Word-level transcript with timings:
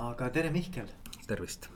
aga 0.00 0.30
tere, 0.32 0.50
Mihkel. 0.50 0.88
tervist. 1.26 1.68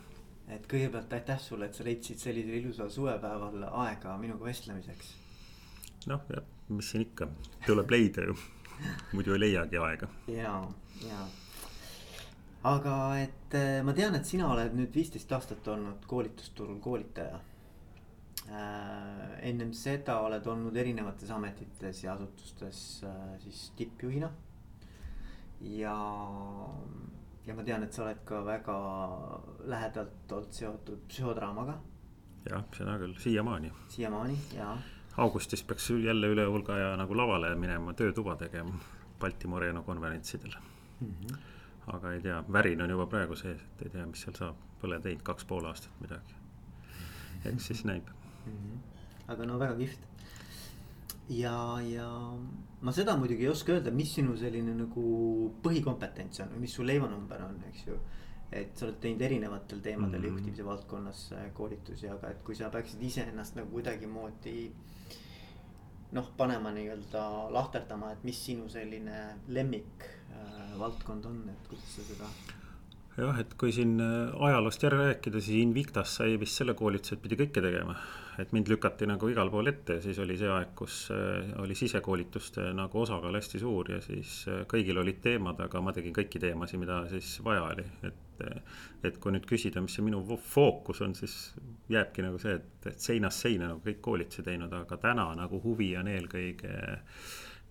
et 0.49 0.67
kõigepealt 0.69 1.13
aitäh 1.17 1.39
sulle, 1.41 1.69
et 1.69 1.77
sa 1.77 1.85
leidsid 1.85 2.21
sellisel 2.21 2.59
ilusal 2.59 2.91
suvepäeval 2.93 3.65
aega 3.85 4.17
minuga 4.21 4.49
vestlemiseks. 4.49 5.15
noh, 6.09 6.27
mis 6.69 6.91
siin 6.91 7.05
ikka, 7.05 7.29
tuleb 7.67 7.91
leida 7.93 8.27
ju 8.29 8.37
muidu 9.13 9.35
ei 9.37 9.41
leiagi 9.41 9.81
aega. 9.81 10.09
ja, 10.29 10.55
ja. 11.05 11.25
aga 12.75 12.99
et 13.23 13.57
eh, 13.61 13.81
ma 13.85 13.93
tean, 13.97 14.17
et 14.17 14.29
sina 14.29 14.49
oled 14.53 14.77
nüüd 14.77 14.95
viisteist 14.95 15.33
aastat 15.33 15.69
olnud 15.75 16.07
koolitusturul 16.09 16.81
koolitaja 16.85 17.41
äh,. 18.49 19.41
ennem 19.51 19.73
seda 19.77 20.21
oled 20.25 20.47
olnud 20.47 20.77
erinevates 20.77 21.31
ametites 21.31 22.05
ja 22.05 22.17
asutustes 22.17 22.79
äh, 23.05 23.35
siis 23.45 23.67
tippjuhina. 23.77 24.33
ja 25.77 25.99
ja 27.47 27.55
ma 27.55 27.65
tean, 27.65 27.83
et 27.85 27.93
sa 27.93 28.05
oled 28.05 28.21
ka 28.25 28.41
väga 28.45 28.77
lähedalt 29.71 30.33
olnud 30.33 30.53
seotud 30.57 31.07
psühhodraamaga. 31.09 31.79
jah, 32.51 32.65
seda 32.77 32.99
küll, 33.01 33.17
siiamaani. 33.21 33.73
siiamaani, 33.89 34.39
jaa. 34.57 34.77
augustis 35.17 35.63
peaks 35.63 35.91
jälle 35.91 36.31
üle 36.33 36.47
hulga 36.47 36.75
aja 36.75 36.95
nagu 37.01 37.17
lavale 37.17 37.55
minema 37.55 37.93
töötuba 37.93 38.37
tegema 38.37 38.79
Balti 39.21 39.47
Moreno 39.49 39.83
konverentsidel 39.83 40.55
mm. 41.01 41.15
-hmm. 41.21 41.37
aga 41.87 42.13
ei 42.13 42.21
tea, 42.21 42.45
värin 42.53 42.83
on 42.83 42.91
juba 42.91 43.07
praegu 43.07 43.37
sees, 43.37 43.61
et 43.61 43.83
ei 43.83 43.91
tea, 43.91 44.07
mis 44.07 44.23
seal 44.23 44.37
saab, 44.39 44.57
pole 44.81 45.01
teinud 45.01 45.23
kaks 45.23 45.45
pool 45.45 45.65
aastat 45.65 46.01
midagi. 46.01 46.35
eks 47.45 47.67
siis 47.67 47.85
näib 47.85 48.09
mm. 48.47 48.53
-hmm. 48.53 48.79
aga 49.29 49.47
no 49.47 49.59
väga 49.59 49.77
kihvt 49.77 50.14
ja, 51.29 51.81
ja 51.81 52.09
ma 52.81 52.93
seda 52.93 53.17
muidugi 53.17 53.47
ei 53.47 53.53
oska 53.53 53.73
öelda, 53.73 53.93
mis 53.95 54.13
sinu 54.19 54.37
selline 54.37 54.75
nagu 54.77 55.05
põhikompetents 55.65 56.43
on 56.45 56.55
või 56.55 56.67
mis 56.67 56.75
su 56.77 56.87
leivanumber 56.87 57.47
on, 57.47 57.61
eks 57.71 57.87
ju. 57.89 57.99
et 58.55 58.77
sa 58.79 58.87
oled 58.87 58.99
teinud 59.03 59.23
erinevatel 59.25 59.81
teemadel 59.83 60.21
mm 60.21 60.25
-hmm. 60.25 60.33
juhtimise 60.33 60.65
valdkonnas 60.65 61.23
äh, 61.33 61.47
koolitusi, 61.55 62.09
aga 62.09 62.31
et 62.31 62.43
kui 62.45 62.55
sa 62.55 62.71
peaksid 62.71 63.03
iseennast 63.03 63.57
nagu 63.57 63.71
kuidagimoodi. 63.71 64.73
noh, 66.13 66.31
panema 66.37 66.71
nii-öelda 66.71 67.53
lahterdama, 67.53 68.13
et 68.13 68.25
mis 68.25 68.45
sinu 68.45 68.69
selline 68.69 69.39
lemmik 69.49 70.05
äh, 70.31 70.79
valdkond 70.79 71.25
on, 71.25 71.49
et 71.49 71.69
kuidas 71.69 71.97
sa 71.97 72.03
seda 72.03 72.29
jah, 73.19 73.39
et 73.41 73.55
kui 73.59 73.73
siin 73.75 73.95
äh, 74.03 74.35
ajaloost 74.49 74.83
järele 74.83 75.09
rääkida, 75.11 75.41
siis 75.43 75.63
Invictas 75.63 76.17
sai 76.19 76.39
vist 76.41 76.59
selle 76.59 76.75
koolituse, 76.79 77.17
et 77.17 77.23
pidi 77.23 77.39
kõike 77.39 77.63
tegema. 77.65 77.97
et 78.35 78.51
mind 78.51 78.67
lükati 78.67 79.07
nagu 79.07 79.29
igal 79.31 79.47
pool 79.47 79.71
ette 79.71 79.95
ja 79.95 80.03
siis 80.03 80.17
oli 80.19 80.35
see 80.35 80.49
aeg, 80.51 80.73
kus 80.75 81.05
äh, 81.15 81.53
oli 81.63 81.77
sisekoolituste 81.79 82.73
nagu 82.75 82.99
osakaal 82.99 83.39
hästi 83.39 83.61
suur 83.63 83.93
ja 83.93 84.01
siis 84.03 84.41
äh, 84.51 84.65
kõigil 84.67 84.99
olid 84.99 85.21
teemad, 85.23 85.61
aga 85.63 85.81
ma 85.81 85.95
tegin 85.95 86.17
kõiki 86.17 86.43
teemasid, 86.43 86.83
mida 86.83 87.05
siis 87.13 87.37
vaja 87.47 87.69
oli, 87.71 87.87
et. 88.03 88.21
et 89.07 89.19
kui 89.23 89.31
nüüd 89.31 89.45
küsida, 89.47 89.79
mis 89.79 89.95
see 89.95 90.03
minu 90.03 90.19
fookus 90.43 90.99
on, 91.07 91.13
siis 91.15 91.53
jääbki 91.93 92.25
nagu 92.25 92.41
see, 92.43 92.57
et, 92.59 92.89
et 92.91 92.99
seinast 92.99 93.45
seina 93.45 93.69
nagu 93.71 93.79
kõik 93.85 94.01
koolitusi 94.03 94.43
teinud, 94.43 94.73
aga 94.75 94.99
täna 94.99 95.29
nagu 95.39 95.61
huvi 95.63 95.93
on 96.01 96.11
eelkõige 96.11 96.73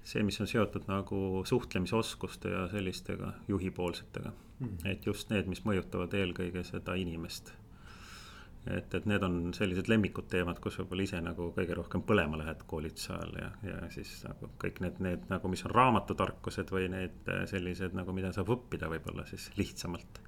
see, 0.03 0.23
mis 0.23 0.39
on 0.43 0.49
seotud 0.49 0.87
nagu 0.89 1.43
suhtlemisoskuste 1.47 2.51
ja 2.51 2.65
sellistega 2.71 3.33
juhipoolsetega. 3.47 4.31
Et 4.85 5.05
just 5.05 5.29
need, 5.33 5.49
mis 5.51 5.63
mõjutavad 5.67 6.13
eelkõige 6.17 6.63
seda 6.67 6.95
inimest. 6.99 7.53
et, 8.63 8.93
et 8.95 9.05
need 9.09 9.23
on 9.27 9.37
sellised 9.55 9.89
lemmikud 9.91 10.29
teemad, 10.31 10.59
kus 10.63 10.77
võib-olla 10.79 11.03
ise 11.03 11.19
nagu 11.21 11.49
kõige 11.55 11.75
rohkem 11.75 12.03
põlema 12.07 12.39
lähed 12.39 12.63
koolituse 12.67 13.11
ajal 13.11 13.33
ja, 13.41 13.49
ja 13.67 13.79
siis 13.91 14.13
nagu 14.23 14.53
kõik 14.61 14.79
need, 14.85 15.01
need 15.03 15.25
nagu, 15.29 15.51
mis 15.51 15.65
on 15.67 15.75
raamatutarkused 15.75 16.71
või 16.71 16.87
need 16.93 17.27
äh, 17.27 17.43
sellised 17.51 17.97
nagu, 17.97 18.15
mida 18.15 18.31
saab 18.31 18.53
õppida 18.55 18.87
võib-olla 18.93 19.27
siis 19.27 19.49
lihtsamalt. 19.59 20.21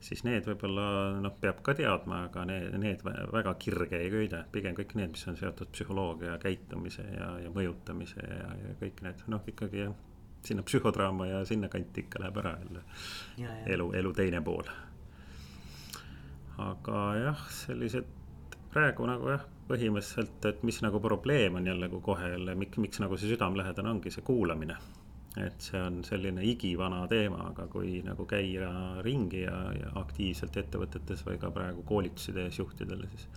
Siis 0.00 0.22
need 0.24 0.46
võib-olla 0.46 1.18
noh, 1.20 1.34
peab 1.42 1.60
ka 1.66 1.74
teadma, 1.74 2.22
aga 2.28 2.44
need, 2.46 2.76
need 2.78 3.00
väga 3.04 3.54
kirge 3.58 3.98
ei 3.98 4.12
köida, 4.14 4.44
pigem 4.52 4.76
kõik 4.78 4.94
need, 4.94 5.10
mis 5.16 5.26
on 5.28 5.36
seotud 5.36 5.72
psühholoogia, 5.74 6.38
käitumise 6.38 7.02
ja, 7.02 7.32
ja 7.42 7.50
mõjutamise 7.50 8.22
ja, 8.22 8.52
ja 8.62 8.76
kõik 8.78 9.02
need 9.02 9.26
noh, 9.28 9.42
ikkagi 9.50 9.82
jah 9.88 9.96
sinna 10.44 10.62
psühhodraama 10.62 11.26
ja 11.26 11.44
sinnakanti 11.44 12.06
ikka 12.06 12.22
läheb 12.22 12.36
ära 12.42 12.54
jälle 12.58 12.84
elu, 13.66 13.92
elu 13.92 14.12
teine 14.12 14.40
pool. 14.44 14.70
aga 16.58 17.02
jah, 17.16 17.42
sellised 17.54 18.06
praegu 18.72 19.06
nagu 19.08 19.30
jah, 19.32 19.44
põhimõtteliselt, 19.68 20.44
et 20.50 20.62
mis 20.66 20.80
nagu 20.84 21.00
probleem 21.00 21.58
on 21.60 21.66
jälle, 21.66 21.88
kui 21.92 22.00
kohe 22.04 22.30
jälle, 22.32 22.54
miks, 22.58 22.80
miks 22.82 23.00
nagu 23.02 23.16
see 23.16 23.30
südamelähedane 23.32 23.90
ongi 23.90 24.12
see 24.14 24.24
kuulamine. 24.26 24.78
et 25.38 25.60
see 25.62 25.78
on 25.78 26.00
selline 26.02 26.42
igivana 26.42 27.04
teema, 27.06 27.50
aga 27.52 27.68
kui 27.70 28.00
nagu 28.02 28.24
käia 28.26 28.70
ringi 29.06 29.44
ja, 29.44 29.58
ja 29.76 29.90
aktiivselt 30.00 30.56
ettevõtetes 30.56 31.22
või 31.26 31.38
ka 31.38 31.50
praegu 31.54 31.84
koolitusi 31.86 32.32
tehes 32.34 32.58
juhtidele, 32.58 33.06
siis 33.12 33.28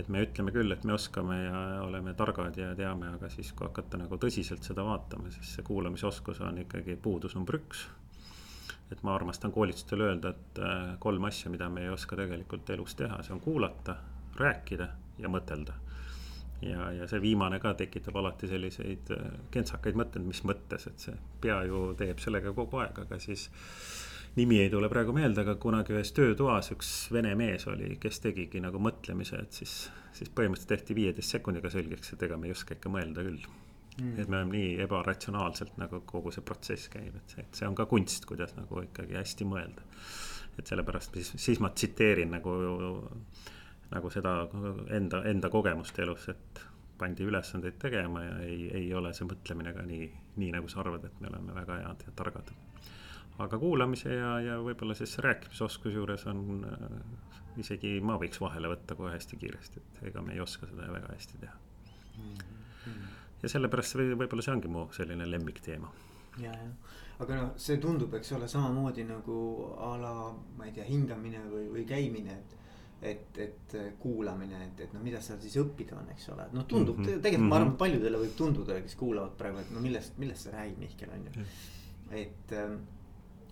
et 0.00 0.08
me 0.08 0.22
ütleme 0.24 0.52
küll, 0.54 0.72
et 0.72 0.84
me 0.88 0.94
oskame 0.94 1.36
ja 1.42 1.60
oleme 1.84 2.14
targad 2.18 2.56
ja 2.58 2.72
teame, 2.78 3.12
aga 3.16 3.30
siis, 3.32 3.52
kui 3.56 3.66
hakata 3.68 4.00
nagu 4.00 4.18
tõsiselt 4.20 4.66
seda 4.66 4.84
vaatama, 4.86 5.32
siis 5.34 5.56
see 5.56 5.66
kuulamisoskus 5.66 6.40
on 6.46 6.62
ikkagi 6.64 6.96
puudus 7.02 7.36
number 7.38 7.60
üks. 7.60 7.88
et 8.90 9.02
ma 9.06 9.12
armastan 9.14 9.52
koolitustel 9.54 10.00
öelda, 10.02 10.32
et 10.34 10.58
äh, 10.58 10.96
kolm 10.98 11.24
asja, 11.28 11.50
mida 11.50 11.68
me 11.70 11.84
ei 11.84 11.92
oska 11.94 12.16
tegelikult 12.18 12.70
elus 12.74 12.96
teha, 12.98 13.20
see 13.22 13.36
on 13.36 13.40
kuulata, 13.40 13.94
rääkida 14.38 14.88
ja 15.18 15.28
mõtelda. 15.30 15.76
ja, 16.62 16.90
ja 16.92 17.06
see 17.08 17.20
viimane 17.22 17.60
ka 17.60 17.74
tekitab 17.74 18.16
alati 18.16 18.48
selliseid 18.50 19.12
äh, 19.14 19.28
kentsakaid 19.50 19.98
mõtteid, 19.98 20.26
mis 20.26 20.42
mõttes, 20.44 20.86
et 20.90 21.06
see 21.06 21.14
pea 21.40 21.62
ju 21.68 21.90
teeb 21.98 22.18
sellega 22.18 22.52
kogu 22.56 22.82
aeg, 22.82 22.98
aga 23.06 23.20
siis 23.22 23.50
nimi 24.36 24.60
ei 24.60 24.70
tule 24.70 24.88
praegu 24.88 25.14
meelde, 25.14 25.42
aga 25.44 25.56
kunagi 25.60 25.94
ühes 25.96 26.12
töötoas 26.14 26.70
üks 26.74 26.90
vene 27.14 27.32
mees 27.38 27.66
oli, 27.70 27.96
kes 28.02 28.20
tegigi 28.24 28.62
nagu 28.62 28.80
mõtlemise, 28.82 29.40
et 29.42 29.58
siis, 29.62 29.74
siis 30.16 30.30
põhimõtteliselt 30.34 30.76
tehti 30.76 30.96
viieteist 30.98 31.36
sekundiga 31.36 31.72
selgeks, 31.72 32.14
et 32.14 32.22
ega 32.28 32.38
me 32.38 32.50
ei 32.50 32.54
oska 32.54 32.76
ikka 32.78 32.92
mõelda 32.92 33.26
küll. 33.26 33.42
Mm.. 34.00 34.14
et 34.22 34.28
me 34.30 34.38
oleme 34.38 34.54
nii 34.54 34.68
ebaratsionaalselt 34.84 35.74
nagu 35.80 35.98
kogu 36.08 36.30
see 36.32 36.44
protsess 36.46 36.88
käib, 36.88 37.16
et 37.18 37.32
see, 37.34 37.42
et 37.42 37.58
see 37.58 37.66
on 37.66 37.74
ka 37.76 37.88
kunst, 37.90 38.24
kuidas 38.24 38.54
nagu 38.56 38.84
ikkagi 38.86 39.18
hästi 39.18 39.48
mõelda. 39.50 39.82
et 40.60 40.70
sellepärast 40.70 41.18
siis, 41.18 41.32
siis 41.42 41.60
ma 41.60 41.72
tsiteerin 41.74 42.30
nagu, 42.36 42.54
nagu 43.90 44.12
seda 44.14 44.34
enda, 44.94 45.24
enda 45.28 45.50
kogemust 45.50 45.98
elus, 45.98 46.28
et 46.30 46.62
pandi 47.00 47.26
ülesandeid 47.26 47.80
tegema 47.82 48.22
ja 48.24 48.38
ei, 48.46 48.70
ei 48.78 48.94
ole 48.94 49.12
see 49.16 49.26
mõtlemine 49.26 49.74
ka 49.74 49.84
nii, 49.88 50.10
nii 50.38 50.54
nagu 50.54 50.70
sa 50.70 50.84
arvad, 50.84 51.10
et 51.10 51.20
me 51.20 51.32
oleme 51.32 51.56
väga 51.56 51.82
head 51.82 52.06
ja 52.06 52.16
targad 52.16 52.54
aga 53.44 53.58
kuulamise 53.58 54.14
ja, 54.14 54.34
ja 54.44 54.58
võib-olla 54.64 54.94
siis 54.98 55.16
rääkimisoskuse 55.24 55.96
juures 55.96 56.26
on 56.30 56.64
äh, 56.68 57.40
isegi 57.60 57.96
ma 58.04 58.18
võiks 58.20 58.40
vahele 58.42 58.70
võtta 58.72 58.96
kohe 58.98 59.14
hästi 59.14 59.38
kiiresti, 59.40 59.82
et 59.82 60.06
ega 60.10 60.22
me 60.24 60.36
ei 60.36 60.44
oska 60.44 60.68
seda 60.70 60.90
väga 60.92 61.10
hästi 61.14 61.40
teha 61.40 61.56
mm. 61.56 62.38
-hmm. 62.84 63.18
ja 63.42 63.52
sellepärast 63.54 63.98
või, 63.98 64.14
võib-olla 64.14 64.46
see 64.46 64.54
ongi 64.54 64.68
mu 64.68 64.86
selline 64.96 65.26
lemmikteema. 65.30 65.90
ja, 66.38 66.52
ja, 66.52 66.70
aga 67.18 67.42
noh, 67.42 67.50
see 67.56 67.80
tundub, 67.82 68.14
eks 68.14 68.32
ole, 68.38 68.48
samamoodi 68.48 69.04
nagu 69.08 69.40
a 69.78 69.96
la, 70.00 70.14
ma 70.56 70.68
ei 70.68 70.72
tea, 70.72 70.86
hingamine 70.88 71.44
või, 71.50 71.68
või 71.74 71.84
käimine, 71.88 72.38
et 72.38 72.56
et, 73.02 73.38
et 73.38 73.74
kuulamine, 73.98 74.58
et, 74.64 74.80
et 74.84 74.90
no 74.92 75.00
mida 75.00 75.22
seal 75.24 75.38
siis 75.40 75.54
õppida 75.56 75.96
on, 75.96 76.08
eks 76.12 76.26
ole, 76.34 76.44
noh 76.52 76.66
tundub 76.68 76.98
mm 76.98 77.06
-hmm. 77.06 77.22
tegelikult 77.24 77.48
ma 77.48 77.56
arvan, 77.56 77.68
mhm. 77.70 77.78
paljudele 77.80 78.18
võib 78.24 78.34
tunduda, 78.36 78.80
kes 78.84 78.96
kuulavad 79.00 79.36
praegu, 79.38 79.58
et 79.58 79.70
no 79.72 79.80
millest, 79.80 80.18
millest 80.18 80.44
sa 80.44 80.50
räägid, 80.50 80.78
Mihkel 80.78 81.14
on 81.14 81.24
ju. 81.24 81.46
et 82.10 82.52
ähm, 82.52 82.74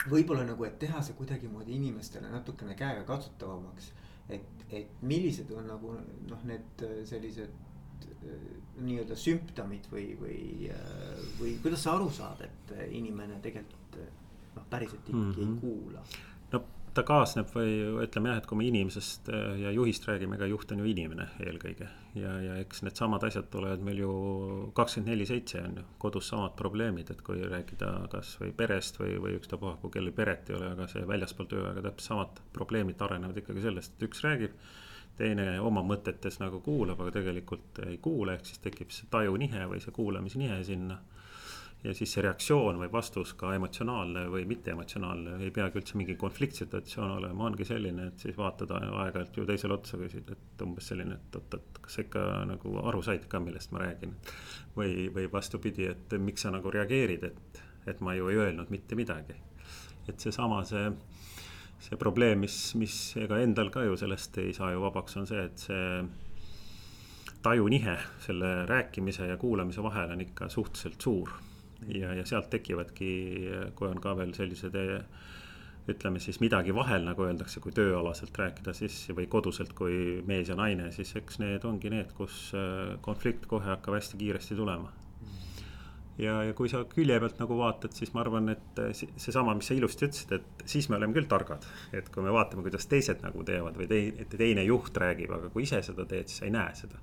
võib-olla 0.07 0.45
nagu, 0.47 0.65
et 0.67 0.79
teha 0.79 1.01
see 1.03 1.17
kuidagimoodi 1.19 1.75
inimestele 1.77 2.31
natukene 2.31 2.77
käegakatsutavamaks. 2.79 3.93
et, 4.29 4.65
et 4.71 5.03
millised 5.03 5.51
on 5.57 5.67
nagu 5.67 5.95
noh, 6.29 6.43
need 6.45 6.85
äh, 6.85 6.99
sellised 7.09 7.49
äh, 7.49 8.49
nii-öelda 8.85 9.17
sümptomid 9.17 9.89
või, 9.91 10.11
või, 10.21 10.41
äh, 10.71 11.23
või 11.41 11.57
kuidas 11.63 11.83
sa 11.87 11.97
aru 11.97 12.11
saad, 12.13 12.45
et 12.45 12.75
inimene 12.91 13.41
tegelikult 13.43 13.99
noh, 14.57 14.67
päriselt 14.71 15.09
ikkagi 15.09 15.17
mm 15.17 15.33
-hmm. 15.33 15.41
ei 15.41 15.47
mhm. 15.47 15.59
kuula 15.61 16.05
ta 16.99 17.05
kaasneb 17.07 17.51
või 17.55 17.75
ütleme 18.03 18.33
jah, 18.33 18.41
et 18.41 18.47
kui 18.49 18.59
me 18.59 18.67
inimesest 18.69 19.29
äh, 19.31 19.53
ja 19.63 19.73
juhist 19.75 20.07
räägime, 20.09 20.37
ega 20.39 20.49
juht 20.51 20.73
on 20.75 20.83
ju 20.83 20.89
inimene 20.91 21.29
eelkõige. 21.45 21.89
ja, 22.19 22.33
ja 22.43 22.57
eks 22.63 22.83
needsamad 22.87 23.25
asjad 23.29 23.47
tulevad 23.53 23.85
meil 23.87 24.03
ju 24.03 24.13
kakskümmend 24.77 25.13
neli 25.13 25.27
seitse 25.29 25.63
on 25.63 25.79
ju, 25.79 25.85
kodus 26.03 26.31
samad 26.33 26.57
probleemid, 26.59 27.13
et 27.15 27.23
kui 27.27 27.45
rääkida 27.45 27.93
kasvõi 28.13 28.51
perest 28.57 28.99
või, 28.99 29.15
või 29.23 29.37
ükstapuha, 29.39 29.77
kui 29.83 29.95
kellel 29.95 30.17
peret 30.17 30.51
ei 30.51 30.59
ole, 30.59 30.73
aga 30.75 30.89
see 30.91 31.07
väljaspool 31.07 31.51
tööaega 31.53 31.85
täpselt 31.87 32.09
samad 32.09 32.43
probleemid 32.57 33.07
arenevad 33.07 33.39
ikkagi 33.43 33.65
sellest, 33.69 33.95
et 33.95 34.09
üks 34.09 34.25
räägib 34.27 34.59
teine 35.19 35.59
oma 35.61 35.83
mõtetes 35.83 36.39
nagu 36.43 36.61
kuulab, 36.63 37.01
aga 37.03 37.15
tegelikult 37.19 37.83
ei 37.87 37.99
kuula, 38.03 38.39
ehk 38.39 38.47
siis 38.47 38.63
tekib 38.63 38.95
see 38.95 39.11
tajunihe 39.11 39.67
või 39.71 39.83
see 39.83 39.95
kuulamisnihe 39.95 40.61
sinna 40.67 40.99
ja 41.85 41.95
siis 41.95 42.11
see 42.13 42.23
reaktsioon 42.25 42.81
või 42.81 42.91
vastus 42.93 43.33
ka 43.39 43.53
emotsionaalne 43.55 44.25
või 44.33 44.45
mitteemotsionaalne, 44.51 45.37
ei 45.47 45.53
peagi 45.55 45.79
üldse 45.79 45.99
mingi 46.01 46.17
konfliktsituatsioon 46.19 47.13
olema, 47.21 47.47
ongi 47.47 47.67
selline, 47.69 48.09
et 48.11 48.25
siis 48.25 48.37
vaatad 48.37 48.73
aeg-ajalt 48.75 49.39
ju 49.39 49.47
teisele 49.47 49.77
otsa, 49.77 50.01
küsid, 50.01 50.33
et 50.35 50.65
umbes 50.67 50.91
selline, 50.91 51.21
et 51.21 51.39
oot, 51.39 51.55
et 51.55 51.81
kas 51.85 51.99
sa 51.99 52.05
ikka 52.05 52.25
nagu 52.51 52.75
aru 52.91 53.03
said 53.07 53.29
ka, 53.31 53.41
millest 53.43 53.75
ma 53.75 53.85
räägin. 53.85 54.17
või, 54.77 55.09
või 55.15 55.31
vastupidi, 55.33 55.87
et 55.91 56.19
miks 56.19 56.43
sa 56.47 56.51
nagu 56.55 56.71
reageerid, 56.71 57.25
et, 57.31 57.63
et 57.87 58.01
ma 58.01 58.15
ju 58.15 58.29
ei 58.31 58.43
öelnud 58.43 58.71
mitte 58.75 58.99
midagi. 58.99 59.39
et 60.09 60.21
seesama 60.21 60.63
see, 60.65 60.91
see 61.85 61.97
probleem, 62.01 62.41
mis, 62.41 62.75
mis 62.75 62.95
ega 63.21 63.39
endal 63.45 63.71
ka 63.71 63.83
ju 63.85 63.97
sellest 63.97 64.39
ei 64.39 64.55
saa 64.57 64.73
ju 64.73 64.81
vabaks, 64.81 65.17
on 65.21 65.27
see, 65.29 65.45
et 65.45 65.67
see 65.69 66.07
tajunihe 67.43 67.99
selle 68.25 68.67
rääkimise 68.67 69.29
ja 69.29 69.37
kuulamise 69.37 69.83
vahel 69.83 70.11
on 70.11 70.21
ikka 70.21 70.49
suhteliselt 70.49 71.01
suur. 71.01 71.31
Ja, 71.87 72.15
ja 72.15 72.25
sealt 72.27 72.51
tekivadki, 72.51 73.11
kui 73.79 73.89
on 73.89 74.01
ka 74.03 74.17
veel 74.19 74.35
sellised 74.35 74.75
ütleme 75.89 76.21
siis 76.21 76.41
midagi 76.43 76.75
vahel, 76.77 77.05
nagu 77.07 77.25
öeldakse, 77.25 77.63
kui 77.65 77.73
tööalaselt 77.77 78.37
rääkida, 78.37 78.75
siis 78.77 78.97
või 79.17 79.29
koduselt, 79.31 79.73
kui 79.77 80.21
mees 80.29 80.51
ja 80.51 80.57
naine, 80.59 80.91
siis 80.93 81.15
eks 81.17 81.41
need 81.43 81.65
ongi 81.69 81.93
need, 81.93 82.13
kus 82.19 82.49
äh, 82.57 82.97
konflikt 83.05 83.49
kohe 83.49 83.71
hakkab 83.71 83.97
hästi 83.97 84.21
kiiresti 84.21 84.57
tulema. 84.59 84.93
ja, 86.19 86.43
ja 86.45 86.55
kui 86.59 86.69
sa 86.69 86.83
külje 86.91 87.19
pealt 87.23 87.41
nagu 87.41 87.57
vaatad, 87.59 87.95
siis 87.97 88.13
ma 88.15 88.21
arvan, 88.25 88.53
et 88.53 88.83
äh, 88.85 88.93
seesama, 89.17 89.55
mis 89.57 89.71
sa 89.71 89.79
ilusti 89.79 90.09
ütlesid, 90.09 90.37
et 90.37 90.69
siis 90.69 90.91
me 90.91 90.99
oleme 90.99 91.17
küll 91.17 91.31
targad. 91.31 91.65
et 91.93 92.13
kui 92.13 92.27
me 92.27 92.35
vaatame, 92.37 92.67
kuidas 92.67 92.87
teised 92.91 93.25
nagu 93.25 93.45
teevad 93.49 93.81
või 93.81 93.89
teine, 93.89 94.29
teine 94.37 94.69
juht 94.69 94.97
räägib, 95.05 95.33
aga 95.39 95.53
kui 95.55 95.65
ise 95.65 95.81
seda 95.83 96.05
teed, 96.05 96.29
siis 96.29 96.43
sa 96.43 96.51
ei 96.51 96.57
näe 96.59 96.75
seda 96.77 97.01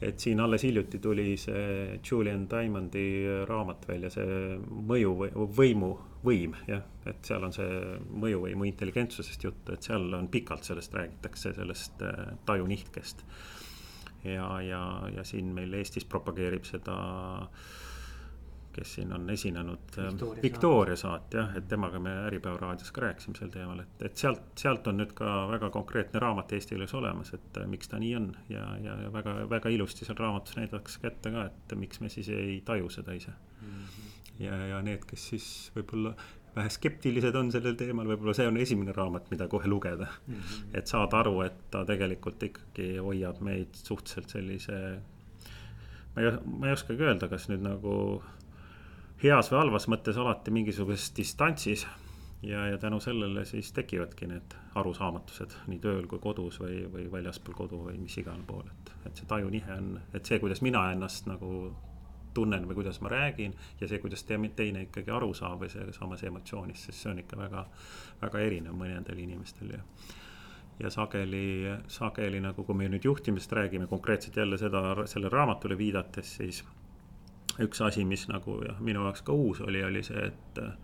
et 0.00 0.20
siin 0.20 0.40
alles 0.40 0.62
hiljuti 0.66 0.98
tuli 0.98 1.36
see 1.40 1.98
Julian 2.10 2.44
Diamondi 2.50 3.06
raamat 3.48 3.88
välja, 3.88 4.10
see 4.12 4.58
mõju 4.60 5.14
või 5.20 5.30
võimu, 5.60 5.90
võim 6.26 6.56
jah. 6.68 6.84
et 7.06 7.24
seal 7.24 7.44
on 7.46 7.54
see 7.54 7.80
mõjuvõimu 8.24 8.68
intelligentsusest 8.68 9.48
juttu, 9.48 9.72
et 9.72 9.86
seal 9.86 10.12
on 10.18 10.28
pikalt 10.28 10.68
sellest 10.68 10.94
räägitakse, 10.94 11.54
sellest 11.56 12.04
äh, 12.04 12.36
tajunihkest. 12.46 13.24
ja, 14.24 14.50
ja, 14.60 14.84
ja 15.16 15.24
siin 15.24 15.54
meil 15.54 15.72
Eestis 15.80 16.04
propageerib 16.04 16.64
seda 16.68 16.96
äh, 17.42 17.66
kes 18.76 18.94
siin 18.98 19.12
on 19.16 19.30
esinenud. 19.30 19.96
Victoria, 19.96 20.42
Victoria 20.42 20.96
saat 21.00 21.34
jah, 21.34 21.54
et 21.56 21.68
temaga 21.68 22.00
me 22.02 22.12
Äripäeva 22.28 22.60
raadios 22.60 22.92
ka 22.92 23.06
rääkisime 23.06 23.38
sel 23.38 23.50
teemal, 23.54 23.80
et, 23.82 24.06
et 24.08 24.16
sealt, 24.20 24.44
sealt 24.60 24.86
on 24.90 25.00
nüüd 25.00 25.14
ka 25.16 25.32
väga 25.50 25.70
konkreetne 25.74 26.22
raamat 26.22 26.52
eesti 26.56 26.74
keeles 26.74 26.94
olemas, 26.98 27.32
et 27.36 27.60
äh, 27.60 27.68
miks 27.70 27.92
ta 27.92 28.00
nii 28.02 28.14
on. 28.20 28.30
ja, 28.52 28.64
ja, 28.82 28.96
väga, 29.12 29.38
väga 29.50 29.72
ilusti 29.72 30.06
seal 30.06 30.18
raamatus 30.20 30.56
näidatakse 30.60 31.02
ka 31.02 31.12
ette 31.12 31.32
ka, 31.34 31.46
et 31.50 31.76
miks 31.78 32.02
me 32.04 32.12
siis 32.12 32.28
ei 32.34 32.60
taju 32.64 32.90
seda 32.92 33.16
ise 33.16 33.32
mm. 33.32 33.68
-hmm. 33.68 34.10
ja, 34.44 34.58
ja 34.72 34.82
need, 34.82 35.04
kes 35.08 35.28
siis 35.32 35.48
võib-olla 35.76 36.14
vähe 36.56 36.70
skeptilised 36.72 37.36
on 37.36 37.50
sellel 37.52 37.76
teemal, 37.76 38.08
võib-olla 38.08 38.34
see 38.36 38.46
on 38.48 38.56
esimene 38.60 38.94
raamat, 38.96 39.28
mida 39.30 39.48
kohe 39.48 39.68
lugeda 39.68 40.06
mm. 40.06 40.34
-hmm. 40.34 40.78
et 40.78 40.86
saada 40.86 41.20
aru, 41.20 41.40
et 41.44 41.58
ta 41.70 41.84
tegelikult 41.84 42.42
ikkagi 42.42 42.96
hoiab 42.96 43.40
meid 43.40 43.74
suhteliselt 43.74 44.28
sellise. 44.38 44.80
ma 46.14 46.22
ei, 46.22 46.32
ma 46.46 46.66
ei 46.66 46.72
oskagi 46.72 47.02
öelda, 47.02 47.28
kas 47.28 47.48
nüüd 47.52 47.64
nagu 47.64 48.22
heas 49.22 49.50
või 49.52 49.60
halvas 49.62 49.88
mõttes 49.88 50.18
alati 50.20 50.52
mingisuguses 50.52 51.12
distantsis. 51.16 51.86
ja, 52.42 52.66
ja 52.68 52.78
tänu 52.78 53.00
sellele 53.00 53.44
siis 53.44 53.72
tekivadki 53.72 54.26
need 54.26 54.54
arusaamatused 54.74 55.56
nii 55.66 55.78
tööl 55.80 56.06
kui 56.06 56.18
kodus 56.18 56.60
või, 56.60 56.84
või 56.92 57.08
väljaspool 57.12 57.56
kodu 57.56 57.80
või 57.88 57.98
mis 57.98 58.18
igal 58.18 58.42
pool, 58.46 58.66
et, 58.68 58.92
et 59.06 59.16
see 59.16 59.26
tajunihe 59.26 59.72
on, 59.72 60.00
et 60.14 60.24
see, 60.24 60.38
kuidas 60.38 60.60
mina 60.62 60.90
ennast 60.92 61.26
nagu 61.26 61.72
tunnen 62.36 62.68
või 62.68 62.76
kuidas 62.76 63.00
ma 63.00 63.08
räägin 63.08 63.56
ja 63.80 63.88
see, 63.88 63.98
kuidas 63.98 64.24
teine 64.28 64.82
ikkagi 64.84 65.10
aru 65.10 65.32
saab 65.34 65.64
või 65.64 65.72
see 65.72 65.88
samas 65.96 66.22
emotsioonis, 66.28 66.84
sest 66.84 67.02
see 67.02 67.10
on 67.14 67.24
ikka 67.24 67.40
väga, 67.40 67.66
väga 68.20 68.44
erinev 68.44 68.76
mõnedel 68.76 69.24
inimestel 69.24 69.76
ja 69.78 69.82
ja 70.76 70.90
sageli, 70.92 71.72
sageli 71.88 72.40
nagu, 72.44 72.64
kui 72.68 72.76
me 72.76 72.88
nüüd 72.92 73.06
juhtimisest 73.08 73.52
räägime 73.56 73.86
konkreetselt 73.88 74.36
jälle 74.36 74.58
seda, 74.60 74.82
sellele 75.08 75.30
raamatule 75.32 75.78
viidates, 75.78 76.34
siis 76.36 76.64
üks 77.62 77.80
asi, 77.84 78.04
mis 78.04 78.26
nagu 78.28 78.60
jah, 78.64 78.80
minu 78.84 79.04
jaoks 79.06 79.24
ka 79.26 79.32
uus 79.32 79.62
oli, 79.64 79.82
oli 79.84 80.02
see, 80.06 80.28
et 80.30 80.60
äh, 80.62 80.74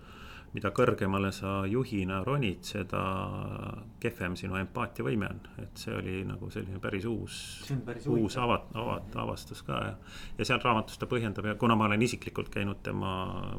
mida 0.52 0.70
kõrgemale 0.74 1.30
sa 1.32 1.62
juhina 1.68 2.20
ronid, 2.26 2.60
seda 2.66 3.02
kehvem 4.02 4.34
sinu 4.36 4.58
empaatiavõime 4.60 5.28
on, 5.28 5.40
et 5.62 5.80
see 5.80 5.94
oli 5.96 6.18
nagu 6.28 6.50
selline 6.52 6.80
päris 6.82 7.06
uus, 7.08 7.36
uus 8.12 8.36
avat-, 8.40 8.68
avat-, 8.76 9.16
avastus 9.24 9.62
ka 9.66 9.78
ja. 9.86 9.94
ja 10.38 10.48
seal 10.48 10.60
raamatus 10.64 11.00
ta 11.00 11.08
põhjendab 11.10 11.48
ja 11.48 11.56
kuna 11.60 11.76
ma 11.78 11.88
olen 11.88 12.04
isiklikult 12.04 12.52
käinud 12.52 12.82
tema 12.84 13.14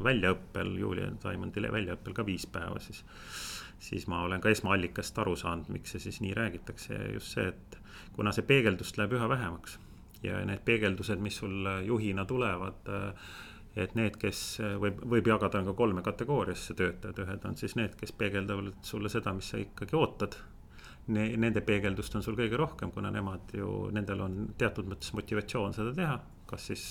väljaõppel, 0.06 0.74
Julia 0.78 1.10
Taimandi 1.22 1.66
väljaõppel 1.78 2.14
ka 2.14 2.26
viis 2.26 2.46
päeva, 2.46 2.78
siis. 2.82 3.02
siis 3.84 4.06
ma 4.08 4.22
olen 4.24 4.40
ka 4.40 4.52
esmaallikast 4.54 5.18
aru 5.18 5.34
saanud, 5.36 5.72
miks 5.74 5.96
see 5.96 6.06
siis 6.06 6.20
nii 6.22 6.34
räägitakse 6.38 6.94
ja 6.94 7.10
just 7.16 7.34
see, 7.34 7.50
et 7.50 7.80
kuna 8.14 8.32
see 8.32 8.46
peegeldust 8.46 8.98
läheb 8.98 9.18
üha 9.18 9.28
vähemaks 9.28 9.80
ja 10.24 10.40
need 10.46 10.64
peegeldused, 10.64 11.20
mis 11.22 11.36
sul 11.42 11.68
juhina 11.86 12.24
tulevad 12.28 12.88
et 13.74 13.94
need, 13.98 14.16
kes 14.20 14.40
võib, 14.78 15.00
võib 15.10 15.28
jagada 15.28 15.62
ka 15.66 15.74
kolme 15.74 16.02
kategooriasse 16.06 16.76
töötajad, 16.78 17.18
ühed 17.24 17.46
on 17.48 17.56
siis 17.58 17.74
need, 17.78 17.96
kes 17.98 18.12
peegeldavad 18.14 18.76
sulle 18.86 19.10
seda, 19.10 19.34
mis 19.34 19.48
sa 19.50 19.58
ikkagi 19.58 19.96
ootad 19.98 20.36
ne,. 21.06 21.26
Nende 21.40 21.60
peegeldust 21.66 22.14
on 22.16 22.22
sul 22.24 22.38
kõige 22.38 22.58
rohkem, 22.60 22.92
kuna 22.94 23.10
nemad 23.14 23.50
ju, 23.56 23.88
nendel 23.94 24.22
on 24.24 24.38
teatud 24.58 24.88
mõttes 24.90 25.10
motivatsioon 25.16 25.74
seda 25.76 25.94
teha, 25.96 26.18
kas 26.50 26.70
siis 26.70 26.86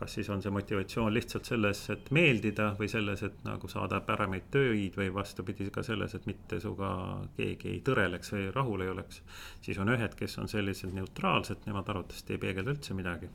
kas 0.00 0.14
siis 0.16 0.30
on 0.32 0.40
see 0.42 0.52
motivatsioon 0.54 1.12
lihtsalt 1.12 1.48
selles, 1.50 1.82
et 1.92 2.06
meeldida 2.16 2.70
või 2.78 2.88
selles, 2.88 3.20
et 3.26 3.42
nagu 3.44 3.68
saada 3.68 4.00
paremaid 4.06 4.46
töid 4.54 4.96
või 4.96 5.10
vastupidi 5.12 5.68
ka 5.74 5.84
selles, 5.84 6.14
et 6.16 6.28
mitte 6.30 6.60
sinuga 6.62 6.90
keegi 7.36 7.74
ei 7.74 7.82
tõreleks 7.84 8.32
või 8.32 8.46
rahul 8.54 8.86
ei 8.86 8.92
oleks. 8.94 9.20
siis 9.60 9.78
on 9.78 9.92
ühed, 9.92 10.16
kes 10.16 10.38
on 10.40 10.48
sellised 10.48 10.96
neutraalsed, 10.96 11.66
nemad 11.66 11.92
arvatavasti 11.92 12.36
ei 12.36 12.42
peegelda 12.46 12.72
üldse 12.76 12.96
midagi. 12.96 13.28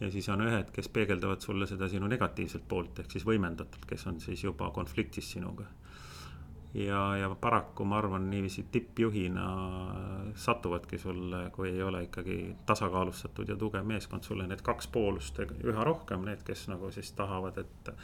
ja 0.00 0.10
siis 0.10 0.28
on 0.28 0.46
ühed, 0.46 0.72
kes 0.72 0.88
peegeldavad 0.88 1.44
sulle 1.44 1.66
seda 1.66 1.88
sinu 1.88 2.08
negatiivset 2.08 2.64
poolt 2.68 3.04
ehk 3.04 3.12
siis 3.12 3.28
võimendatult, 3.28 3.84
kes 3.86 4.06
on 4.06 4.20
siis 4.24 4.44
juba 4.44 4.70
konfliktis 4.70 5.32
sinuga 5.36 5.68
ja, 6.74 7.16
ja 7.16 7.30
paraku 7.40 7.84
ma 7.84 7.98
arvan 7.98 8.30
niiviisi 8.30 8.66
tippjuhina 8.72 9.44
satuvadki 10.34 10.98
sulle, 10.98 11.50
kui 11.50 11.70
ei 11.70 11.82
ole 11.82 12.02
ikkagi 12.08 12.56
tasakaalustatud 12.66 13.48
ja 13.48 13.56
tugev 13.56 13.86
meeskond, 13.86 14.22
sulle 14.22 14.46
need 14.46 14.62
kaks 14.64 14.90
poolust 14.92 15.40
üha 15.44 15.84
rohkem, 15.84 16.26
need, 16.28 16.44
kes 16.46 16.68
nagu 16.72 16.92
siis 16.94 17.12
tahavad, 17.12 17.64
et. 17.64 17.94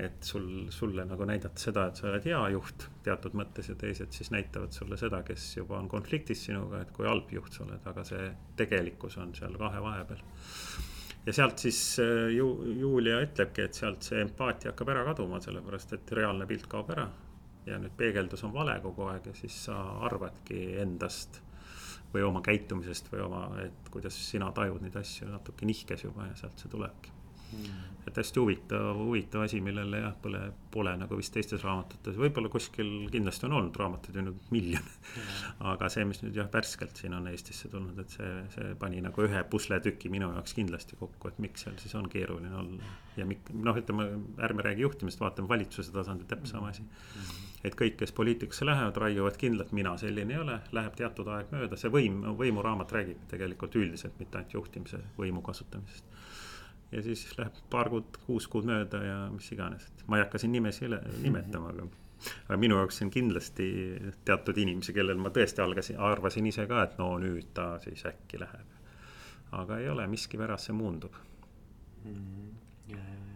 et 0.00 0.24
sul, 0.24 0.44
sulle 0.72 1.04
nagu 1.04 1.26
näidata 1.28 1.60
seda, 1.60 1.82
et 1.90 1.98
sa 1.98 2.06
oled 2.08 2.24
hea 2.24 2.38
juht 2.54 2.86
teatud 3.04 3.34
mõttes 3.36 3.66
ja 3.68 3.74
teised 3.76 4.14
siis 4.16 4.30
näitavad 4.32 4.72
sulle 4.72 4.96
seda, 4.96 5.20
kes 5.26 5.50
juba 5.58 5.76
on 5.76 5.90
konfliktis 5.92 6.46
sinuga, 6.46 6.80
et 6.80 6.94
kui 6.96 7.04
halb 7.08 7.28
juht 7.34 7.52
sa 7.52 7.66
oled, 7.66 7.84
aga 7.84 8.04
see 8.08 8.30
tegelikkus 8.56 9.18
on 9.20 9.34
seal 9.36 9.58
kahe 9.60 9.82
vahepeal 9.84 10.22
ja 11.26 11.34
sealt 11.36 11.60
siis 11.60 11.82
äh, 12.00 12.30
ju 12.32 12.46
Julia 12.80 13.20
ütlebki, 13.26 13.66
et 13.66 13.76
sealt 13.76 14.06
see 14.08 14.22
empaatia 14.24 14.72
hakkab 14.72 14.94
ära 14.94 15.04
kaduma, 15.10 15.42
sellepärast 15.44 15.92
et 15.98 16.14
reaalne 16.16 16.48
pilt 16.48 16.70
kaob 16.70 16.94
ära 16.96 17.10
ja 17.70 17.78
nüüd 17.78 17.94
peegeldus 17.96 18.44
on 18.46 18.54
vale 18.54 18.76
kogu 18.82 19.06
aeg 19.10 19.30
ja 19.30 19.36
siis 19.38 19.56
sa 19.68 19.78
arvadki 20.08 20.60
endast 20.82 21.40
või 22.14 22.24
oma 22.26 22.42
käitumisest 22.42 23.12
või 23.12 23.22
oma, 23.26 23.44
et 23.62 23.90
kuidas 23.94 24.16
sina 24.30 24.50
tajud 24.54 24.82
neid 24.82 24.96
asju 24.98 25.30
natuke 25.30 25.66
nihkes 25.68 26.04
juba 26.08 26.26
ja 26.26 26.36
sealt 26.38 26.58
see 26.58 26.72
tulebki. 26.72 27.12
Et 28.08 28.16
hästi 28.16 28.40
huvitav, 28.40 28.96
huvitav 28.96 29.44
asi, 29.44 29.60
millele 29.62 30.00
jah, 30.00 30.14
pole, 30.22 30.40
pole 30.72 30.94
nagu 30.98 31.18
vist 31.18 31.34
teistes 31.34 31.62
raamatutes, 31.66 32.16
võib-olla 32.18 32.48
kuskil 32.52 32.88
kindlasti 33.12 33.46
on 33.46 33.56
olnud 33.58 33.76
raamatuid 33.76 34.16
ju 34.16 34.24
nüüd 34.26 34.48
miljon 34.54 34.88
aga 35.72 35.90
see, 35.92 36.06
mis 36.08 36.22
nüüd 36.24 36.38
jah, 36.40 36.48
värskelt 36.52 36.96
siin 36.96 37.14
on 37.18 37.28
Eestisse 37.30 37.70
tulnud, 37.72 37.98
et 38.02 38.16
see, 38.16 38.32
see 38.54 38.72
pani 38.80 39.02
nagu 39.04 39.26
ühe 39.26 39.44
pusletüki 39.52 40.10
minu 40.12 40.32
jaoks 40.32 40.56
kindlasti 40.56 40.98
kokku, 41.00 41.30
et 41.30 41.38
miks 41.44 41.66
seal 41.66 41.76
siis 41.82 41.94
on 42.00 42.08
keeruline 42.10 42.56
olla. 42.62 42.96
ja 43.20 43.28
mik-, 43.28 43.52
noh, 43.52 43.76
ütleme, 43.76 44.08
ärme 44.48 44.66
räägi 44.66 44.86
juhtimisest, 44.88 45.22
vaatame 45.22 45.52
valitsuse 45.52 45.94
tasandil 45.94 46.30
täpselt 46.30 46.56
sama 46.56 46.74
asi. 46.74 46.86
Mm 46.88 47.46
et 47.64 47.76
kõik, 47.76 47.98
kes 48.00 48.12
poliitikasse 48.16 48.64
lähevad, 48.64 48.96
raiuvad 48.96 49.36
kindlalt, 49.40 49.72
mina 49.76 49.92
selline 50.00 50.34
ei 50.34 50.40
ole, 50.40 50.56
läheb 50.76 50.96
teatud 50.96 51.28
aeg 51.34 51.52
mööda, 51.52 51.76
see 51.80 51.92
võim, 51.92 52.22
võimuraamat 52.38 52.94
räägib 52.96 53.26
tegelikult 53.32 53.76
üldiselt, 53.80 54.16
mitte 54.20 54.40
ainult 54.40 54.56
juhtimise 54.56 55.02
võimu 55.18 55.42
kasutamisest. 55.44 56.19
Ja 56.92 57.02
siis 57.02 57.24
läheb 57.38 57.56
paar 57.70 57.90
kuud, 57.92 58.20
kuus 58.26 58.48
kuud 58.50 58.68
mööda 58.68 59.02
ja 59.04 59.16
mis 59.32 59.50
iganes, 59.54 59.86
et 59.86 60.04
ma 60.08 60.18
ei 60.18 60.24
hakka 60.24 60.40
siin 60.42 60.52
nimesi 60.52 60.88
nimetama, 61.22 61.72
aga. 61.74 61.86
aga 62.48 62.58
minu 62.60 62.76
jaoks 62.80 63.02
on 63.04 63.10
kindlasti 63.14 63.70
teatud 64.24 64.58
inimesi, 64.58 64.94
kellel 64.96 65.20
ma 65.22 65.32
tõesti 65.34 65.64
algasin, 65.64 66.00
arvasin 66.10 66.50
ise 66.50 66.66
ka, 66.70 66.84
et 66.88 66.98
no 66.98 67.12
nüüd 67.22 67.54
ta 67.54 67.72
siis 67.84 68.04
äkki 68.10 68.42
läheb. 68.42 68.78
aga 69.52 69.78
ei 69.78 69.88
ole, 69.90 70.06
miskipärast 70.06 70.70
see 70.70 70.76
muundub 70.78 71.14
mm. 72.04 72.14
-hmm. 72.14 72.94
ja, 72.94 72.98
ja 72.98 73.30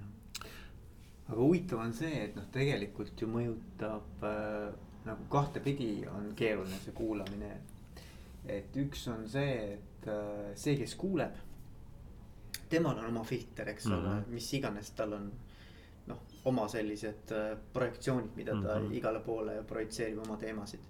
aga 1.29 1.41
huvitav 1.41 1.81
on 1.81 1.93
see, 1.97 2.25
et 2.27 2.37
noh, 2.37 2.47
tegelikult 2.53 3.21
ju 3.21 3.29
mõjutab 3.31 4.27
äh, 4.29 4.75
nagu 5.05 5.25
kahtepidi 5.33 6.05
on 6.13 6.33
keeruline 6.37 6.81
see 6.85 6.97
kuulamine. 6.97 7.57
et 8.49 8.77
üks 8.77 9.07
on 9.09 9.25
see, 9.29 9.55
et 9.75 10.09
äh, 10.09 10.53
see, 10.55 10.77
kes 10.77 10.95
kuuleb, 11.01 11.37
temal 12.69 12.99
on 12.99 13.11
oma 13.11 13.25
filter, 13.25 13.69
eks 13.69 13.87
ole 13.87 13.97
mm 13.97 14.09
-hmm., 14.09 14.33
mis 14.37 14.55
iganes 14.55 14.91
tal 14.91 15.13
on. 15.13 15.33
noh, 16.07 16.19
oma 16.45 16.69
sellised 16.69 17.33
äh, 17.33 17.59
projektsioonid, 17.73 18.37
mida 18.37 18.53
ta 18.53 18.79
mm 18.79 18.87
-hmm. 18.87 18.97
igale 18.97 19.21
poole 19.21 19.63
projitseerib 19.63 20.19
oma 20.19 20.37
teemasid. 20.37 20.81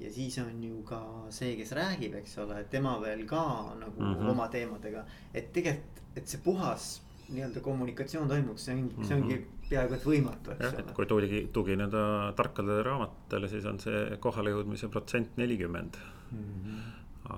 ja 0.00 0.12
siis 0.12 0.38
on 0.38 0.64
ju 0.64 0.82
ka 0.82 1.26
see, 1.30 1.56
kes 1.56 1.72
räägib, 1.72 2.14
eks 2.14 2.38
ole, 2.38 2.64
tema 2.64 3.00
veel 3.00 3.26
ka 3.26 3.74
nagu 3.80 4.00
mm 4.00 4.14
-hmm. 4.14 4.30
oma 4.30 4.48
teemadega, 4.48 5.04
et 5.34 5.52
tegelikult, 5.52 6.02
et 6.16 6.28
see 6.28 6.40
puhas 6.44 7.04
nii-öelda 7.28 7.60
kommunikatsioon 7.60 8.28
toimuks, 8.28 8.64
see 8.64 8.74
ongi, 8.74 9.06
see 9.06 9.16
ongi 9.16 9.36
mhm. 9.36 9.68
peaaegu 9.68 9.96
et 9.96 10.06
võimatu, 10.08 10.52
eks 10.54 10.66
jah, 10.66 10.76
et 10.82 10.92
kui 10.96 11.06
tugi, 11.08 11.40
tugineda 11.52 12.04
tarkadele 12.36 12.82
raamatutele, 12.86 13.48
siis 13.48 13.64
on 13.70 13.80
see 13.80 14.18
kohalejõudmise 14.24 14.90
protsent 14.92 15.38
nelikümmend 15.40 15.98
mm. 16.30 16.38
-hmm. 16.38 16.80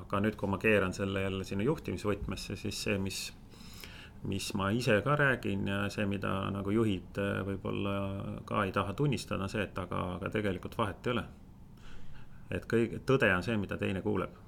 aga 0.01 0.23
nüüd, 0.25 0.39
kui 0.41 0.51
ma 0.51 0.59
keeran 0.63 0.95
selle 0.97 1.23
jälle 1.23 1.45
sinna 1.45 1.67
juhtimisvõtmesse, 1.69 2.57
siis 2.57 2.83
see, 2.89 2.99
mis, 2.99 3.21
mis 4.25 4.49
ma 4.55 4.71
ise 4.71 5.01
ka 5.05 5.17
räägin 5.17 5.69
ja 5.69 5.89
see, 5.93 6.07
mida 6.07 6.51
nagu 6.51 6.71
juhid 6.71 7.19
äh, 7.23 7.43
võib-olla 7.47 7.97
ka 8.49 8.65
ei 8.65 8.73
taha 8.73 8.95
tunnistada, 8.95 9.49
see, 9.49 9.63
et 9.63 9.79
aga, 9.79 10.03
aga 10.17 10.31
tegelikult 10.31 10.79
vahet 10.79 11.07
ei 11.07 11.13
ole. 11.17 11.25
et 12.51 12.67
kõige, 12.71 13.03
tõde 13.07 13.31
on 13.35 13.43
see, 13.43 13.57
mida 13.57 13.77
teine 13.77 14.03
kuuleb 14.03 14.46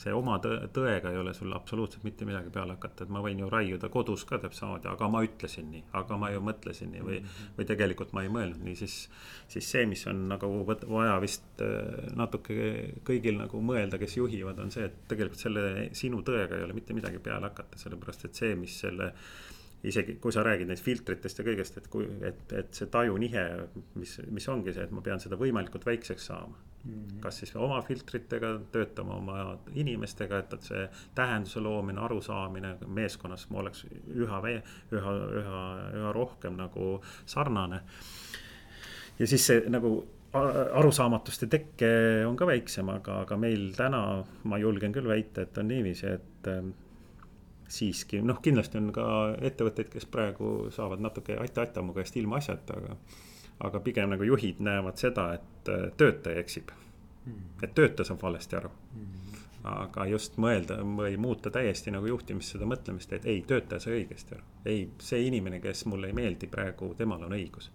see 0.00 0.12
oma 0.16 0.38
tõe, 0.40 0.68
tõega 0.72 1.10
ei 1.12 1.18
ole 1.20 1.32
sul 1.36 1.52
absoluutselt 1.52 2.04
mitte 2.06 2.24
midagi 2.28 2.52
peale 2.52 2.76
hakata, 2.76 3.04
et 3.04 3.12
ma 3.12 3.20
võin 3.24 3.42
ju 3.42 3.48
raiuda 3.52 3.90
kodus 3.92 4.24
ka 4.28 4.38
täpselt 4.40 4.62
samamoodi, 4.62 4.88
aga 4.88 5.08
ma 5.12 5.20
ütlesin 5.26 5.68
nii, 5.74 5.82
aga 6.00 6.16
ma 6.20 6.30
ju 6.32 6.40
mõtlesin 6.44 6.92
nii 6.94 7.04
või, 7.04 7.18
mhm. 7.20 7.52
või 7.58 7.68
tegelikult 7.68 8.14
ma 8.16 8.24
ei 8.24 8.32
mõelnud 8.32 8.64
nii, 8.64 8.78
siis. 8.80 8.96
siis 9.50 9.68
see, 9.74 9.84
mis 9.90 10.06
on 10.08 10.26
nagu 10.30 10.50
vaja 10.64 11.18
vist 11.22 11.64
äh, 11.64 12.08
natuke 12.16 12.56
kõigil 13.06 13.40
nagu 13.40 13.60
mõelda, 13.64 14.00
kes 14.00 14.16
juhivad, 14.16 14.60
on 14.62 14.72
see, 14.72 14.88
et 14.88 15.04
tegelikult 15.10 15.42
selle 15.42 15.88
sinu 15.96 16.24
tõega 16.26 16.56
ei 16.56 16.64
ole 16.64 16.76
mitte 16.76 16.96
midagi 16.96 17.20
peale 17.22 17.50
hakata, 17.50 17.80
sellepärast 17.80 18.28
et 18.28 18.44
see, 18.44 18.54
mis 18.58 18.80
selle 18.84 19.12
isegi 19.84 20.18
kui 20.20 20.32
sa 20.32 20.44
räägid 20.44 20.68
neist 20.68 20.84
filtritest 20.84 21.38
ja 21.40 21.44
kõigest, 21.46 21.78
et 21.80 21.86
kui, 21.92 22.08
et, 22.26 22.42
et 22.52 22.74
see 22.76 22.90
tajunihe, 22.92 23.46
mis, 24.00 24.18
mis 24.30 24.48
ongi 24.52 24.74
see, 24.76 24.84
et 24.84 24.92
ma 24.92 25.04
pean 25.04 25.22
seda 25.22 25.38
võimalikult 25.40 25.86
väikseks 25.88 26.28
saama 26.32 26.58
Mhm. 26.84 27.20
kas 27.20 27.38
siis 27.38 27.56
oma 27.56 27.82
filtritega, 27.82 28.54
töötama 28.72 29.16
oma 29.20 29.40
inimestega, 29.76 30.38
et, 30.40 30.52
et 30.56 30.68
see 30.70 30.84
tähenduse 31.14 31.60
loomine, 31.60 32.00
arusaamine 32.00 32.70
meeskonnas 32.86 33.44
oleks 33.52 33.84
üha, 34.16 34.38
üha, 34.96 35.12
üha, 35.42 35.58
üha 35.98 36.12
rohkem 36.16 36.56
nagu 36.56 36.94
sarnane. 37.26 37.82
ja 39.18 39.26
siis 39.26 39.44
see 39.46 39.60
nagu 39.68 39.92
arusaamatuste 40.32 41.50
tekke 41.52 41.90
on 42.24 42.36
ka 42.38 42.46
väiksem, 42.48 42.88
aga, 42.88 43.20
aga 43.26 43.36
meil 43.36 43.72
täna 43.76 44.24
ma 44.48 44.58
julgen 44.62 44.94
küll 44.94 45.08
väita, 45.10 45.44
et 45.44 45.58
on 45.58 45.68
niiviisi, 45.68 46.06
et 46.06 46.48
siiski 47.70 48.20
noh, 48.22 48.40
kindlasti 48.42 48.78
on 48.80 48.90
ka 48.94 49.06
ettevõtteid, 49.46 49.90
kes 49.92 50.06
praegu 50.10 50.70
saavad 50.74 51.02
natuke 51.02 51.36
aita-aita 51.38 51.82
mu 51.86 51.94
käest 51.94 52.16
ilmaasjata, 52.18 52.78
aga 52.80 52.96
aga 53.60 53.80
pigem 53.84 54.10
nagu 54.10 54.24
juhid 54.24 54.60
näevad 54.64 54.96
seda, 54.96 55.26
et 55.36 55.68
äh, 55.68 55.90
töötaja 55.96 56.40
eksib. 56.40 56.70
Mm.. 57.26 57.40
et 57.62 57.74
töötaja 57.76 58.08
saab 58.08 58.22
valesti 58.22 58.56
aru. 58.56 58.70
Mm.. 58.96 59.34
aga 59.70 60.06
just 60.08 60.38
mõelda 60.40 60.78
või 60.80 61.18
muuta 61.20 61.50
täiesti 61.52 61.92
nagu 61.92 62.06
juhtimist 62.08 62.54
seda 62.54 62.64
mõtlemist, 62.64 63.12
et 63.12 63.26
ei, 63.28 63.42
töötaja 63.46 63.84
sai 63.84 63.98
õigesti 63.98 64.34
aru. 64.38 64.46
ei, 64.64 64.86
see 64.98 65.20
inimene, 65.26 65.60
kes 65.60 65.84
mulle 65.86 66.08
ei 66.08 66.16
meeldi 66.16 66.48
praegu, 66.48 66.94
temal 66.96 67.26
on 67.28 67.36
õigus. 67.36 67.70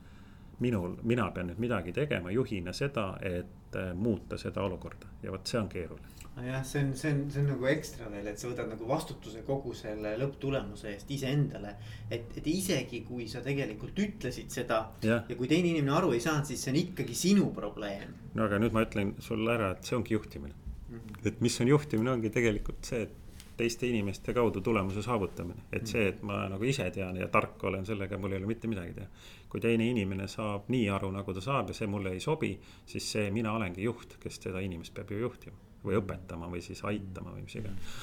minul, 0.60 0.98
mina 1.04 1.30
pean 1.32 1.52
nüüd 1.52 1.62
midagi 1.62 1.94
tegema 1.94 2.32
juhina 2.32 2.74
seda, 2.74 3.18
et 3.22 3.78
äh, 3.78 3.94
muuta 3.94 4.38
seda 4.38 4.64
olukorda. 4.64 5.14
Ja 5.24 5.32
vot 5.32 5.48
see 5.48 5.62
on 5.62 5.70
keeruline 5.70 6.15
nojah, 6.36 6.64
see 6.68 6.84
on, 6.84 6.94
see 6.96 7.12
on, 7.14 7.22
see 7.32 7.42
on 7.42 7.50
nagu 7.54 7.68
ekstra 7.72 8.10
veel, 8.12 8.28
et 8.28 8.40
sa 8.40 8.50
võtad 8.50 8.68
nagu 8.72 8.88
vastutuse 8.90 9.44
kogu 9.48 9.74
selle 9.78 10.16
lõpptulemuse 10.20 10.92
eest 10.92 11.12
iseendale. 11.16 11.76
et, 12.10 12.32
et 12.40 12.48
isegi 12.52 13.02
kui 13.08 13.28
sa 13.32 13.42
tegelikult 13.46 14.00
ütlesid 14.06 14.52
seda 14.52 14.82
ja. 15.06 15.22
ja 15.30 15.36
kui 15.40 15.48
teine 15.52 15.72
inimene 15.72 15.96
aru 15.96 16.12
ei 16.16 16.24
saanud, 16.24 16.48
siis 16.50 16.64
see 16.66 16.74
on 16.74 16.80
ikkagi 16.82 17.16
sinu 17.16 17.52
probleem. 17.56 18.16
no 18.36 18.48
aga 18.50 18.60
nüüd 18.60 18.76
ma 18.76 18.84
ütlen 18.88 19.16
sulle 19.24 19.54
ära, 19.56 19.72
et 19.76 19.88
see 19.88 19.96
ongi 19.98 20.18
juhtimine 20.18 20.54
mm. 20.56 20.98
-hmm. 20.98 21.22
et 21.32 21.46
mis 21.46 21.62
on 21.62 21.72
juhtimine, 21.72 22.12
ongi 22.18 22.34
tegelikult 22.34 22.84
see, 22.84 23.06
et 23.08 23.22
teiste 23.56 23.88
inimeste 23.88 24.34
kaudu 24.36 24.62
tulemuse 24.62 25.02
saavutamine. 25.02 25.62
et 25.72 25.88
see, 25.88 26.10
et 26.12 26.22
ma 26.22 26.42
nagu 26.52 26.64
ise 26.64 26.90
tean 26.92 27.16
ja 27.16 27.28
tark 27.32 27.64
olen, 27.64 27.86
sellega 27.86 28.18
mul 28.18 28.36
ei 28.36 28.44
ole 28.44 28.52
mitte 28.52 28.68
midagi 28.68 28.94
teha. 28.94 29.08
kui 29.50 29.64
teine 29.64 29.88
inimene 29.88 30.28
saab 30.28 30.68
nii 30.68 30.90
aru, 30.90 31.12
nagu 31.16 31.34
ta 31.34 31.42
saab 31.42 31.72
ja 31.72 31.74
see 31.74 31.88
mulle 31.88 32.12
ei 32.12 32.20
sobi, 32.20 32.58
siis 32.86 33.12
see 33.12 33.32
mina 33.32 33.54
olengi 33.56 33.88
juht, 33.88 34.18
kes 34.20 34.42
seda 34.42 34.60
inimest 34.60 34.94
peab 34.94 35.16
ju 35.16 35.22
juhtima 35.24 35.65
või 35.86 36.00
õpetama 36.02 36.52
või 36.52 36.64
siis 36.66 36.84
aitama 36.88 37.36
või 37.36 37.46
mis 37.48 37.60
iganes 37.62 38.00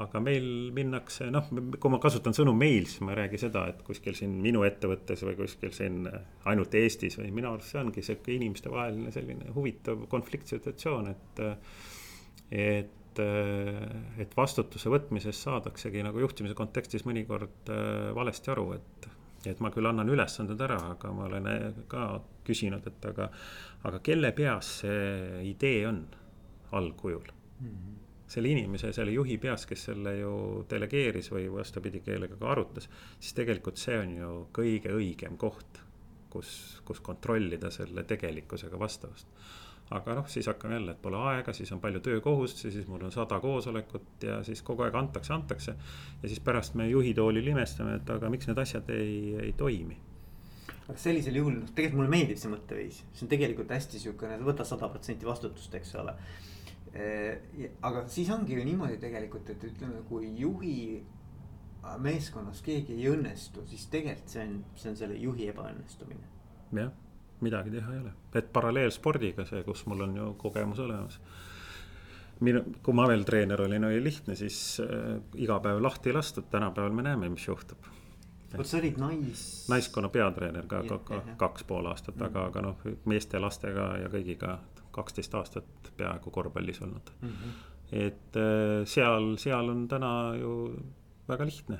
aga 0.00 0.20
meil 0.24 0.46
minnakse, 0.72 1.26
noh, 1.32 1.48
kui 1.50 1.92
ma 1.92 1.98
kasutan 2.00 2.36
sõnu 2.36 2.54
meil, 2.56 2.86
siis 2.88 3.02
ma 3.04 3.12
ei 3.12 3.18
räägi 3.22 3.42
seda, 3.42 3.66
et 3.68 3.82
kuskil 3.84 4.16
siin 4.16 4.38
minu 4.44 4.64
ettevõttes 4.64 5.24
või 5.26 5.36
kuskil 5.42 5.74
siin 5.76 6.06
ainult 6.48 6.74
Eestis 6.80 7.18
või 7.20 7.32
minu 7.34 7.50
arust 7.52 7.74
see 7.74 7.82
ongi 7.82 8.04
sihuke 8.04 8.32
inimestevaheline 8.38 9.12
selline 9.12 9.52
huvitav 9.56 10.06
konfliktsituatsioon, 10.12 11.12
et. 11.12 11.44
et, 12.52 13.20
et 13.20 14.30
vastutuse 14.32 14.88
võtmisest 14.88 15.44
saadaksegi 15.44 16.00
nagu 16.06 16.22
juhtimise 16.22 16.56
kontekstis 16.56 17.04
mõnikord 17.04 17.68
äh, 17.68 18.08
valesti 18.16 18.54
aru, 18.54 18.70
et. 18.78 19.10
et 19.44 19.60
ma 19.60 19.68
küll 19.74 19.90
annan 19.90 20.08
ülesanded 20.08 20.60
ära, 20.64 20.78
aga 20.94 21.12
ma 21.12 21.28
olen 21.28 21.50
ka 21.92 22.06
küsinud, 22.46 22.88
et 22.88 23.08
aga, 23.12 23.28
aga 23.84 24.00
kelle 24.00 24.32
peas 24.32 24.78
see 24.80 25.44
idee 25.50 25.84
on 25.90 26.06
algkujul 26.72 27.28
mm. 27.60 27.68
-hmm. 27.68 27.96
selle 28.26 28.48
inimese, 28.48 28.92
selle 28.92 29.12
juhi 29.12 29.38
peas, 29.38 29.66
kes 29.66 29.84
selle 29.90 30.16
ju 30.18 30.34
delegeeris 30.70 31.32
või 31.32 31.48
vastupidi, 31.52 32.00
kellega 32.00 32.36
ka 32.36 32.50
arutas, 32.50 32.88
siis 33.20 33.34
tegelikult 33.34 33.76
see 33.76 33.98
on 33.98 34.16
ju 34.16 34.30
kõige 34.58 34.94
õigem 34.96 35.36
koht, 35.36 35.82
kus, 36.30 36.80
kus 36.84 37.00
kontrollida 37.00 37.70
selle 37.70 38.04
tegelikkusega 38.04 38.78
vastavust 38.78 39.28
aga 39.96 40.14
noh, 40.16 40.28
siis 40.30 40.46
hakkame 40.48 40.76
jälle, 40.78 40.94
et 40.94 41.02
pole 41.02 41.18
aega, 41.32 41.52
siis 41.56 41.72
on 41.74 41.80
palju 41.80 42.00
töökohustusi, 42.04 42.70
siis 42.74 42.86
mul 42.88 43.02
on 43.06 43.12
sada 43.12 43.38
koosolekut 43.40 44.24
ja 44.26 44.38
siis 44.46 44.62
kogu 44.62 44.86
aeg 44.86 44.94
antakse, 44.96 45.32
antakse. 45.34 45.74
ja 46.22 46.28
siis 46.28 46.40
pärast 46.40 46.74
me 46.78 46.88
juhitoolil 46.88 47.52
imestame, 47.54 47.98
et 48.00 48.10
aga 48.10 48.30
miks 48.32 48.48
need 48.48 48.62
asjad 48.62 48.88
ei, 48.94 49.36
ei 49.48 49.52
toimi. 49.58 49.98
aga 50.88 50.98
sellisel 50.98 51.36
juhul, 51.40 51.58
noh 51.60 51.74
tegelikult 51.74 52.00
mulle 52.00 52.14
meeldib 52.14 52.40
see 52.40 52.52
mõtteviis, 52.52 53.02
see 53.12 53.26
on 53.26 53.32
tegelikult 53.34 53.76
hästi 53.76 54.00
sihukene, 54.02 54.40
võta 54.46 54.66
sada 54.68 54.88
protsenti 54.92 55.28
vastutust, 55.28 55.74
eks 55.78 55.94
ole 56.00 56.16
aga 57.82 58.04
siis 58.12 58.30
ongi 58.30 58.58
ju 58.58 58.64
niimoodi 58.64 58.98
tegelikult, 59.00 59.48
et 59.54 59.64
ütleme, 59.64 60.02
kui 60.08 60.28
juhi 60.38 60.74
meeskonnas 61.98 62.60
keegi 62.62 62.98
ei 62.98 63.08
õnnestu, 63.10 63.64
siis 63.70 63.86
tegelikult 63.92 64.34
see 64.34 64.44
on, 64.44 64.58
see 64.78 64.92
on 64.92 64.98
selle 65.00 65.16
juhi 65.20 65.48
ebaõnnestumine. 65.50 66.28
jah, 66.76 66.92
midagi 67.40 67.72
teha 67.74 67.94
ei 67.94 68.02
ole, 68.04 68.12
et 68.38 68.52
paralleelspordiga 68.52 69.46
see, 69.48 69.64
kus 69.66 69.86
mul 69.90 70.04
on 70.06 70.14
ju 70.16 70.28
kogemus 70.42 70.84
olemas. 70.84 71.18
minu, 72.40 72.62
kui 72.82 72.94
ma 72.94 73.08
veel 73.08 73.24
treener 73.24 73.64
olin, 73.64 73.88
oli 73.88 74.04
lihtne, 74.04 74.36
siis 74.36 74.80
äh, 74.84 75.18
iga 75.34 75.58
päev 75.64 75.82
lahti 75.82 76.12
lastud, 76.12 76.50
tänapäeval 76.50 76.92
me 76.92 77.08
näeme, 77.08 77.32
mis 77.32 77.48
juhtub 77.48 77.90
vot 78.56 78.66
sa 78.66 78.78
olid 78.78 78.98
nais. 79.00 79.66
naiskonna 79.68 80.08
peatreener 80.12 80.66
ka, 80.68 80.82
ka, 80.88 80.98
ka 80.98 81.22
kaks 81.36 81.64
pool 81.64 81.86
aastat 81.88 82.16
mm, 82.16 82.26
aga, 82.28 82.46
aga 82.50 82.64
noh, 82.68 82.86
meeste, 83.08 83.40
lastega 83.40 83.86
ja 84.02 84.10
kõigiga 84.12 84.58
kaksteist 84.92 85.34
aastat 85.38 85.92
peaaegu 85.96 86.30
korvpallis 86.30 86.82
olnud 86.82 87.14
mm. 87.20 87.28
-hmm. 87.28 87.62
et 88.06 88.36
äh, 88.36 88.82
seal, 88.84 89.36
seal 89.36 89.68
on 89.68 89.88
täna 89.88 90.12
ju 90.40 90.52
väga 91.28 91.46
lihtne. 91.46 91.78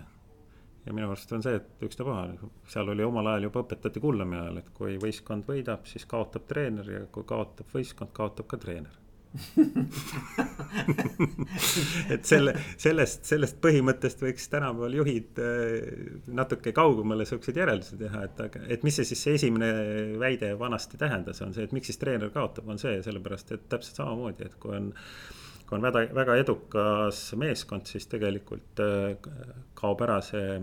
ja 0.87 0.93
minu 0.93 1.07
arust 1.07 1.33
on 1.33 1.43
see, 1.43 1.55
et 1.55 1.83
ükstapuha, 1.87 2.25
seal 2.67 2.89
oli 2.89 3.05
omal 3.05 3.27
ajal 3.27 3.51
juba 3.51 3.63
õpetati 3.63 4.01
Kullamäe 4.01 4.41
ajal, 4.41 4.57
et 4.57 4.71
kui 4.75 4.97
võistkond 4.99 5.47
võidab, 5.47 5.87
siis 5.87 6.07
kaotab 6.07 6.49
treener 6.49 6.91
ja 6.91 7.07
kui 7.07 7.25
kaotab 7.25 7.71
võistkond, 7.75 8.11
kaotab 8.13 8.47
ka 8.51 8.59
treener 8.65 9.02
et 12.13 12.25
selle, 12.29 12.53
sellest, 12.81 13.25
sellest 13.29 13.61
põhimõttest 13.65 14.21
võiks 14.25 14.49
tänapäeval 14.53 14.95
juhid 15.01 15.41
äh, 15.41 15.49
natuke 16.37 16.71
kaugemale 16.77 17.25
siukseid 17.29 17.57
järeldusi 17.63 17.97
teha, 18.01 18.19
et 18.29 18.37
aga, 18.47 18.57
et 18.77 18.83
mis 18.87 18.95
see 19.01 19.07
siis 19.09 19.23
see 19.25 19.35
esimene 19.41 19.71
väide 20.21 20.49
vanasti 20.61 20.97
tähendas, 21.01 21.39
on 21.45 21.51
see, 21.57 21.65
et 21.69 21.75
miks 21.77 21.89
siis 21.91 22.01
treener 22.03 22.31
kaotab, 22.35 22.67
on 22.73 22.79
see 22.83 22.95
sellepärast, 23.05 23.49
et 23.57 23.65
täpselt 23.73 23.97
samamoodi, 24.03 24.43
et 24.51 24.57
kui 24.61 24.73
on 24.77 24.87
kui 25.73 25.79
on 25.79 25.87
väga, 25.87 26.01
väga 26.13 26.35
edukas 26.43 27.19
meeskond, 27.41 27.89
siis 27.89 28.05
tegelikult 28.13 28.81
äh, 28.85 29.17
kaob 29.79 30.05
ära 30.05 30.19
see 30.25 30.61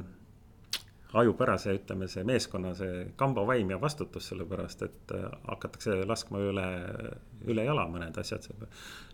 ajupärase, 1.13 1.74
ütleme, 1.74 2.08
see 2.08 2.24
meeskonna 2.28 2.74
see 2.78 3.06
kambavaim 3.18 3.72
ja 3.74 3.80
vastutus, 3.82 4.28
sellepärast 4.30 4.84
et 4.86 5.13
äh, 5.16 5.25
hakatakse 5.48 6.04
laskma 6.06 6.42
üle, 6.51 6.66
üle 7.50 7.66
jala 7.66 7.88
mõned 7.89 8.18
asjad. 8.22 8.46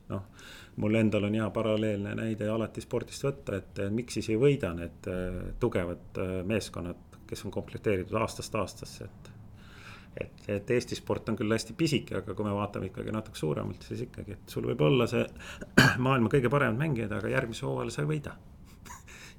noh, 0.10 0.26
mul 0.82 1.00
endal 1.00 1.30
on 1.30 1.38
hea 1.40 1.46
paralleelne 1.50 2.12
näide 2.20 2.50
alati 2.52 2.84
spordist 2.84 3.24
võtta, 3.26 3.62
et 3.62 3.80
miks 3.92 4.20
siis 4.20 4.30
ei 4.34 4.42
võida 4.42 4.74
need 4.76 5.08
äh, 5.12 5.40
tugevad 5.60 6.20
äh, 6.20 6.34
meeskonnad, 6.46 7.22
kes 7.30 7.46
on 7.48 7.56
komplekteeritud 7.56 8.20
aastast 8.20 8.56
aastasse, 8.60 9.08
et. 9.08 9.32
et, 10.26 10.50
et 10.58 10.76
Eesti 10.76 11.00
sport 11.00 11.32
on 11.32 11.40
küll 11.40 11.52
hästi 11.52 11.74
pisike, 11.78 12.20
aga 12.20 12.36
kui 12.36 12.46
me 12.46 12.54
vaatame 12.60 12.92
ikkagi 12.92 13.16
natuke 13.16 13.40
suuremalt, 13.40 13.88
siis 13.88 14.04
ikkagi, 14.10 14.36
et 14.36 14.52
sul 14.52 14.68
võib 14.68 14.84
olla 14.84 15.08
see 15.08 15.24
maailma 16.10 16.34
kõige 16.34 16.52
paremad 16.52 16.84
mängijad, 16.84 17.16
aga 17.16 17.32
järgmise 17.32 17.66
hooajal 17.66 17.96
sa 17.96 18.04
ei 18.04 18.12
võida 18.18 18.36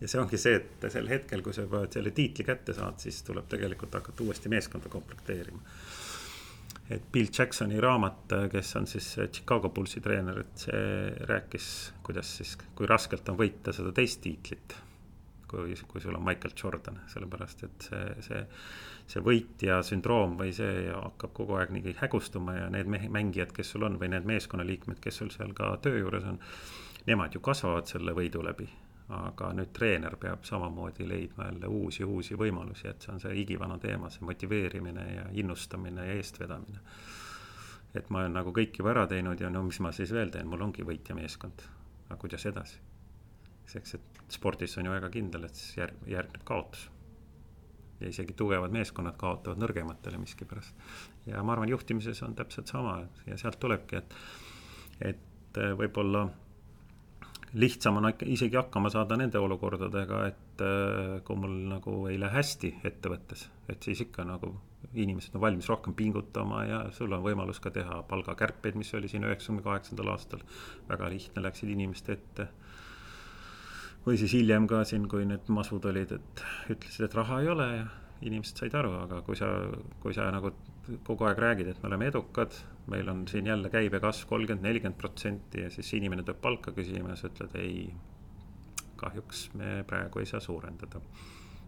ja 0.00 0.08
see 0.08 0.20
ongi 0.20 0.38
see, 0.40 0.58
et 0.60 0.88
sel 0.92 1.08
hetkel, 1.10 1.42
kui 1.44 1.54
sa 1.56 1.64
juba 1.64 1.84
selle 1.92 2.12
tiitli 2.16 2.44
kätte 2.46 2.74
saad, 2.76 2.98
siis 3.02 3.22
tuleb 3.26 3.48
tegelikult 3.50 3.96
hakata 3.96 4.24
uuesti 4.24 4.52
meeskonda 4.52 4.92
komplekteerima. 4.92 5.60
et 6.90 7.02
Bill 7.12 7.30
Jacksoni 7.38 7.80
raamat, 7.80 8.34
kes 8.52 8.76
on 8.76 8.86
siis 8.86 9.08
Chicago 9.32 9.68
Bullsi 9.74 10.00
treener, 10.00 10.38
et 10.44 10.66
see 10.66 11.14
rääkis, 11.30 11.70
kuidas 12.06 12.36
siis, 12.38 12.56
kui 12.74 12.86
raskelt 12.86 13.28
on 13.28 13.38
võita 13.40 13.72
seda 13.74 13.92
teist 13.92 14.20
tiitlit. 14.22 14.76
kui, 15.48 15.74
kui 15.88 16.00
sul 16.02 16.14
on 16.14 16.24
Michael 16.26 16.54
Jordan, 16.62 17.00
sellepärast 17.06 17.64
et 17.64 17.88
see, 17.88 18.14
see. 18.28 18.46
see 19.06 19.20
võitja 19.22 19.76
sündroom 19.86 20.32
või 20.40 20.50
see 20.52 20.88
hakkab 20.90 21.32
kogu 21.32 21.54
aeg 21.54 21.70
nii 21.70 21.92
hägustuma 22.00 22.56
ja 22.56 22.64
need 22.70 22.90
mängijad, 22.90 23.52
kes 23.54 23.70
sul 23.70 23.86
on 23.86 24.00
või 24.00 24.10
need 24.10 24.26
meeskonnaliikmed, 24.26 24.98
kes 25.00 25.22
sul 25.22 25.30
seal 25.30 25.54
ka 25.54 25.76
töö 25.82 26.00
juures 26.00 26.26
on. 26.26 26.40
Nemad 27.06 27.34
ju 27.34 27.40
kasvavad 27.40 27.86
selle 27.86 28.10
võidu 28.10 28.42
läbi 28.42 28.66
aga 29.08 29.52
nüüd 29.54 29.70
treener 29.74 30.16
peab 30.18 30.44
samamoodi 30.44 31.06
leidma 31.08 31.46
jälle 31.46 31.68
uusi, 31.70 32.04
uusi 32.04 32.34
võimalusi, 32.38 32.88
et 32.90 33.02
see 33.02 33.12
on 33.12 33.20
see 33.22 33.36
igivana 33.42 33.78
teema, 33.78 34.10
see 34.10 34.26
motiveerimine 34.26 35.04
ja 35.12 35.28
innustamine 35.32 36.06
ja 36.08 36.16
eestvedamine. 36.18 36.80
et 37.94 38.10
ma 38.10 38.18
olen 38.18 38.34
nagu 38.36 38.52
kõik 38.52 38.76
juba 38.78 38.90
ära 38.90 39.06
teinud 39.06 39.40
ja 39.40 39.48
no 39.50 39.62
mis 39.62 39.78
ma 39.80 39.92
siis 39.92 40.10
veel 40.12 40.30
teen, 40.30 40.48
mul 40.50 40.60
ongi 40.60 40.84
võitjameeskond, 40.84 41.62
aga 42.08 42.18
kuidas 42.20 42.46
edasi? 42.46 42.82
selleks, 43.66 43.94
et 43.94 44.20
spordis 44.30 44.76
on 44.78 44.86
ju 44.86 44.92
väga 44.92 45.10
kindel, 45.10 45.46
et 45.46 45.54
siis 45.54 45.76
järg, 45.78 46.02
järgneb 46.06 46.44
kaotus. 46.44 46.90
ja 48.00 48.08
isegi 48.08 48.34
tugevad 48.36 48.74
meeskonnad 48.74 49.16
kaotavad 49.16 49.62
nõrgematele 49.62 50.18
miskipärast. 50.18 50.74
ja 51.26 51.42
ma 51.42 51.52
arvan, 51.52 51.68
juhtimises 51.68 52.22
on 52.22 52.34
täpselt 52.34 52.66
sama 52.66 53.04
ja 53.26 53.38
sealt 53.38 53.60
tulebki, 53.60 53.96
et, 53.96 54.14
et 55.00 55.62
võib-olla 55.78 56.26
lihtsam 57.54 57.96
on 57.96 58.08
isegi 58.26 58.56
hakkama 58.56 58.90
saada 58.90 59.16
nende 59.16 59.38
olukordadega, 59.38 60.22
et 60.26 60.64
äh, 60.64 61.18
kui 61.24 61.36
mul 61.36 61.58
nagu 61.70 61.98
ei 62.10 62.18
lähe 62.20 62.34
hästi 62.38 62.72
ettevõttes, 62.84 63.46
et 63.68 63.82
siis 63.82 64.02
ikka 64.06 64.24
nagu 64.26 64.54
inimesed 64.94 65.34
on 65.34 65.40
valmis 65.40 65.68
rohkem 65.68 65.94
pingutama 65.94 66.64
ja 66.64 66.80
sul 66.94 67.12
on 67.12 67.24
võimalus 67.24 67.60
ka 67.62 67.72
teha 67.74 68.02
palgakärpeid, 68.08 68.78
mis 68.78 68.92
oli 68.94 69.10
siin 69.10 69.26
üheksakümne 69.26 69.64
kaheksandal 69.64 70.12
aastal. 70.14 70.40
väga 70.88 71.10
lihtne 71.10 71.42
läksid 71.42 71.70
inimeste 71.70 72.12
ette. 72.12 72.48
või 74.06 74.18
siis 74.18 74.32
hiljem 74.32 74.66
ka 74.66 74.84
siin, 74.84 75.08
kui 75.08 75.24
need 75.26 75.48
masud 75.48 75.84
olid, 75.84 76.12
et 76.12 76.44
ütlesid, 76.70 77.04
et 77.04 77.14
raha 77.14 77.40
ei 77.40 77.48
ole 77.48 77.66
ja 77.76 77.86
inimesed 78.24 78.62
said 78.62 78.74
aru, 78.78 78.94
aga 79.04 79.20
kui 79.26 79.36
sa, 79.38 79.50
kui 80.00 80.14
sa 80.16 80.30
nagu 80.32 80.52
kogu 81.06 81.26
aeg 81.28 81.40
räägid, 81.42 81.70
et 81.70 81.80
me 81.82 81.90
oleme 81.90 82.08
edukad, 82.10 82.54
meil 82.92 83.08
on 83.12 83.24
siin 83.28 83.48
jälle 83.50 83.70
käibekasv 83.72 84.28
kolmkümmend, 84.30 84.64
nelikümmend 84.64 84.98
protsenti 85.00 85.64
ja 85.64 85.70
siis 85.74 85.90
inimene 85.98 86.24
tuleb 86.24 86.40
palka 86.42 86.74
küsima 86.76 87.12
ja 87.12 87.20
sa 87.20 87.30
ütled 87.30 87.56
ei. 87.60 87.88
kahjuks 88.96 89.50
me 89.60 89.82
praegu 89.84 90.22
ei 90.22 90.26
saa 90.26 90.40
suurendada. 90.40 91.00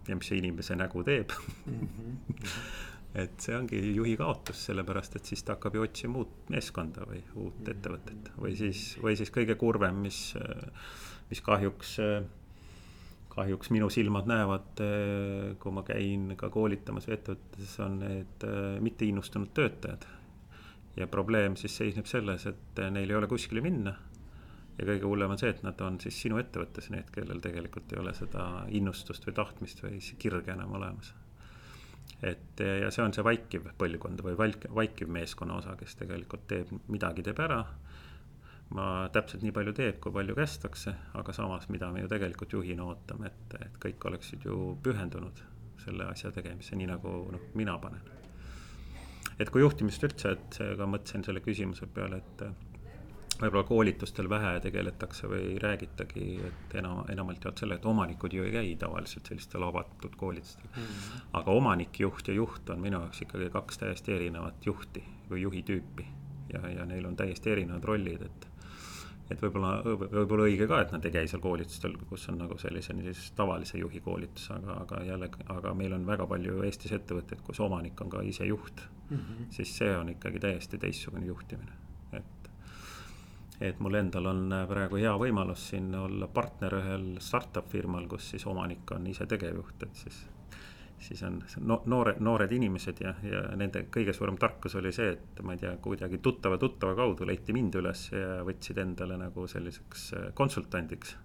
ja 0.08 0.16
mis 0.16 0.30
see 0.30 0.38
inimese 0.38 0.76
nägu 0.76 1.02
teeb 1.04 1.34
mm? 1.66 1.88
-hmm. 1.96 2.38
et 3.22 3.40
see 3.40 3.56
ongi 3.56 3.80
juhi 3.94 4.16
kaotus, 4.16 4.64
sellepärast 4.66 5.16
et 5.16 5.24
siis 5.24 5.42
ta 5.42 5.52
hakkab 5.56 5.74
ju 5.74 5.82
otsima 5.82 6.18
uut 6.18 6.48
meeskonda 6.48 7.04
või 7.04 7.22
uut 7.34 7.60
mhm. 7.60 7.70
ettevõtet 7.70 8.32
või 8.38 8.56
siis, 8.56 8.96
või 9.02 9.16
siis 9.16 9.30
kõige 9.30 9.54
kurvem, 9.54 10.00
mis, 10.06 10.34
mis 11.30 11.40
kahjuks 11.40 11.98
kahjuks 13.38 13.70
minu 13.74 13.88
silmad 13.92 14.28
näevad, 14.28 14.82
eh, 14.84 15.54
kui 15.62 15.74
ma 15.74 15.84
käin 15.86 16.34
ka 16.38 16.50
koolitamas 16.52 17.08
või 17.08 17.16
ettevõtetes, 17.18 17.76
on 17.84 17.98
need 18.02 18.46
eh, 18.48 18.78
mitteinnustunud 18.84 19.54
töötajad. 19.54 20.06
ja 20.98 21.06
probleem 21.06 21.54
siis 21.56 21.76
seisneb 21.78 22.08
selles, 22.10 22.46
et 22.50 22.80
neil 22.90 23.10
ei 23.10 23.16
ole 23.16 23.28
kuskile 23.30 23.62
minna. 23.62 23.94
ja 24.78 24.86
kõige 24.86 25.06
hullem 25.06 25.30
on 25.34 25.38
see, 25.38 25.50
et 25.50 25.62
nad 25.62 25.80
on 25.80 26.00
siis 26.00 26.18
sinu 26.22 26.38
ettevõttes 26.38 26.90
need, 26.90 27.10
kellel 27.14 27.40
tegelikult 27.42 27.92
ei 27.92 28.00
ole 28.02 28.14
seda 28.14 28.44
innustust 28.68 29.26
või 29.26 29.34
tahtmist 29.34 29.82
või 29.82 29.98
kirge 30.18 30.52
enam 30.52 30.74
olemas. 30.78 31.14
et 32.22 32.60
ja 32.60 32.90
see 32.90 33.04
on 33.04 33.12
see 33.14 33.24
vaikiv 33.24 33.70
põlvkond 33.78 34.22
või 34.26 34.36
vaikiv 34.74 35.08
meeskonna 35.08 35.60
osa, 35.62 35.76
kes 35.76 35.94
tegelikult 36.02 36.46
teeb, 36.50 36.72
midagi 36.88 37.22
teeb 37.22 37.46
ära 37.46 37.62
ma 38.76 39.08
täpselt 39.12 39.44
nii 39.44 39.54
palju 39.56 39.72
teed, 39.76 39.98
kui 40.02 40.12
palju 40.12 40.36
kästakse, 40.36 40.94
aga 41.16 41.32
samas, 41.36 41.68
mida 41.72 41.88
me 41.92 42.02
ju 42.02 42.10
tegelikult 42.12 42.52
juhina 42.52 42.84
ootame, 42.84 43.30
et, 43.32 43.56
et 43.64 43.80
kõik 43.84 44.08
oleksid 44.10 44.44
ju 44.44 44.76
pühendunud 44.84 45.44
selle 45.84 46.08
asja 46.12 46.32
tegemisse, 46.34 46.76
nii 46.76 46.90
nagu 46.90 47.14
noh, 47.32 47.50
mina 47.56 47.78
panen. 47.80 48.02
et 49.38 49.50
kui 49.54 49.62
juhtimist 49.62 50.02
üldse, 50.04 50.34
et 50.34 50.58
ka 50.76 50.88
mõtlesin 50.90 51.24
selle 51.24 51.40
küsimuse 51.40 51.86
peale, 51.94 52.18
et 52.18 52.42
võib-olla 53.38 53.64
koolitustel 53.64 54.28
vähe 54.30 54.56
tegeletakse 54.60 55.28
või 55.30 55.58
räägitagi, 55.62 56.24
et 56.48 56.74
enam, 56.80 57.04
enamalt 57.12 57.44
jaolt 57.44 57.62
selle, 57.62 57.78
et 57.78 57.86
omanikud 57.86 58.34
ju 58.34 58.44
ei 58.44 58.52
käi 58.54 58.74
tavaliselt 58.80 59.30
sellistel 59.30 59.62
avatud 59.62 60.16
koolitustel 60.18 60.66
mm. 60.66 60.82
-hmm. 60.82 61.24
aga 61.40 61.56
omanik, 61.60 62.00
juht 62.00 62.28
ja 62.28 62.34
juht 62.34 62.70
on 62.70 62.80
minu 62.80 63.00
jaoks 63.00 63.22
ikkagi 63.22 63.50
kaks 63.54 63.78
täiesti 63.78 64.12
erinevat 64.12 64.66
juhti 64.66 65.04
või 65.30 65.42
juhi 65.46 65.62
tüüpi. 65.62 66.06
ja, 66.52 66.68
ja 66.70 66.84
neil 66.86 67.06
on 67.06 67.16
täiesti 67.16 67.50
erinevad 67.50 67.84
rollid, 67.84 68.22
et 68.22 68.48
et 69.30 69.42
võib-olla, 69.42 69.72
võib-olla 69.84 70.46
õige 70.48 70.68
ka, 70.70 70.80
et 70.82 70.92
nad 70.94 71.04
ei 71.04 71.12
käi 71.14 71.28
seal 71.30 71.42
koolitustel, 71.44 71.96
kus 72.08 72.28
on 72.32 72.40
nagu 72.42 72.56
sellise 72.60 72.96
siis 73.02 73.32
tavalise 73.36 73.80
juhi 73.80 74.00
koolitus, 74.04 74.48
aga, 74.54 74.78
aga 74.84 75.02
jälle, 75.04 75.28
aga 75.54 75.74
meil 75.76 75.96
on 75.96 76.06
väga 76.08 76.26
palju 76.30 76.62
Eestis 76.68 76.94
ettevõtteid, 76.96 77.42
kus 77.46 77.60
omanik 77.64 78.00
on 78.04 78.12
ka 78.12 78.22
ise 78.24 78.48
juht 78.48 78.82
mm. 79.10 79.18
-hmm. 79.18 79.50
siis 79.50 79.76
see 79.82 79.92
on 79.96 80.14
ikkagi 80.14 80.40
täiesti 80.40 80.78
teistsugune 80.78 81.26
juhtimine, 81.26 81.76
et. 82.12 82.50
et 83.60 83.80
mul 83.80 84.00
endal 84.00 84.26
on 84.32 84.56
praegu 84.68 84.96
hea 84.96 85.12
võimalus 85.18 85.68
siin 85.74 85.94
olla 85.94 86.26
partner 86.26 86.80
ühel 86.80 87.06
startup 87.20 87.68
firmal, 87.68 88.08
kus 88.08 88.30
siis 88.30 88.46
omanik 88.46 88.90
on 88.96 89.06
ise 89.06 89.26
tegevjuht, 89.26 89.82
et 89.82 89.94
siis 89.94 90.24
siis 91.00 91.22
on 91.26 91.38
no, 91.60 91.80
noore, 91.86 92.14
noored 92.24 92.52
inimesed 92.52 93.00
ja, 93.02 93.12
ja 93.22 93.42
nende 93.58 93.84
kõige 93.94 94.14
suurem 94.16 94.38
tarkus 94.40 94.74
oli 94.80 94.92
see, 94.94 95.12
et 95.14 95.42
ma 95.46 95.54
ei 95.54 95.62
tea, 95.62 95.74
kuidagi 95.82 96.20
tuttava 96.22 96.58
tuttava 96.58 96.96
kaudu 96.98 97.26
leiti 97.28 97.54
mind 97.56 97.78
üles 97.80 98.08
ja 98.12 98.40
võtsid 98.46 98.80
endale 98.82 99.18
nagu 99.20 99.46
selliseks 99.50 100.06
äh, 100.18 100.28
konsultandiks. 100.38 101.16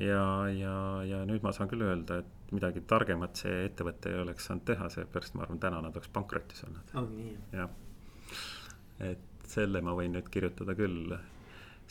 ja, 0.00 0.24
ja, 0.48 0.76
ja 1.08 1.24
nüüd 1.28 1.44
ma 1.44 1.52
saan 1.52 1.70
küll 1.72 1.84
öelda, 1.84 2.22
et 2.22 2.54
midagi 2.56 2.84
targemat 2.88 3.44
see 3.44 3.66
ettevõte 3.66 4.12
ei 4.12 4.22
oleks 4.22 4.48
saanud 4.48 4.64
teha, 4.68 4.88
seepärast 4.92 5.36
ma 5.36 5.46
arvan, 5.46 5.60
täna 5.60 5.82
nad 5.84 5.96
oleks 5.96 6.12
pankrotis 6.12 6.64
olnud 6.68 6.96
oh,. 7.00 7.12
jah, 7.52 7.76
et 9.12 9.28
selle 9.52 9.82
ma 9.84 9.94
võin 9.96 10.16
nüüd 10.16 10.28
kirjutada 10.32 10.76
küll 10.78 11.12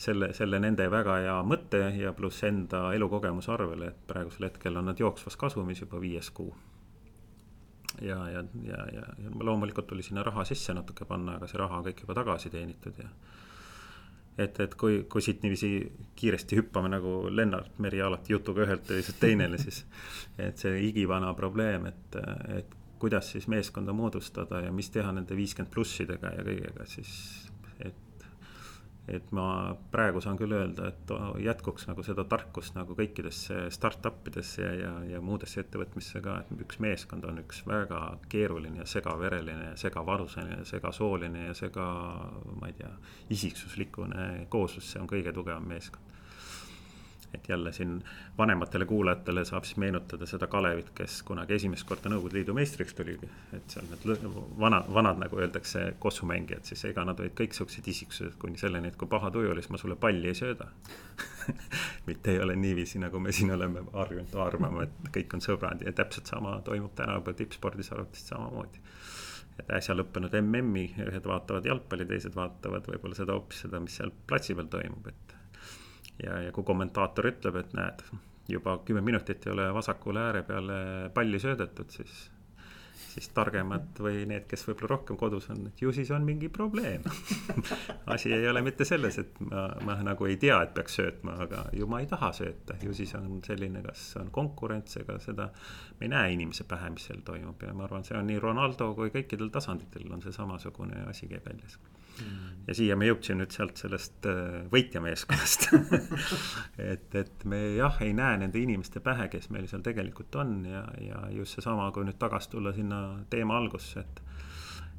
selle, 0.02 0.32
selle 0.34 0.58
nende 0.62 0.88
väga 0.90 1.16
hea 1.22 1.38
mõte 1.46 1.82
ja 1.98 2.12
pluss 2.16 2.42
enda 2.48 2.88
elukogemuse 2.96 3.52
arvel, 3.54 3.86
et 3.88 4.00
praegusel 4.08 4.48
hetkel 4.48 4.78
on 4.80 4.90
nad 4.90 5.00
jooksvas 5.00 5.38
kasumis 5.38 5.84
juba 5.84 6.00
viies 6.02 6.30
kuu. 6.34 6.50
ja, 8.00 8.16
ja, 8.30 8.44
ja, 8.64 8.84
ja, 8.92 9.06
ja 9.22 9.30
loomulikult 9.40 9.86
tuli 9.86 10.02
sinna 10.02 10.22
raha 10.24 10.44
sisse 10.48 10.74
natuke 10.74 11.04
panna, 11.04 11.36
aga 11.36 11.46
see 11.46 11.60
raha 11.60 11.78
on 11.78 11.86
kõik 11.86 12.04
juba 12.06 12.16
tagasi 12.16 12.50
teenitud 12.50 12.98
ja. 12.98 13.08
et, 14.38 14.60
et 14.64 14.74
kui, 14.80 15.02
kui 15.12 15.22
siit 15.22 15.44
niiviisi 15.44 15.72
kiiresti 16.16 16.58
hüppame 16.58 16.88
nagu 16.88 17.16
Lennart 17.30 17.78
Meri 17.84 18.00
alati 18.02 18.32
jutuga 18.32 18.64
ühelt 18.66 18.86
teiselt 18.88 19.20
teinele, 19.20 19.60
siis. 19.60 19.84
et 20.38 20.58
see 20.58 20.80
igivana 20.88 21.34
probleem, 21.38 21.90
et, 21.92 22.22
et 22.58 22.78
kuidas 23.02 23.30
siis 23.34 23.48
meeskonda 23.50 23.92
moodustada 23.92 24.64
ja 24.64 24.72
mis 24.72 24.90
teha 24.90 25.12
nende 25.12 25.36
viiskümmend 25.36 25.74
plussidega 25.74 26.32
ja 26.38 26.46
kõigega, 26.46 26.86
siis 26.86 27.12
et 27.82 28.11
ma 29.34 29.46
praegu 29.90 30.20
saan 30.22 30.38
küll 30.38 30.54
öelda, 30.54 30.92
et 30.92 31.12
jätkuks 31.42 31.88
nagu 31.88 32.04
seda 32.06 32.24
tarkust 32.30 32.76
nagu 32.76 32.94
kõikidesse 32.98 33.64
startup 33.74 34.28
idesse 34.30 34.62
ja, 34.62 34.72
ja, 34.78 34.92
ja 35.16 35.20
muudesse 35.24 35.64
ettevõtmisse 35.64 36.22
ka, 36.22 36.38
et 36.44 36.62
üks 36.62 36.78
meeskond 36.82 37.26
on 37.26 37.42
üks 37.42 37.64
väga 37.66 38.02
keeruline 38.32 38.84
ja 38.84 38.86
segavereline 38.86 39.72
ja 39.72 39.76
segavanuseline 39.80 40.60
ja 40.62 40.68
segasooline 40.70 41.48
ja 41.48 41.58
sega, 41.58 41.88
ma 42.60 42.70
ei 42.70 42.78
tea, 42.78 42.92
isiksuslikune 43.34 44.46
kooslus, 44.52 44.92
see 44.92 45.02
on 45.02 45.10
kõige 45.10 45.34
tugevam 45.34 45.66
meeskond 45.74 46.11
et 47.34 47.48
jälle 47.48 47.72
siin 47.72 47.94
vanematele 48.38 48.86
kuulajatele 48.86 49.44
saab 49.44 49.64
siis 49.64 49.76
meenutada 49.80 50.26
seda 50.26 50.46
Kalevit, 50.46 50.90
kes 50.94 51.22
kunagi 51.28 51.56
esimest 51.56 51.86
korda 51.88 52.10
Nõukogude 52.12 52.38
Liidu 52.38 52.54
meistriks 52.56 52.94
tuli. 52.94 53.18
et 53.56 53.70
seal 53.70 53.88
need 53.90 54.24
vanad, 54.60 54.88
vanad 54.94 55.20
nagu 55.22 55.40
öeldakse, 55.40 55.94
kossumängijad, 55.98 56.64
siis 56.68 56.84
ega 56.90 57.04
nad 57.04 57.20
olid 57.20 57.34
kõik 57.38 57.56
siuksed 57.56 57.88
isiksused 57.88 58.38
kuni 58.38 58.58
selleni, 58.58 58.92
et 58.92 58.96
kui 58.96 59.08
paha 59.08 59.30
tuju 59.30 59.50
oli, 59.52 59.62
siis 59.62 59.74
ma 59.74 59.80
sulle 59.80 59.96
palli 59.96 60.28
ei 60.28 60.38
sööda 60.38 60.68
mitte 62.08 62.32
ei 62.32 62.40
ole 62.42 62.56
niiviisi, 62.56 62.98
nagu 63.02 63.20
me 63.20 63.32
siin 63.32 63.50
oleme 63.54 63.84
harjunud 63.92 64.34
arvama, 64.46 64.86
et 64.86 65.12
kõik 65.16 65.36
on 65.36 65.44
sõbrad 65.44 65.84
ja 65.86 65.92
täpselt 65.92 66.30
sama 66.30 66.58
toimub 66.64 66.94
tänapäeval 66.94 67.38
tippspordis 67.38 67.92
arvatavasti 67.92 68.34
samamoodi 68.34 68.82
et 69.60 69.70
äsja 69.76 69.94
lõppenud 69.96 70.34
MM-i, 70.40 70.86
ühed 71.04 71.26
vaatavad 71.28 71.66
jalgpalli, 71.68 72.06
teised 72.08 72.34
vaatavad 72.36 72.86
võib-olla 72.88 73.18
seda 73.18 73.36
hoopis 73.36 73.64
seda, 73.66 73.80
mis 73.84 73.98
seal 73.98 74.12
platsi 74.28 74.56
peal 74.56 74.70
toimub, 74.72 75.10
et 75.12 75.34
ja, 76.22 76.38
ja 76.46 76.52
kui 76.52 76.64
kommentaator 76.66 77.30
ütleb, 77.32 77.56
et 77.62 77.72
näed, 77.76 78.04
juba 78.48 78.78
kümme 78.84 79.00
minutit 79.00 79.46
ei 79.46 79.52
ole 79.52 79.72
vasakule 79.74 80.20
ääre 80.28 80.42
peale 80.46 80.78
palli 81.14 81.38
söödetud, 81.40 81.90
siis, 81.90 82.24
siis 83.12 83.28
targemad 83.34 84.00
või 84.02 84.24
need, 84.28 84.46
kes 84.50 84.64
võib-olla 84.66 84.90
rohkem 84.94 85.18
kodus 85.20 85.48
on, 85.52 85.66
et 85.70 85.82
ju 85.82 85.92
siis 85.94 86.10
on 86.14 86.24
mingi 86.26 86.48
probleem 86.52 87.04
asi 88.14 88.32
ei 88.34 88.48
ole 88.48 88.62
mitte 88.64 88.84
selles, 88.88 89.18
et 89.22 89.40
ma, 89.46 89.68
ma 89.86 89.96
nagu 90.04 90.28
ei 90.28 90.36
tea, 90.42 90.58
et 90.66 90.74
peaks 90.74 90.98
söötma, 91.00 91.36
aga 91.46 91.64
ju 91.76 91.88
ma 91.90 92.02
ei 92.02 92.10
taha 92.10 92.32
sööta, 92.36 92.76
ju 92.82 92.94
siis 92.96 93.14
on 93.18 93.40
selline, 93.46 93.84
kas 93.86 94.04
on 94.20 94.30
konkurents, 94.34 94.98
ega 95.02 95.18
seda. 95.22 95.48
me 96.00 96.08
ei 96.08 96.14
näe 96.14 96.36
inimese 96.36 96.68
pähe, 96.68 96.90
mis 96.90 97.08
seal 97.08 97.24
toimub 97.24 97.62
ja 97.62 97.74
ma 97.74 97.86
arvan, 97.88 98.04
see 98.04 98.18
on 98.18 98.30
nii 98.30 98.42
Ronaldo 98.42 98.92
kui 98.98 99.14
kõikidel 99.14 99.52
tasanditel 99.54 100.10
on 100.12 100.24
see 100.24 100.34
samasugune 100.34 101.06
asi 101.08 101.30
käib 101.30 101.46
väljas. 101.48 101.78
Ja 102.66 102.76
siia 102.76 102.96
me 102.98 103.08
jõudsime 103.08 103.42
nüüd 103.42 103.54
sealt 103.54 103.80
sellest 103.80 104.26
äh, 104.30 104.62
võitjameeskonnast 104.72 105.68
et, 106.92 107.08
et 107.18 107.46
me 107.48 107.60
jah, 107.78 107.98
ei 108.04 108.14
näe 108.16 108.38
nende 108.44 108.60
inimeste 108.62 109.02
pähe, 109.04 109.28
kes 109.32 109.50
meil 109.54 109.66
seal 109.70 109.82
tegelikult 109.84 110.36
on 110.42 110.60
ja, 110.68 110.84
ja 111.02 111.24
just 111.34 111.58
seesama, 111.58 111.90
kui 111.94 112.06
nüüd 112.06 112.20
tagasi 112.22 112.52
tulla 112.54 112.74
sinna 112.76 113.02
teema 113.32 113.58
algusse, 113.58 114.04
et 114.06 114.22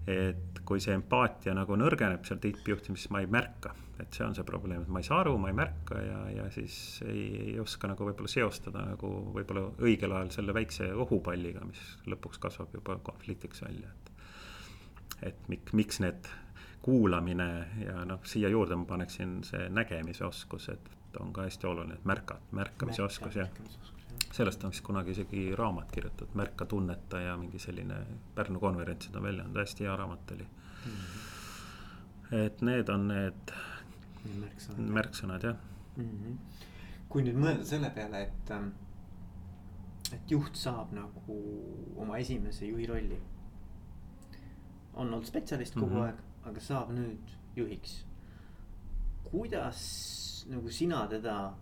et 0.03 0.59
kui 0.67 0.81
see 0.83 0.91
empaatia 0.97 1.53
nagu 1.55 1.77
nõrgeneb 1.79 2.25
seal 2.27 2.41
tippjuhtimises, 2.43 3.07
ma 3.13 3.21
ei 3.23 3.27
märka, 3.31 3.71
et 4.03 4.11
see 4.11 4.25
on 4.25 4.35
see 4.35 4.43
probleem, 4.43 4.83
et 4.83 4.91
ma 4.91 4.99
ei 4.99 5.07
saa 5.07 5.21
aru, 5.21 5.37
ma 5.39 5.47
ei 5.47 5.55
märka 5.55 6.01
ja, 6.03 6.17
ja 6.33 6.47
siis 6.51 6.75
ei, 7.07 7.23
ei 7.45 7.53
oska 7.63 7.87
nagu 7.87 8.09
võib-olla 8.09 8.31
seostada 8.31 8.83
nagu 8.89 9.13
võib-olla 9.31 9.69
õigel 9.79 10.11
ajal 10.11 10.33
selle 10.35 10.55
väikse 10.57 10.89
ohupalliga, 11.05 11.63
mis 11.69 11.79
lõpuks 12.11 12.41
kasvab 12.43 12.75
juba 12.75 12.97
konfliktiks 13.07 13.63
välja, 13.63 13.93
et. 13.95 14.11
et 15.31 15.47
mik, 15.53 15.71
miks 15.71 16.03
need 16.03 16.27
kuulamine 16.83 17.67
ja 17.85 18.03
noh, 18.05 18.19
siia 18.27 18.49
juurde 18.51 18.75
ma 18.75 18.85
paneksin 18.85 19.37
see 19.47 19.69
nägemise 19.71 20.25
oskus, 20.27 20.67
et 20.69 20.89
on 21.19 21.31
ka 21.33 21.45
hästi 21.47 21.67
oluline, 21.69 21.95
et 21.95 22.05
märka, 22.09 22.39
märkamise 22.51 23.03
oskus 23.05 23.37
jah. 23.39 23.49
sellest 24.33 24.63
on 24.63 24.73
vist 24.73 24.83
kunagi 24.83 25.13
isegi 25.15 25.43
raamat 25.55 25.91
kirjutatud, 25.91 26.35
Märka, 26.35 26.65
tunneta 26.65 27.21
ja 27.21 27.37
mingi 27.37 27.59
selline 27.59 27.99
Pärnu 28.35 28.59
konverentsid 28.59 29.15
on 29.15 29.23
välja 29.23 29.45
andnud, 29.45 29.61
hästi 29.61 29.87
hea 29.87 29.95
raamat 29.95 30.31
oli 30.31 30.43
mm. 30.43 30.91
-hmm. 30.91 32.35
et 32.45 32.61
need 32.61 32.89
on 32.89 33.07
need 33.07 33.55
märksõnad, 34.41 34.89
märksõnad 34.99 35.47
jah 35.47 35.55
mm. 35.95 36.09
-hmm. 36.09 36.35
kui 37.09 37.23
nüüd 37.23 37.39
mõelda 37.45 37.65
selle 37.65 37.89
peale, 37.95 38.21
et, 38.27 38.51
ähm, 38.51 38.67
et 40.11 40.31
juht 40.31 40.55
saab 40.55 40.91
nagu 40.91 41.39
oma 41.95 42.17
esimese 42.17 42.65
juhi 42.65 42.85
rolli. 42.85 43.21
on 44.93 45.07
olnud 45.07 45.25
spetsialist 45.25 45.73
kogu 45.73 45.89
mm 45.89 45.95
-hmm. 45.95 46.05
aeg 46.05 46.32
aga 46.45 46.59
saab 46.59 46.91
nüüd 46.95 47.35
juhiks. 47.55 48.03
kuidas 49.23 49.79
nagu 50.49 50.69
sina 50.69 51.05
teda 51.09 51.53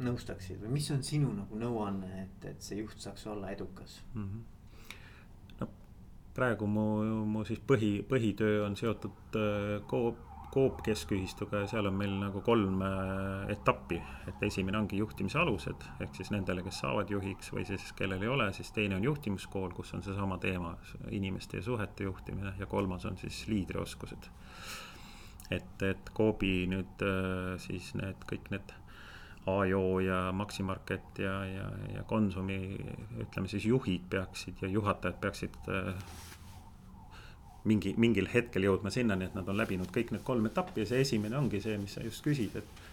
nõustaksid 0.00 0.60
või 0.62 0.76
mis 0.78 0.88
on 0.94 1.02
sinu 1.04 1.32
nagu 1.36 1.58
nõuanne, 1.58 2.08
et, 2.22 2.46
et 2.52 2.62
see 2.64 2.78
juht 2.80 3.02
saaks 3.02 3.26
olla 3.26 3.50
edukas 3.52 4.00
mm? 4.14 4.24
-hmm. 4.24 4.42
no 5.60 5.68
praegu 6.34 6.66
mu, 6.66 6.86
mu 7.26 7.44
siis 7.44 7.60
põhi, 7.60 8.00
põhitöö 8.08 8.64
on 8.66 8.76
seotud 8.76 9.36
äh, 9.36 9.82
Coop 9.90 10.29
Coop 10.50 10.80
keskühistuga 10.82 11.62
ja 11.62 11.68
seal 11.70 11.86
on 11.86 11.94
meil 11.94 12.16
nagu 12.18 12.40
kolm 12.42 12.82
äh, 12.82 13.52
etappi. 13.54 14.00
et 14.28 14.42
esimene 14.42 14.78
ongi 14.78 14.98
juhtimise 14.98 15.38
alused 15.38 15.86
ehk 16.00 16.14
siis 16.18 16.30
nendele, 16.34 16.64
kes 16.66 16.80
saavad 16.82 17.10
juhiks 17.10 17.52
või 17.54 17.64
siis 17.68 17.92
kellel 17.98 18.22
ei 18.22 18.28
ole, 18.28 18.48
siis 18.52 18.72
teine 18.74 18.96
on 18.98 19.04
juhtimiskool, 19.04 19.70
kus 19.76 19.94
on 19.94 20.02
seesama 20.02 20.38
teema, 20.42 20.74
inimeste 21.10 21.60
ja 21.60 21.62
suhete 21.62 22.04
juhtimine 22.04 22.54
ja 22.58 22.66
kolmas 22.66 23.06
on 23.06 23.16
siis 23.16 23.46
liidrioskused. 23.48 24.30
et, 25.50 25.82
et 25.82 26.12
Coopi 26.16 26.66
nüüd 26.70 27.06
äh, 27.06 27.56
siis 27.58 27.94
need 27.94 28.26
kõik 28.26 28.50
need 28.50 28.74
Ajo 29.46 30.00
ja 30.04 30.32
Maximarket 30.36 31.18
ja, 31.18 31.44
ja, 31.48 31.68
ja 31.94 32.02
Konsumi 32.04 32.76
ütleme 33.22 33.48
siis 33.48 33.64
juhid 33.64 34.04
peaksid 34.10 34.60
ja 34.60 34.68
juhatajad 34.68 35.16
peaksid 35.22 35.56
äh, 35.68 35.94
mingi, 37.68 37.92
mingil 38.00 38.28
hetkel 38.32 38.64
jõudma 38.64 38.92
sinnani, 38.92 39.28
et 39.28 39.36
nad 39.36 39.48
on 39.48 39.58
läbinud 39.58 39.90
kõik 39.94 40.14
need 40.14 40.24
kolm 40.26 40.48
etappi 40.48 40.84
ja 40.84 40.90
see 40.90 41.02
esimene 41.04 41.38
ongi 41.38 41.60
see, 41.62 41.76
mis 41.80 41.96
sa 41.96 42.04
just 42.04 42.24
küsid, 42.24 42.56
et. 42.60 42.86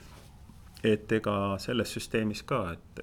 et 0.88 1.16
ega 1.20 1.36
selles 1.62 1.94
süsteemis 1.96 2.44
ka, 2.48 2.62
et, 2.76 3.02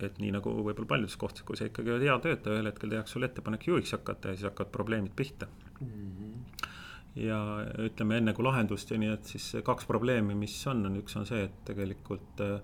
et 0.00 0.18
nii 0.22 0.34
nagu 0.34 0.52
võib-olla 0.58 0.88
paljudes 0.94 1.16
kohtades, 1.20 1.46
kui 1.46 1.60
sa 1.60 1.68
ikkagi 1.68 1.94
oled 1.94 2.06
hea 2.08 2.18
töötaja, 2.26 2.58
ühel 2.58 2.70
hetkel 2.70 2.92
tehakse 2.92 3.16
sulle 3.16 3.30
ettepanek 3.30 3.66
juhiks 3.68 3.94
hakata 3.96 4.32
ja 4.32 4.38
siis 4.38 4.48
hakkavad 4.50 4.72
probleemid 4.74 5.14
pihta 5.16 5.48
mm. 5.80 5.86
-hmm. 5.86 6.68
ja 7.26 7.40
ütleme 7.86 8.18
enne 8.18 8.34
kui 8.34 8.44
lahendusteni, 8.44 9.12
et 9.14 9.24
siis 9.24 9.52
kaks 9.64 9.86
probleemi, 9.86 10.34
mis 10.34 10.56
on, 10.66 10.86
on 10.86 11.00
üks 11.02 11.16
on 11.16 11.26
see, 11.26 11.44
et 11.44 11.64
tegelikult 11.64 12.44
äh, 12.44 12.60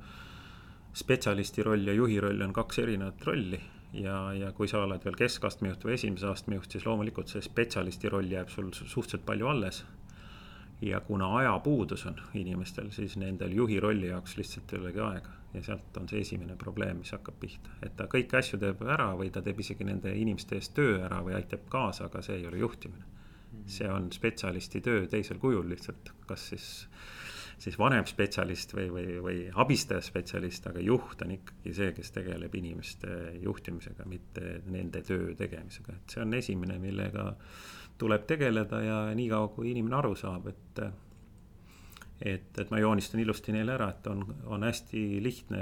spetsialisti 0.97 1.63
roll 1.63 1.87
ja 1.87 1.93
juhi 1.93 2.21
roll 2.21 2.41
on 2.43 2.53
kaks 2.53 2.79
erinevat 2.79 3.25
rolli 3.25 3.61
ja, 3.93 4.33
ja 4.33 4.53
kui 4.53 4.69
sa 4.69 4.83
oled 4.85 5.05
veel 5.05 5.17
keskastme 5.19 5.71
juht 5.71 5.85
või 5.85 5.95
esimese 5.97 6.29
astme 6.31 6.59
juht, 6.59 6.73
siis 6.73 6.87
loomulikult 6.87 7.33
see 7.33 7.45
spetsialisti 7.45 8.11
roll 8.13 8.31
jääb 8.31 8.51
sul 8.53 8.73
suhteliselt 8.73 9.27
palju 9.27 9.49
alles. 9.53 9.85
ja 10.81 11.01
kuna 11.01 11.31
ajapuudus 11.37 12.07
on 12.07 12.19
inimestel, 12.35 12.91
siis 12.93 13.17
nendel 13.17 13.53
juhi 13.57 13.81
rolli 13.81 14.11
jaoks 14.11 14.37
lihtsalt 14.37 14.73
ei 14.73 14.79
olegi 14.79 15.01
aega 15.01 15.37
ja 15.55 15.63
sealt 15.63 15.97
on 15.97 16.09
see 16.09 16.21
esimene 16.21 16.57
probleem, 16.57 16.99
mis 17.01 17.13
hakkab 17.17 17.39
pihta, 17.41 17.71
et 17.83 17.95
ta 17.97 18.07
kõiki 18.13 18.37
asju 18.37 18.59
teeb 18.61 18.83
ära 18.85 19.09
või 19.17 19.31
ta 19.33 19.41
teeb 19.43 19.61
isegi 19.63 19.87
nende 19.89 20.13
inimeste 20.13 20.59
eest 20.59 20.75
töö 20.77 20.99
ära 21.07 21.23
või 21.25 21.37
aitab 21.39 21.65
kaasa, 21.73 22.11
aga 22.11 22.23
see 22.23 22.37
ei 22.41 22.47
ole 22.47 22.61
juhtimine. 22.61 23.05
see 23.67 23.89
on 23.89 24.11
spetsialisti 24.13 24.81
töö 24.81 25.07
teisel 25.11 25.39
kujul 25.39 25.69
lihtsalt, 25.69 26.13
kas 26.27 26.49
siis 26.51 26.67
siis 27.59 27.79
vanem 27.79 28.05
spetsialist 28.09 28.75
või, 28.77 28.91
või, 28.93 29.07
või 29.25 29.39
abistaja 29.65 30.03
spetsialist, 30.05 30.69
aga 30.71 30.83
juht 30.85 31.23
on 31.25 31.33
ikkagi 31.39 31.73
see, 31.77 31.95
kes 31.97 32.13
tegeleb 32.13 32.55
inimeste 32.55 33.17
juhtimisega, 33.43 34.05
mitte 34.09 34.61
nende 34.73 35.03
töö 35.07 35.33
tegemisega, 35.39 35.97
et 35.97 36.17
see 36.17 36.23
on 36.25 36.37
esimene, 36.37 36.79
millega 36.83 37.31
tuleb 37.99 38.29
tegeleda 38.29 38.83
ja 38.85 39.01
niikaua, 39.17 39.49
kui 39.55 39.73
inimene 39.73 40.01
aru 40.03 40.15
saab, 40.19 40.53
et 40.53 40.87
et, 42.21 42.59
et 42.59 42.71
ma 42.73 42.79
joonistan 42.81 43.21
ilusti 43.21 43.53
neile 43.53 43.75
ära, 43.75 43.91
et 43.93 44.07
on, 44.09 44.23
on 44.49 44.65
hästi 44.65 45.03
lihtne 45.21 45.61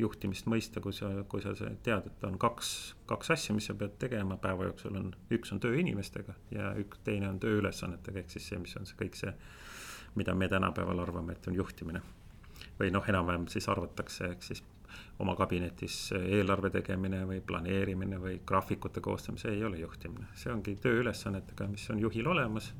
juhtimist 0.00 0.48
mõista, 0.50 0.82
kui 0.82 0.94
sa, 0.96 1.10
kui 1.30 1.42
sa 1.44 1.52
tead, 1.54 2.08
et 2.10 2.26
on 2.26 2.38
kaks, 2.40 2.70
kaks 3.10 3.30
asja, 3.36 3.54
mis 3.54 3.68
sa 3.70 3.76
pead 3.78 3.94
tegema. 4.02 4.38
Päeva 4.42 4.66
jooksul 4.66 4.98
on, 4.98 5.12
üks 5.34 5.54
on 5.54 5.62
töö 5.62 5.78
inimestega 5.78 6.34
ja 6.54 6.72
üks 6.80 7.04
teine 7.06 7.30
on 7.30 7.38
tööülesannetega, 7.42 8.24
ehk 8.24 8.34
siis 8.34 8.50
see, 8.50 8.58
mis 8.62 8.74
on 8.80 8.90
see 8.90 8.98
kõik 9.04 9.20
see 9.20 9.30
mida 10.14 10.34
me 10.34 10.48
tänapäeval 10.48 10.98
arvame, 10.98 11.32
et 11.32 11.48
on 11.48 11.54
juhtimine. 11.54 12.02
või 12.80 12.90
noh, 12.90 13.04
enam-vähem 13.08 13.46
siis 13.48 13.68
arvatakse, 13.68 14.26
ehk 14.34 14.42
siis 14.42 14.62
oma 15.22 15.34
kabinetis 15.38 15.96
eelarve 16.18 16.70
tegemine 16.74 17.22
või 17.28 17.40
planeerimine 17.46 18.18
või 18.20 18.38
graafikute 18.46 19.02
koostamine, 19.04 19.42
see 19.42 19.56
ei 19.56 19.64
ole 19.66 19.78
juhtimine, 19.78 20.30
see 20.38 20.52
ongi 20.52 20.76
tööülesannetega, 20.82 21.68
mis 21.70 21.86
on 21.94 22.02
juhil 22.02 22.30
olemas. 22.34 22.72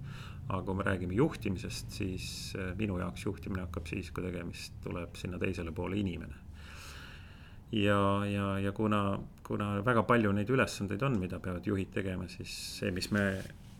aga 0.44 0.60
kui 0.60 0.74
me 0.76 0.84
räägime 0.84 1.14
juhtimisest, 1.16 1.90
siis 1.90 2.24
eh, 2.58 2.74
minu 2.76 2.98
jaoks 3.00 3.22
juhtimine 3.24 3.62
hakkab 3.62 3.86
siis, 3.88 4.10
kui 4.12 4.26
tegemist 4.26 4.74
tuleb 4.84 5.14
sinna 5.16 5.38
teisele 5.38 5.72
poole 5.72 5.96
inimene. 5.96 6.34
ja, 7.72 8.26
ja, 8.26 8.58
ja 8.58 8.72
kuna, 8.72 9.18
kuna 9.42 9.84
väga 9.84 10.02
palju 10.02 10.32
neid 10.32 10.50
ülesandeid 10.50 11.02
on, 11.02 11.18
mida 11.18 11.40
peavad 11.40 11.66
juhid 11.66 11.94
tegema, 11.94 12.28
siis 12.28 12.78
see, 12.78 12.90
mis 12.90 13.10
me 13.10 13.24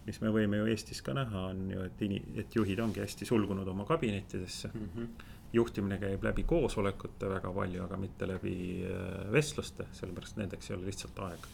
mis 0.06 0.20
me 0.20 0.32
võime 0.32 0.60
ju 0.60 0.68
Eestis 0.72 1.00
ka 1.04 1.14
näha, 1.16 1.46
on 1.52 1.64
ju, 1.72 1.84
et 1.88 2.02
ini-, 2.04 2.22
et 2.40 2.56
juhid 2.56 2.80
ongi 2.84 3.02
hästi 3.02 3.28
sulgunud 3.28 3.68
oma 3.72 3.86
kabinettidesse 3.88 4.70
mm. 4.72 4.88
-hmm. 4.94 5.26
juhtimine 5.56 5.98
käib 6.02 6.24
läbi 6.24 6.44
koosolekute 6.48 7.30
väga 7.30 7.52
palju, 7.52 7.84
aga 7.84 7.96
mitte 8.00 8.28
läbi 8.28 8.56
äh, 8.84 9.32
vestluste, 9.32 9.88
sellepärast 9.92 10.40
nendeks 10.40 10.70
ei 10.70 10.76
ole 10.76 10.90
lihtsalt 10.90 11.18
aega. 11.18 11.52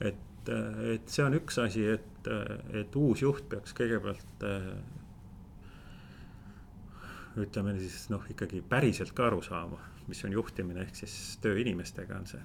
et, 0.00 0.48
äh, 0.48 0.80
et 0.94 1.08
see 1.08 1.24
on 1.24 1.36
üks 1.40 1.60
asi, 1.64 1.86
et, 1.96 2.26
äh, 2.28 2.80
et 2.82 2.96
uus 2.96 3.22
juht 3.22 3.48
peaks 3.48 3.76
kõigepealt 3.76 4.48
ütleme 7.40 7.78
siis 7.78 8.08
noh, 8.10 8.24
ikkagi 8.28 8.60
päriselt 8.68 9.12
ka 9.16 9.28
aru 9.30 9.42
saama, 9.42 9.78
mis 10.08 10.24
on 10.24 10.32
juhtimine, 10.32 10.82
ehk 10.82 10.96
siis 10.96 11.38
töö 11.40 11.60
inimestega 11.62 12.16
on 12.18 12.26
see. 12.26 12.42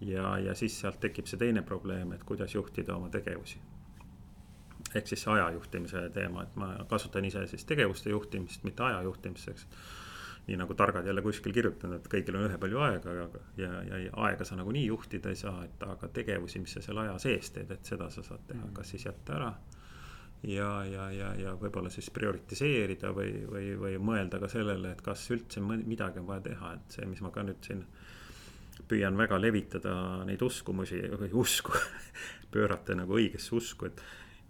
ja, 0.00 0.38
ja 0.38 0.54
siis 0.54 0.80
sealt 0.80 1.00
tekib 1.00 1.30
see 1.30 1.38
teine 1.38 1.62
probleem, 1.62 2.12
et 2.12 2.24
kuidas 2.24 2.54
juhtida 2.54 2.96
oma 2.96 3.08
tegevusi 3.08 3.60
ehk 4.94 5.10
siis 5.10 5.26
aja 5.28 5.50
juhtimise 5.50 6.08
teema, 6.14 6.44
et 6.46 6.56
ma 6.60 6.70
kasutan 6.88 7.24
ise 7.24 7.46
siis 7.50 7.64
tegevuste 7.68 8.10
juhtimist, 8.10 8.64
mitte 8.64 8.82
aja 8.86 9.02
juhtimist, 9.02 9.48
eks. 9.48 9.66
nii 10.46 10.58
nagu 10.60 10.74
targad 10.76 11.06
jälle 11.08 11.22
kuskil 11.24 11.54
kirjutanud, 11.56 12.02
et 12.02 12.08
kõigil 12.12 12.36
on 12.36 12.42
ühepalju 12.50 12.80
aega 12.84 13.12
ja, 13.16 13.28
ja, 13.56 13.70
ja 13.88 14.10
aega 14.26 14.44
sa 14.44 14.58
nagunii 14.58 14.86
juhtida 14.86 15.32
ei 15.32 15.38
saa, 15.40 15.62
et 15.64 15.86
aga 15.88 16.08
tegevusi, 16.12 16.60
mis 16.60 16.74
sa 16.76 16.82
seal 16.84 17.00
aja 17.00 17.14
sees 17.22 17.48
teed, 17.54 17.70
et 17.72 17.88
seda 17.88 18.10
sa 18.12 18.22
saad 18.26 18.44
teha, 18.50 18.68
kas 18.76 18.92
siis 18.92 19.06
jätta 19.08 19.38
ära. 19.38 19.52
ja, 20.42 20.68
ja, 20.84 21.10
ja, 21.10 21.30
ja 21.40 21.54
võib-olla 21.60 21.90
siis 21.90 22.10
prioritiseerida 22.12 23.14
või, 23.16 23.32
või, 23.48 23.70
või 23.80 23.96
mõelda 24.10 24.42
ka 24.42 24.52
sellele, 24.52 24.92
et 24.92 25.00
kas 25.02 25.24
üldse 25.32 25.64
midagi 25.64 26.20
on 26.20 26.28
vaja 26.28 26.44
teha, 26.50 26.74
et 26.74 26.98
see, 26.98 27.08
mis 27.08 27.24
ma 27.24 27.32
ka 27.32 27.46
nüüd 27.46 27.64
siin 27.64 27.86
püüan 28.88 29.16
väga 29.16 29.38
levitada 29.40 29.94
neid 30.28 30.42
uskumusi 30.42 31.00
või 31.14 31.30
usku 31.40 31.72
pöörata 32.52 32.94
nagu 32.98 33.16
õigesse 33.16 33.56
usku, 33.56 33.88
et 33.88 34.04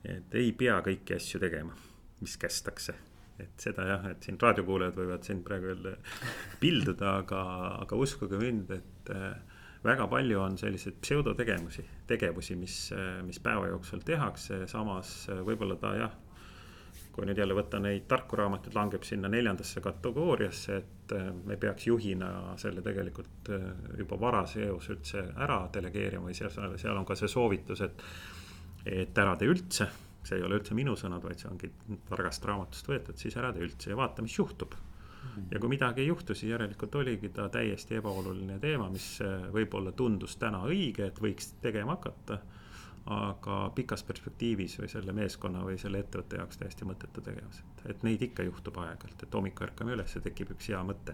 et 0.04 0.34
ei 0.38 0.52
pea 0.52 0.78
kõiki 0.84 1.16
asju 1.16 1.40
tegema, 1.42 1.74
mis 2.20 2.36
kästakse. 2.40 2.94
et 3.38 3.58
seda 3.58 3.82
jah, 3.88 4.04
et 4.12 4.22
siin 4.22 4.36
raadiokuulajad 4.38 4.94
võivad 4.94 5.24
siin 5.26 5.40
praegu 5.42 5.72
jälle 5.72 5.96
pilduda, 6.60 7.16
aga, 7.24 7.40
aga 7.82 7.96
uskuge 7.98 8.38
mind, 8.38 8.70
et 8.70 9.10
äh, 9.10 9.32
väga 9.84 10.06
palju 10.08 10.38
on 10.40 10.58
selliseid 10.58 11.00
pseudotegevusi, 11.02 11.82
tegevusi, 12.06 12.54
mis, 12.56 12.76
mis 13.26 13.40
päeva 13.42 13.66
jooksul 13.72 14.04
tehakse, 14.06 14.62
samas 14.70 15.16
võib-olla 15.44 15.76
ta 15.82 15.96
jah 15.98 16.14
kui 17.14 17.28
nüüd 17.28 17.38
jälle 17.38 17.54
võtta 17.54 17.78
neid 17.82 18.08
tarku 18.10 18.38
raamatuid, 18.38 18.74
langeb 18.74 19.04
sinna 19.06 19.30
neljandasse 19.30 19.82
kategooriasse, 19.84 20.78
et 20.82 21.14
äh, 21.14 21.28
me 21.46 21.56
peaks 21.60 21.86
juhina 21.86 22.28
selle 22.60 22.82
tegelikult 22.82 23.50
äh, 23.54 23.68
juba 24.00 24.18
varas 24.20 24.56
eos 24.62 24.90
üldse 24.90 25.22
ära 25.46 25.60
delegeerima 25.74 26.26
või 26.26 26.34
seal, 26.38 26.50
seal 26.80 26.98
on 26.98 27.06
ka 27.06 27.18
see 27.18 27.30
soovitus, 27.30 27.84
et. 27.86 28.08
Et 28.84 29.18
ära 29.18 29.36
tee 29.40 29.48
üldse, 29.48 29.88
see 30.24 30.38
ei 30.38 30.44
ole 30.44 30.58
üldse 30.60 30.74
minu 30.76 30.96
sõnad, 30.98 31.24
vaid 31.24 31.40
see 31.40 31.50
ongi 31.50 31.70
targast 32.08 32.44
raamatust 32.48 32.88
võetud, 32.88 33.20
siis 33.20 33.36
ära 33.40 33.52
tee 33.52 33.64
üldse 33.66 33.92
ja 33.92 33.98
vaata, 34.00 34.24
mis 34.24 34.36
juhtub. 34.38 34.76
Ja 35.50 35.58
kui 35.60 35.70
midagi 35.72 36.02
ei 36.02 36.08
juhtu, 36.08 36.34
siis 36.34 36.52
järelikult 36.52 36.94
oligi 37.00 37.30
ta 37.34 37.48
täiesti 37.52 37.98
ebaoluline 37.98 38.58
teema, 38.62 38.88
mis 38.92 39.06
äh, 39.24 39.46
võib-olla 39.54 39.92
tundus 39.96 40.36
täna 40.40 40.62
õige, 40.68 41.08
et 41.08 41.20
võiks 41.22 41.54
tegema 41.64 41.96
hakata. 41.96 42.38
Aga 43.14 43.56
pikas 43.76 44.00
perspektiivis 44.08 44.78
või 44.80 44.86
selle 44.88 45.12
meeskonna 45.12 45.60
või 45.60 45.74
selle 45.80 45.98
ettevõtte 46.00 46.38
jaoks 46.38 46.56
täiesti 46.56 46.86
mõttetu 46.88 47.20
tegevus, 47.26 47.58
et, 47.60 47.82
et 47.92 48.06
neid 48.06 48.22
ikka 48.24 48.46
juhtub 48.46 48.78
aeg-ajalt, 48.80 49.26
et 49.26 49.36
hommikul 49.36 49.66
ärkame 49.66 49.92
üles 49.92 50.14
ja 50.16 50.22
tekib 50.24 50.54
üks 50.54 50.70
hea 50.72 50.80
mõte. 50.88 51.12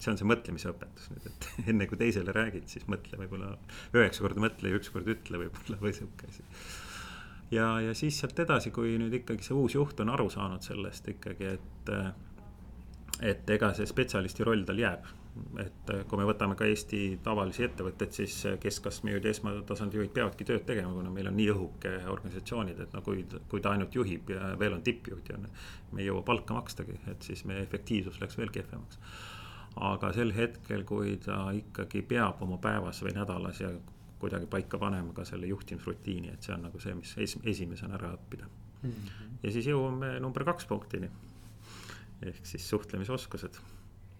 see 0.00 0.10
on 0.10 0.18
see 0.18 0.26
mõtlemise 0.26 0.72
õpetus 0.72 1.06
nüüd, 1.12 1.28
et 1.30 1.46
enne 1.70 1.86
kui 1.86 2.00
teisele 2.00 2.34
räägid, 2.34 2.66
siis 2.72 2.88
mõtle 2.90 3.20
võib-olla 3.20 3.52
üheksa 3.94 4.26
korda 4.26 4.42
mõtle 4.42 4.72
ja 4.72 4.80
üks 4.80 4.90
kord 4.90 5.06
ütle 5.14 5.44
võib-olla 5.44 5.78
või 5.84 5.94
sihuke 5.94 6.32
asi. 6.32 6.42
Ja, 7.50 7.70
ja 7.80 7.94
siis 7.94 8.18
sealt 8.20 8.38
edasi, 8.38 8.70
kui 8.74 8.96
nüüd 9.00 9.14
ikkagi 9.22 9.46
see 9.46 9.56
uus 9.56 9.74
juht 9.74 10.00
on 10.00 10.12
aru 10.14 10.30
saanud 10.30 10.62
sellest 10.62 11.08
ikkagi, 11.14 11.54
et, 11.56 11.94
et 13.32 13.56
ega 13.56 13.72
see 13.74 13.88
spetsialisti 13.88 14.46
roll 14.46 14.66
tal 14.68 14.78
jääb 14.78 15.08
et 15.60 15.90
äh, 15.92 16.02
kui 16.08 16.18
me 16.18 16.26
võtame 16.28 16.56
ka 16.58 16.66
Eesti 16.68 17.00
tavalisi 17.24 17.64
ettevõtteid, 17.66 18.12
siis 18.14 18.36
äh, 18.48 18.56
keskastme 18.62 19.14
ja 19.14 19.20
esmatasandi 19.30 20.00
juhid 20.00 20.12
peavadki 20.16 20.46
tööd 20.48 20.64
tegema, 20.68 20.92
kuna 20.96 21.12
meil 21.14 21.30
on 21.30 21.36
nii 21.38 21.48
õhuke 21.54 21.92
organisatsioonid, 22.12 22.80
et 22.84 22.96
no 22.96 23.02
kui, 23.06 23.22
kui 23.50 23.62
ta 23.62 23.74
ainult 23.74 23.94
juhib 23.94 24.32
ja 24.34 24.52
veel 24.60 24.76
on 24.76 24.82
tippjuht 24.86 25.30
ja 25.32 25.38
me 25.40 26.02
ei 26.02 26.08
jõua 26.08 26.24
palka 26.26 26.56
makstagi, 26.56 26.98
et 27.12 27.26
siis 27.26 27.44
meie 27.48 27.62
efektiivsus 27.66 28.20
läks 28.22 28.38
veel 28.40 28.52
kehvemaks. 28.54 28.98
aga 29.90 30.12
sel 30.12 30.34
hetkel, 30.34 30.84
kui 30.84 31.16
ta 31.24 31.44
ikkagi 31.54 32.02
peab 32.02 32.42
oma 32.42 32.58
päevas 32.58 33.02
või 33.04 33.14
nädalas 33.14 33.60
ja 33.62 33.70
kuidagi 34.20 34.46
paika 34.50 34.78
panema 34.78 35.14
ka 35.16 35.24
selle 35.28 35.48
juhtimisrutiini, 35.50 36.32
et 36.34 36.46
see 36.46 36.54
on 36.54 36.66
nagu 36.68 36.80
see, 36.80 36.94
mis 36.94 37.16
es, 37.24 37.36
esimesena 37.54 37.96
ära 37.98 38.14
õppida 38.16 38.46
mm. 38.46 38.90
-hmm. 38.90 39.36
ja 39.42 39.52
siis 39.52 39.66
jõuame 39.72 40.18
number 40.20 40.44
kaks 40.44 40.66
punktini. 40.66 41.10
ehk 42.22 42.46
siis 42.46 42.68
suhtlemisoskused 42.68 43.60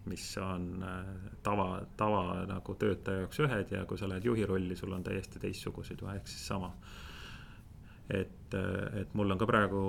mis 0.05 0.37
on 0.37 0.83
äh, 0.83 1.31
tava, 1.43 1.81
tava 1.97 2.45
nagu 2.49 2.75
töötaja 2.75 3.25
jaoks 3.25 3.39
ühed 3.45 3.71
ja 3.75 3.85
kui 3.85 3.99
sa 3.99 4.09
lähed 4.09 4.25
juhi 4.25 4.45
rolli, 4.49 4.75
sul 4.75 4.93
on 4.97 5.03
täiesti 5.03 5.39
teistsugused 5.39 6.01
ehk 6.15 6.27
siis 6.27 6.47
sama. 6.47 6.71
et, 8.09 8.53
äh, 8.53 9.01
et 9.01 9.13
mul 9.13 9.31
on 9.31 9.37
ka 9.37 9.45
praegu 9.45 9.81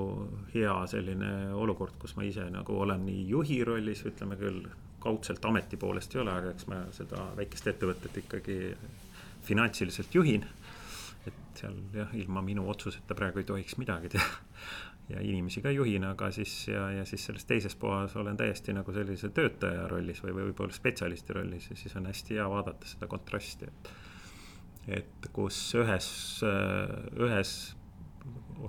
hea 0.55 0.75
selline 0.87 1.53
olukord, 1.55 1.97
kus 1.99 2.17
ma 2.17 2.23
ise 2.29 2.45
nagu 2.51 2.77
olen 2.81 3.07
nii 3.07 3.29
juhi 3.29 3.65
rollis, 3.65 4.05
ütleme 4.07 4.37
küll 4.37 4.69
kaudselt 5.03 5.45
ameti 5.45 5.77
poolest 5.77 6.15
ei 6.15 6.21
ole, 6.23 6.33
aga 6.33 6.53
eks 6.53 6.69
ma 6.71 6.85
seda 6.95 7.25
väikest 7.37 7.73
ettevõtet 7.73 8.21
ikkagi 8.23 8.59
finantsiliselt 9.43 10.15
juhin. 10.15 10.47
et 11.27 11.35
seal 11.59 11.77
jah, 11.95 12.15
ilma 12.19 12.43
minu 12.43 12.69
otsuseta 12.71 13.15
praegu 13.15 13.43
ei 13.43 13.47
tohiks 13.47 13.77
midagi 13.79 14.09
teha 14.17 14.31
ja 15.13 15.21
inimesi 15.21 15.63
ka 15.63 15.71
juhin, 15.71 16.05
aga 16.05 16.31
siis 16.35 16.69
ja, 16.69 16.89
ja 16.99 17.05
siis 17.09 17.25
selles 17.27 17.45
teises 17.45 17.75
kohas 17.75 18.17
olen 18.17 18.37
täiesti 18.37 18.75
nagu 18.75 18.95
sellise 18.95 19.31
töötaja 19.35 19.89
rollis 19.91 20.23
või, 20.25 20.35
või 20.37 20.49
võib-olla 20.51 20.75
spetsialisti 20.75 21.37
rollis 21.37 21.69
ja 21.71 21.77
siis 21.77 21.97
on 21.99 22.07
hästi 22.11 22.39
hea 22.39 22.49
vaadata 22.51 22.89
seda 22.89 23.09
kontrasti, 23.11 23.69
et. 23.69 23.93
et 25.03 25.31
kus 25.33 25.59
ühes, 25.79 26.09
ühes 27.19 27.55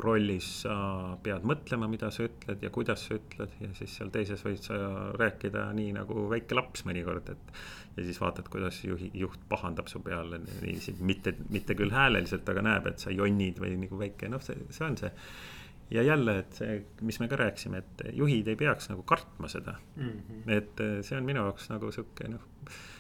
rollis 0.03 0.47
sa 0.63 0.75
pead 1.23 1.45
mõtlema, 1.47 1.87
mida 1.91 2.09
sa 2.13 2.25
ütled 2.25 2.63
ja 2.65 2.71
kuidas 2.73 3.05
sa 3.07 3.17
ütled 3.17 3.53
ja 3.61 3.69
siis 3.77 3.93
seal 3.99 4.09
teises 4.13 4.41
võid 4.45 4.61
sa 4.65 4.77
rääkida 5.19 5.67
nii 5.77 5.93
nagu 5.99 6.25
väike 6.31 6.57
laps 6.57 6.85
mõnikord, 6.89 7.29
et. 7.29 7.51
ja 7.97 8.05
siis 8.07 8.19
vaatad, 8.21 8.49
kuidas 8.49 8.81
juhi, 8.83 9.11
juht 9.13 9.43
pahandab 9.49 9.91
su 9.91 10.01
peale 10.01 10.39
niiviisi, 10.41 10.95
mitte, 11.05 11.35
mitte 11.53 11.77
küll 11.77 11.93
hääleliselt, 11.93 12.49
aga 12.49 12.65
näeb, 12.65 12.89
et 12.89 13.03
sa 13.05 13.13
jonnid 13.13 13.61
või 13.61 13.75
nagu 13.85 13.99
väike, 13.99 14.31
noh, 14.33 14.41
see, 14.41 14.65
see 14.73 14.87
on 14.87 14.97
see 14.97 15.13
ja 15.93 16.01
jälle, 16.03 16.39
et 16.41 16.57
see, 16.57 16.79
mis 17.05 17.19
me 17.21 17.29
ka 17.29 17.37
rääkisime, 17.37 17.83
et 17.83 18.03
juhid 18.17 18.49
ei 18.49 18.57
peaks 18.57 18.89
nagu 18.89 19.05
kartma 19.05 19.49
seda 19.51 19.75
mm. 19.95 20.09
-hmm. 20.09 20.51
et 20.57 20.83
see 21.05 21.17
on 21.17 21.27
minu 21.27 21.43
jaoks 21.45 21.69
nagu 21.69 21.91
sihuke 21.91 22.31
noh, 22.33 22.47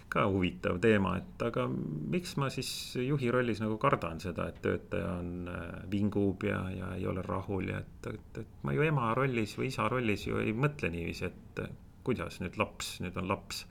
ka 0.09 0.25
huvitav 0.29 0.79
teema, 0.83 1.15
et 1.17 1.41
aga 1.45 1.65
miks 1.67 2.35
ma 2.41 2.49
siis 2.53 2.69
juhi 3.01 3.31
rollis 3.33 3.61
nagu 3.63 3.77
kardan 3.81 4.19
seda, 4.21 4.47
et 4.49 4.59
töötaja 4.61 5.13
on, 5.19 5.31
eh, 5.49 5.77
vingub 5.91 6.43
ja, 6.47 6.59
ja 6.73 6.91
ei 6.97 7.07
ole 7.09 7.23
rahul 7.25 7.71
ja 7.71 7.79
et, 7.81 8.09
et, 8.13 8.41
et 8.43 8.59
ma 8.63 8.75
ju 8.75 8.85
ema 8.85 9.13
rollis 9.17 9.57
või 9.57 9.71
isa 9.71 9.87
rollis 9.89 10.27
ju 10.27 10.41
ei 10.43 10.53
mõtle 10.53 10.91
niiviisi, 10.93 11.29
et 11.31 11.63
eh, 11.65 11.71
kuidas 12.03 12.41
nüüd 12.43 12.59
laps, 12.61 12.97
nüüd 13.03 13.17
on 13.21 13.31
laps. 13.31 13.65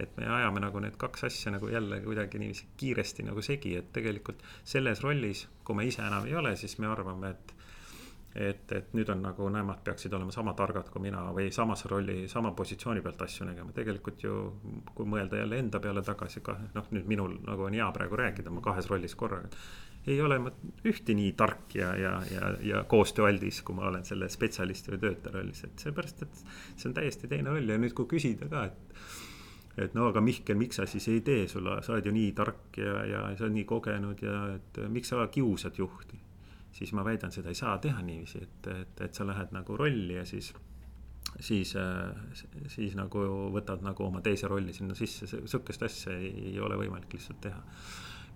Et 0.00 0.10
me 0.18 0.26
ajame 0.28 0.60
nagu 0.60 0.80
need 0.80 0.96
kaks 1.00 1.24
asja 1.28 1.52
nagu 1.54 1.68
jälle 1.72 2.02
kuidagi 2.04 2.40
niiviisi 2.40 2.66
kiiresti 2.76 3.24
nagu 3.24 3.42
segi, 3.44 3.76
et 3.78 3.92
tegelikult 3.96 4.42
selles 4.64 5.00
rollis, 5.04 5.46
kui 5.64 5.76
me 5.78 5.86
ise 5.88 6.02
enam 6.04 6.26
ei 6.28 6.36
ole, 6.36 6.52
siis 6.60 6.76
me 6.82 6.90
arvame, 6.90 7.32
et 7.32 7.55
et, 8.36 8.72
et 8.72 8.92
nüüd 8.96 9.08
on 9.12 9.22
nagu 9.24 9.48
nemad 9.52 9.80
peaksid 9.84 10.12
olema 10.16 10.32
sama 10.34 10.52
targad 10.56 10.90
kui 10.92 11.06
mina 11.06 11.22
või 11.34 11.48
samas 11.54 11.86
rolli, 11.88 12.26
sama 12.28 12.52
positsiooni 12.56 13.02
pealt 13.04 13.22
asju 13.24 13.48
nägema, 13.48 13.72
tegelikult 13.76 14.22
ju. 14.24 14.36
kui 14.94 15.08
mõelda 15.08 15.40
jälle 15.40 15.60
enda 15.62 15.80
peale 15.80 16.02
tagasi 16.04 16.42
noh, 16.74 16.88
nüüd 16.92 17.08
minul 17.08 17.38
nagu 17.46 17.66
on 17.68 17.76
hea 17.76 17.88
praegu 17.96 18.16
rääkida, 18.20 18.52
ma 18.52 18.60
kahes 18.64 18.88
rollis 18.90 19.14
korraga. 19.14 19.48
ei 20.06 20.20
ole 20.22 20.38
ma 20.38 20.52
ühte 20.84 21.14
nii 21.14 21.32
tark 21.32 21.74
ja, 21.74 21.94
ja, 21.96 22.12
ja, 22.30 22.50
ja 22.62 22.82
koostööaldis, 22.84 23.62
kui 23.62 23.74
ma 23.74 23.88
olen 23.88 24.04
selle 24.04 24.28
spetsialisti 24.28 24.92
või 24.92 25.00
töötaja 25.06 25.38
rollis, 25.38 25.64
et 25.64 25.86
seepärast, 25.86 26.22
et 26.22 26.44
see 26.76 26.90
on 26.90 26.94
täiesti 26.94 27.28
teine 27.28 27.50
roll 27.50 27.72
ja 27.72 27.78
nüüd, 27.80 27.94
kui 27.96 28.06
küsida 28.16 28.50
ka, 28.52 28.66
et 28.66 29.00
et 29.76 29.92
no 29.92 30.06
aga 30.08 30.22
Mihkel, 30.24 30.56
miks 30.56 30.78
sa 30.78 30.86
siis 30.88 31.04
ei 31.12 31.20
tee, 31.20 31.48
sul, 31.48 31.66
sa 31.84 31.92
oled 31.92 32.06
ju 32.08 32.12
nii 32.12 32.30
tark 32.36 32.78
ja, 32.80 33.02
ja 33.04 33.24
sa 33.36 33.44
oled 33.44 33.58
nii 33.58 33.66
kogenud 33.68 34.22
ja 34.24 34.38
et 34.54 34.80
miks 34.88 35.12
sa 35.12 35.26
kiusad 35.32 35.76
juhti 35.76 36.20
siis 36.76 36.92
ma 36.92 37.04
väidan, 37.06 37.32
seda 37.32 37.52
ei 37.52 37.58
saa 37.58 37.78
teha 37.82 38.02
niiviisi, 38.04 38.42
et, 38.44 38.70
et, 38.72 39.04
et 39.08 39.14
sa 39.16 39.24
lähed 39.26 39.54
nagu 39.56 39.76
rolli 39.80 40.18
ja 40.18 40.24
siis 40.28 40.52
siis, 41.40 41.74
siis 42.72 42.96
nagu 42.96 43.22
võtad 43.54 43.84
nagu 43.84 44.06
oma 44.06 44.22
teise 44.24 44.48
rolli 44.50 44.74
sinna 44.76 44.96
sisse, 44.96 45.28
sihukest 45.28 45.86
asja 45.86 46.16
ei, 46.16 46.32
ei 46.52 46.60
ole 46.60 46.78
võimalik 46.80 47.16
lihtsalt 47.16 47.40
teha. 47.48 47.62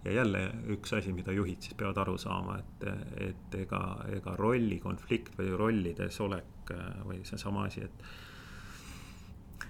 ja 0.04 0.12
jälle 0.12 0.42
üks 0.74 0.92
asi, 0.96 1.12
mida 1.12 1.32
juhid 1.32 1.62
siis 1.62 1.76
peavad 1.78 2.00
aru 2.02 2.16
saama, 2.18 2.58
et, 2.58 2.88
et 3.28 3.58
ega, 3.62 3.82
ega 4.16 4.34
rollikonflikt 4.36 5.38
või 5.38 5.52
rollides 5.56 6.20
olek 6.20 6.74
või 7.04 7.22
seesama 7.28 7.66
asi, 7.68 7.84
et 7.84 8.04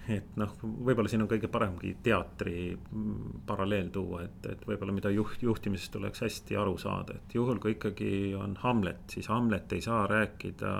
et 0.09 0.37
noh, 0.39 0.53
võib-olla 0.61 1.09
siin 1.11 1.21
on 1.21 1.29
kõige 1.29 1.49
paremgi 1.51 1.93
teatri 2.03 2.71
mm, 2.73 3.41
paralleel 3.47 3.91
tuua, 3.93 4.23
et, 4.25 4.47
et 4.49 4.65
võib-olla 4.67 4.95
mida 4.95 5.11
juht, 5.13 5.41
juhtimisest 5.45 5.93
tuleks 5.93 6.23
hästi 6.25 6.57
aru 6.57 6.77
saada, 6.81 7.19
et 7.19 7.35
juhul, 7.37 7.59
kui 7.61 7.75
ikkagi 7.75 8.11
on 8.37 8.55
Hamlet, 8.63 9.03
siis 9.13 9.29
Hamlet 9.29 9.73
ei 9.77 9.83
saa 9.85 10.05
rääkida 10.09 10.71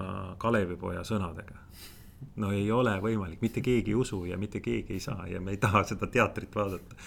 Kalevipoja 0.41 1.03
sõnadega. 1.07 1.59
no 2.41 2.51
ei 2.51 2.71
ole 2.71 2.95
võimalik, 3.01 3.41
mitte 3.41 3.61
keegi 3.61 3.93
ei 3.93 3.99
usu 3.99 4.23
ja 4.25 4.37
mitte 4.37 4.59
keegi 4.59 4.93
ei 4.97 5.03
saa 5.03 5.27
ja 5.27 5.41
me 5.41 5.51
ei 5.51 5.61
taha 5.61 5.83
seda 5.93 6.07
teatrit 6.07 6.55
vaadata. 6.55 6.97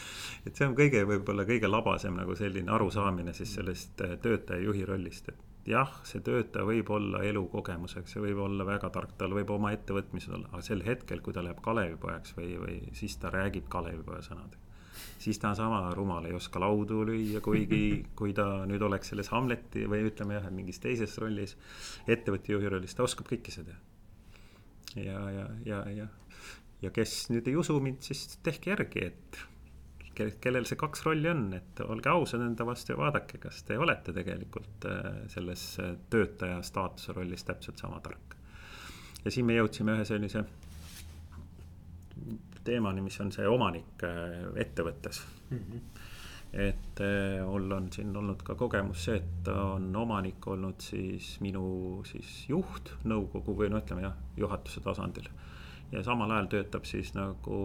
et 0.47 0.55
see 0.55 0.69
on 0.69 0.77
kõige, 0.79 1.03
võib-olla 1.09 1.47
kõige 1.49 1.71
labasem 1.71 2.15
nagu 2.15 2.37
selline 2.39 2.71
arusaamine 2.71 3.35
siis 3.35 3.55
sellest 3.59 3.99
töötaja 4.23 4.63
juhi 4.63 4.85
rollist, 4.85 5.29
et 5.29 5.54
jah, 5.69 5.93
see 6.05 6.21
töötaja 6.25 6.67
võib 6.69 6.91
olla 6.93 7.23
elukogemuseks, 7.25 8.15
see 8.15 8.23
võib 8.23 8.43
olla 8.45 8.67
väga 8.69 8.91
tark, 8.93 9.15
tal 9.21 9.33
võib 9.37 9.51
oma 9.55 9.73
ettevõtmised 9.75 10.35
olla, 10.37 10.51
aga 10.53 10.65
sel 10.65 10.85
hetkel, 10.85 11.23
kui 11.25 11.37
ta 11.37 11.45
läheb 11.45 11.63
Kalevipojaks 11.65 12.37
või, 12.37 12.51
või 12.61 12.77
siis 12.97 13.17
ta 13.21 13.33
räägib 13.33 13.71
Kalevipoja 13.73 14.23
sõnadega. 14.27 14.61
siis 15.19 15.39
ta 15.39 15.51
on 15.51 15.57
sama 15.57 15.81
rumal, 15.95 16.27
ei 16.29 16.37
oska 16.37 16.61
laudu 16.61 17.01
lüüa, 17.09 17.41
kuigi, 17.45 18.05
kui 18.19 18.35
ta 18.37 18.67
nüüd 18.69 18.83
oleks 18.83 19.13
selles 19.13 19.33
Hamleti 19.33 19.87
või 19.89 20.05
ütleme 20.11 20.37
jah, 20.39 20.51
mingis 20.51 20.83
teises 20.85 21.17
rollis, 21.19 21.57
ettevõtte 22.07 22.53
juhi 22.53 22.69
rollis, 22.69 22.95
ta 22.95 23.07
oskab 23.09 23.29
kõike 23.33 23.55
seda. 23.55 23.79
ja, 24.97 25.31
ja, 25.31 25.49
ja, 25.65 25.81
ja, 25.91 26.09
ja 26.83 26.91
kes 26.93 27.31
nüüd 27.33 27.49
ei 27.49 27.57
usu 27.57 27.81
mind, 27.81 28.05
siis 28.05 28.39
tehke 28.45 28.75
järgi, 28.77 29.11
et 29.11 29.45
kellel 30.15 30.67
see 30.69 30.79
kaks 30.81 31.05
rolli 31.07 31.31
on, 31.31 31.47
et 31.57 31.81
olge 31.85 32.11
ausad 32.13 32.43
enda 32.45 32.67
vastu 32.67 32.95
ja 32.95 32.99
vaadake, 33.01 33.41
kas 33.43 33.63
te 33.67 33.79
olete 33.79 34.15
tegelikult 34.17 34.87
äh, 34.91 35.09
selles 35.33 35.65
äh, 35.83 35.95
töötaja 36.11 36.61
staatuse 36.67 37.17
rollis 37.17 37.45
täpselt 37.45 37.83
sama 37.83 38.01
tark. 38.05 38.37
ja 39.25 39.31
siin 39.31 39.47
me 39.47 39.59
jõudsime 39.59 39.97
ühe 39.97 40.05
sellise 40.09 40.45
teemani, 42.65 43.03
mis 43.05 43.21
on 43.21 43.33
see 43.35 43.47
omanik 43.49 44.07
äh, 44.07 44.41
ettevõttes 44.67 45.25
mm. 45.51 45.59
-hmm 45.59 45.91
et 46.55 47.01
mul 47.43 47.73
on 47.75 47.89
siin 47.91 48.13
olnud 48.17 48.43
ka 48.47 48.55
kogemus 48.55 49.09
see, 49.09 49.17
et 49.17 49.49
on 49.51 49.89
omanik 49.97 50.47
olnud 50.47 50.79
siis 50.79 51.41
minu 51.43 52.05
siis 52.07 52.45
juht 52.47 52.93
nõukogu 53.11 53.57
või 53.59 53.73
no 53.73 53.81
ütleme 53.83 54.05
jah, 54.05 54.15
juhatuse 54.39 54.79
tasandil 54.85 55.27
ja 55.95 56.03
samal 56.03 56.31
ajal 56.35 56.49
töötab 56.51 56.87
siis 56.89 57.13
nagu 57.15 57.59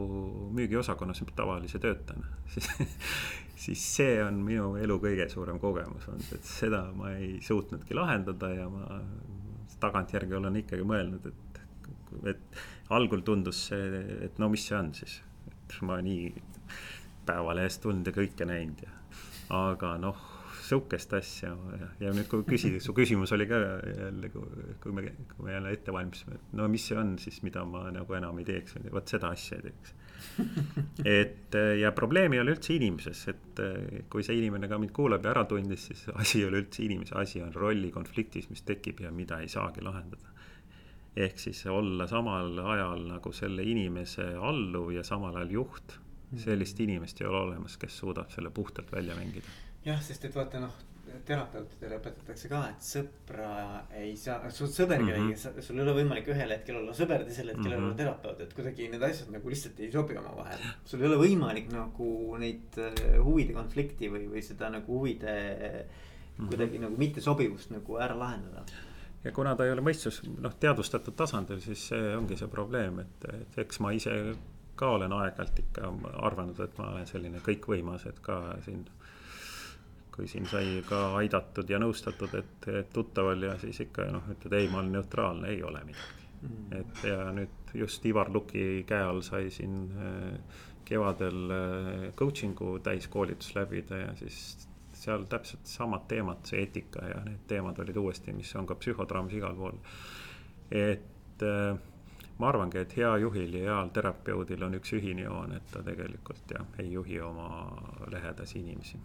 müügiosakonnas 0.55 1.23
tavalise 1.35 1.81
töötajana. 1.81 2.29
Siis, 3.59 3.81
see 3.83 4.21
on 4.23 4.37
minu 4.39 4.69
elu 4.79 4.95
kõige 5.03 5.25
suurem 5.27 5.57
kogemus 5.59 6.05
olnud, 6.07 6.29
et 6.31 6.45
seda 6.47 6.77
ma 6.95 7.09
ei 7.17 7.41
suutnudki 7.43 7.97
lahendada 7.97 8.53
ja 8.55 8.69
ma 8.71 9.01
tagantjärgi 9.83 10.37
olen 10.37 10.61
ikkagi 10.61 10.85
mõelnud, 10.87 11.27
et, 11.27 11.59
et 12.31 12.61
algul 12.95 13.19
tundus 13.27 13.65
see, 13.67 13.99
et 14.29 14.39
no 14.39 14.47
mis 14.53 14.63
see 14.63 14.77
on 14.79 14.93
siis, 14.95 15.19
et 15.51 15.75
ma 15.83 15.99
nii 16.05 16.31
Päevalehest 17.27 17.83
tulnud 17.83 18.07
ja 18.07 18.15
kõike 18.15 18.47
näinud 18.47 18.79
ja, 18.87 18.95
aga 19.59 19.97
noh 20.01 20.28
sihukest 20.69 21.13
asja 21.17 21.51
ja, 21.79 21.87
ja 22.03 22.11
nüüd, 22.15 22.27
kui 22.31 22.43
küsida, 22.47 22.79
su 22.83 22.93
küsimus 22.97 23.33
oli 23.35 23.47
ka 23.49 23.59
jälle, 23.59 24.31
kui 24.31 24.95
me, 24.95 25.13
kui 25.33 25.47
me 25.47 25.55
jälle 25.55 25.73
ette 25.75 25.93
valmistasime, 25.95 26.39
et 26.39 26.57
no 26.59 26.67
mis 26.71 26.85
see 26.89 26.97
on 26.99 27.15
siis, 27.21 27.41
mida 27.45 27.63
ma 27.67 27.87
nagu 27.93 28.17
enam 28.17 28.41
ei 28.41 28.47
teeks, 28.47 28.77
vot 28.93 29.11
seda 29.11 29.33
asja 29.35 29.59
ei 29.59 29.69
teeks. 29.69 29.95
et 31.19 31.55
ja 31.79 31.93
probleem 31.95 32.35
ei 32.35 32.41
ole 32.43 32.55
üldse 32.57 32.75
inimeses, 32.75 33.21
et 33.31 33.61
kui 34.11 34.25
see 34.25 34.39
inimene 34.39 34.69
ka 34.71 34.79
mind 34.81 34.93
kuulab 34.95 35.25
ja 35.25 35.33
ära 35.33 35.45
tundis, 35.49 35.87
siis 35.89 36.05
asi 36.15 36.43
ei 36.43 36.49
ole 36.49 36.63
üldse 36.65 36.83
inimese, 36.85 37.15
asi 37.19 37.43
on 37.43 37.55
rollikonfliktis, 37.55 38.49
mis 38.51 38.65
tekib 38.67 39.01
ja 39.05 39.13
mida 39.15 39.41
ei 39.43 39.51
saagi 39.51 39.85
lahendada 39.85 40.35
ehk 41.19 41.39
siis 41.41 41.65
olla 41.67 42.05
samal 42.07 42.53
ajal 42.63 43.01
nagu 43.09 43.31
selle 43.35 43.63
inimese 43.65 44.27
alluv 44.49 44.91
ja 44.93 45.03
samal 45.03 45.35
ajal 45.35 45.55
juht. 45.57 45.97
sellist 46.37 46.79
inimest 46.79 47.21
ei 47.21 47.27
ole 47.27 47.39
olemas, 47.39 47.77
kes 47.81 47.95
suudab 47.97 48.29
selle 48.29 48.51
puhtalt 48.53 48.91
välja 48.93 49.15
mängida 49.17 49.49
jah, 49.85 49.99
sest 50.03 50.25
et 50.25 50.35
vaata 50.35 50.61
noh, 50.63 50.75
terapeutidele 51.25 51.97
õpetatakse 51.99 52.49
ka, 52.51 52.59
et 52.73 52.83
sõpra 52.85 53.51
ei 53.97 54.11
saa, 54.19 54.49
sul 54.53 54.69
sõber 54.71 54.99
mm, 54.99 55.07
-hmm. 55.07 55.31
kellegagi, 55.37 55.65
sul 55.65 55.79
ei 55.79 55.83
ole 55.85 55.95
võimalik 55.99 56.29
ühel 56.33 56.53
hetkel 56.53 56.77
olla 56.81 56.93
sõber, 56.97 57.23
teisel 57.25 57.49
hetkel 57.53 57.65
mm 57.65 57.71
-hmm. 57.71 57.85
olla 57.85 57.97
terapeut, 58.01 58.43
et 58.45 58.53
kuidagi 58.53 58.89
need 58.91 59.05
asjad 59.09 59.31
nagu 59.33 59.49
lihtsalt 59.49 59.79
ei 59.79 59.91
sobi 59.91 60.17
omavahel. 60.17 60.67
sul 60.85 61.01
ei 61.01 61.07
ole 61.07 61.17
võimalik 61.23 61.71
nagu 61.73 62.37
neid 62.37 62.77
äh, 62.77 63.17
huvide 63.23 63.53
konflikti 63.53 64.11
või, 64.11 64.27
või 64.35 64.43
seda 64.45 64.69
nagu 64.69 64.99
huvide 64.99 65.33
mm 65.33 66.45
-hmm. 66.45 66.47
kuidagi 66.47 66.79
nagu 66.85 66.97
mittesobivust 66.97 67.71
nagu 67.71 67.97
ära 67.97 68.19
lahendada 68.19 68.65
ja 69.23 69.31
kuna 69.31 69.55
ta 69.55 69.65
ei 69.65 69.71
ole 69.71 69.81
mõistus, 69.81 70.21
noh, 70.39 70.53
teadvustatud 70.59 71.15
tasandil, 71.15 71.59
siis 71.61 71.87
see 71.91 72.15
ongi 72.15 72.37
see 72.39 72.47
probleem, 72.47 72.99
et, 72.99 73.25
et 73.33 73.57
eks 73.65 73.79
ma 73.79 73.91
ise 73.91 74.35
ka 74.79 74.93
olen 74.95 75.11
aeg-ajalt 75.11 75.59
ikka 75.59 75.89
arvanud, 76.23 76.59
et 76.63 76.77
ma 76.77 76.93
olen 76.93 77.07
selline 77.09 77.41
kõikvõimas, 77.43 78.05
et 78.07 78.19
ka 78.23 78.39
siin 78.65 78.85
kui 80.15 80.27
siin 80.27 80.47
sai 80.49 80.79
ka 80.87 81.15
aidatud 81.19 81.69
ja 81.69 81.79
nõustatud, 81.79 82.33
et, 82.39 82.69
et 82.81 82.89
tuttaval 82.93 83.43
ja 83.49 83.57
siis 83.61 83.79
ikka 83.85 84.09
noh, 84.11 84.31
ütled 84.35 84.55
ei, 84.59 84.71
ma 84.71 84.81
olen 84.81 84.97
neutraalne, 84.99 85.51
ei 85.53 85.63
ole 85.63 85.83
midagi 85.87 86.19
mm.. 86.41 86.79
et 86.79 87.03
ja 87.07 87.29
nüüd 87.35 87.75
just 87.77 88.05
Ivar 88.05 88.31
Luki 88.33 88.83
käe 88.87 89.03
all 89.05 89.21
sai 89.25 89.49
siin 89.53 89.83
äh, 89.95 90.57
kevadel 90.89 91.53
äh, 91.53 92.07
coaching'u 92.19 92.79
täiskoolitus 92.83 93.53
läbida 93.55 94.03
ja 94.05 94.15
siis 94.19 94.67
seal 94.99 95.23
täpselt 95.31 95.69
samad 95.69 96.09
teemad, 96.11 96.41
see 96.47 96.63
eetika 96.65 97.05
ja 97.07 97.21
need 97.23 97.45
teemad 97.47 97.77
olid 97.79 97.97
uuesti, 98.01 98.33
mis 98.35 98.51
on 98.59 98.67
ka 98.67 98.75
psühhodraamis 98.79 99.37
igal 99.39 99.55
pool. 99.55 99.77
et 100.71 101.45
äh, 101.45 101.77
ma 102.39 102.49
arvangi, 102.49 102.81
et 102.81 102.97
hea 102.97 103.11
juhil 103.23 103.55
ja 103.59 103.69
heal 103.69 103.93
terapeudil 103.95 104.63
on 104.67 104.75
üks 104.79 104.93
ühine 104.97 105.25
joon, 105.27 105.55
et 105.55 105.71
ta 105.71 105.83
tegelikult 105.85 106.53
jah, 106.55 106.67
ei 106.79 106.91
juhi 106.91 107.21
oma 107.21 107.47
lähedasi 108.11 108.59
inimesi. 108.59 108.99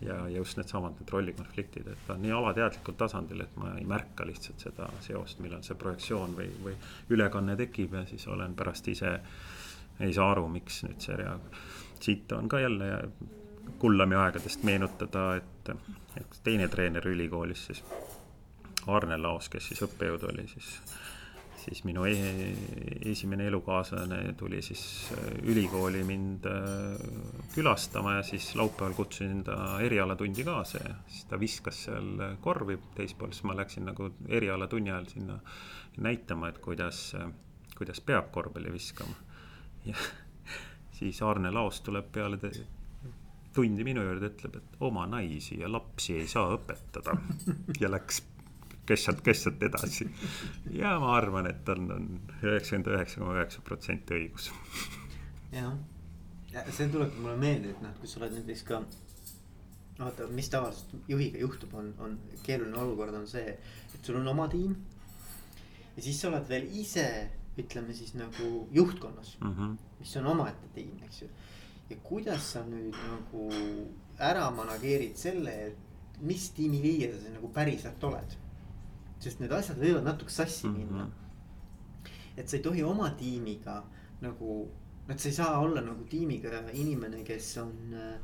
Ja, 0.00 0.14
ja 0.28 0.36
just 0.36 0.56
needsamad 0.56 0.96
need 0.98 1.12
rollikonfliktid, 1.12 1.88
et 1.92 2.06
ta 2.06 2.14
on 2.14 2.22
nii 2.24 2.32
alateadlikul 2.36 2.96
tasandil, 2.98 3.42
et 3.44 3.56
ma 3.60 3.74
ei 3.78 3.84
märka 3.88 4.26
lihtsalt 4.26 4.64
seda 4.66 4.88
seost, 5.04 5.40
millal 5.44 5.62
see 5.66 5.78
projektsioon 5.78 6.36
või, 6.36 6.48
või 6.64 6.76
ülekanne 7.16 7.56
tekib 7.60 7.94
ja 7.98 8.04
siis 8.08 8.26
olen 8.28 8.54
pärast 8.56 8.88
ise. 8.88 9.18
ei 10.00 10.12
saa 10.16 10.30
aru, 10.32 10.48
miks 10.48 10.82
nüüd 10.86 11.00
see 11.04 11.16
rea-, 11.20 11.36
siit 12.00 12.32
on 12.32 12.48
ka 12.48 12.60
jälle 12.60 13.10
Kullami 13.78 14.14
aegadest 14.14 14.62
meenutada, 14.64 15.36
et, 15.36 15.68
et 16.16 16.40
teine 16.44 16.68
treener 16.68 17.06
ülikoolis 17.08 17.66
siis. 17.66 17.84
Arne 18.86 19.16
Laos, 19.20 19.48
kes 19.52 19.66
siis 19.68 19.82
õppejõud 19.84 20.22
oli, 20.32 20.46
siis 20.48 20.68
siis 21.60 21.82
minu 21.84 22.04
e 22.08 22.14
esimene 23.10 23.46
elukaaslane 23.50 24.32
tuli 24.38 24.62
siis 24.62 24.82
äh, 25.12 25.34
ülikooli 25.52 26.02
mind 26.04 26.46
äh, 26.48 27.02
külastama 27.54 28.16
ja 28.18 28.22
siis 28.26 28.54
laupäeval 28.56 28.94
kutsusin 28.96 29.44
ta 29.44 29.80
erialatundi 29.80 30.44
kaasa 30.44 30.82
ja 30.84 30.94
siis 31.06 31.24
ta 31.30 31.40
viskas 31.40 31.84
seal 31.84 32.10
korvi 32.40 32.78
teispool, 32.94 33.32
siis 33.34 33.44
ma 33.48 33.56
läksin 33.56 33.88
nagu 33.90 34.10
erialatunni 34.28 34.92
ajal 34.92 35.08
sinna 35.12 35.38
näitama, 36.00 36.48
et 36.48 36.58
kuidas, 36.58 37.16
kuidas 37.78 38.00
peab 38.00 38.30
korvpalli 38.32 38.72
viskama. 38.72 39.16
ja 39.84 39.96
siis 40.98 41.22
Arne 41.22 41.50
Laos 41.50 41.80
tuleb 41.80 42.12
peale 42.12 42.38
tundi 43.54 43.84
minu 43.84 44.02
juurde, 44.04 44.30
ütleb, 44.30 44.56
et 44.60 44.82
oma 44.86 45.06
naisi 45.10 45.58
ja 45.60 45.70
lapsi 45.72 46.14
ei 46.20 46.28
saa 46.30 46.52
õpetada 46.54 47.16
ja 47.82 47.90
läks 47.90 48.22
kestnud, 48.90 49.22
kestnud 49.24 49.62
edasi. 49.68 50.08
ja 50.74 50.96
ma 51.02 51.14
arvan, 51.16 51.48
et 51.50 51.68
on, 51.72 51.86
on 51.94 52.08
üheksakümmend 52.42 52.92
üheksa 52.94 53.22
koma 53.22 53.38
üheksa 53.38 53.62
protsenti 53.66 54.16
õigus. 54.18 54.50
jah, 55.54 55.74
ja 56.52 56.64
see 56.70 56.88
tulebki 56.92 57.22
mulle 57.22 57.36
meelde, 57.40 57.74
et 57.74 57.82
noh, 57.84 57.94
kui 58.00 58.10
sa 58.10 58.20
oled 58.22 58.36
näiteks 58.38 58.64
ka. 58.68 58.82
vaata, 60.00 60.26
mis 60.32 60.48
tavaliselt 60.48 61.10
juhiga 61.10 61.42
juhtub, 61.42 61.74
on, 61.76 61.92
on 62.00 62.16
keeruline 62.46 62.78
olukord 62.80 63.14
on 63.18 63.28
see, 63.28 63.58
et 63.94 64.06
sul 64.06 64.20
on 64.20 64.32
oma 64.34 64.48
tiim. 64.52 64.76
ja 65.96 66.02
siis 66.02 66.20
sa 66.20 66.30
oled 66.32 66.48
veel 66.48 66.68
ise, 66.82 67.06
ütleme 67.60 67.94
siis 67.94 68.14
nagu 68.16 68.66
juhtkonnas 68.72 69.36
mm, 69.40 69.54
-hmm. 69.54 69.78
mis 70.00 70.16
on 70.16 70.26
omaette 70.34 70.68
tiim, 70.74 70.96
eks 71.04 71.22
ju. 71.22 71.28
ja 71.90 71.96
kuidas 72.02 72.52
sa 72.52 72.64
nüüd 72.66 72.96
nagu 73.10 73.48
ära 74.18 74.50
manageerid 74.50 75.16
selle, 75.16 75.54
et 75.66 76.20
mis 76.20 76.50
tiimiliige 76.56 77.12
sa 77.12 77.18
siis 77.20 77.34
nagu 77.34 77.48
päriselt 77.48 78.04
oled 78.04 78.36
sest 79.20 79.40
need 79.40 79.52
asjad 79.52 79.78
võivad 79.80 80.06
natuke 80.06 80.32
sassi 80.32 80.66
mm 80.66 80.74
-hmm. 80.74 80.78
minna. 80.78 81.10
et 82.36 82.48
sa 82.48 82.56
ei 82.56 82.62
tohi 82.62 82.82
oma 82.82 83.10
tiimiga 83.10 83.82
nagu, 84.20 84.68
et 85.08 85.20
sa 85.20 85.28
ei 85.28 85.34
saa 85.34 85.58
olla 85.60 85.80
nagu 85.80 86.04
tiimiga 86.04 86.62
inimene, 86.72 87.24
kes 87.24 87.56
on 87.58 87.94
äh, 87.94 88.18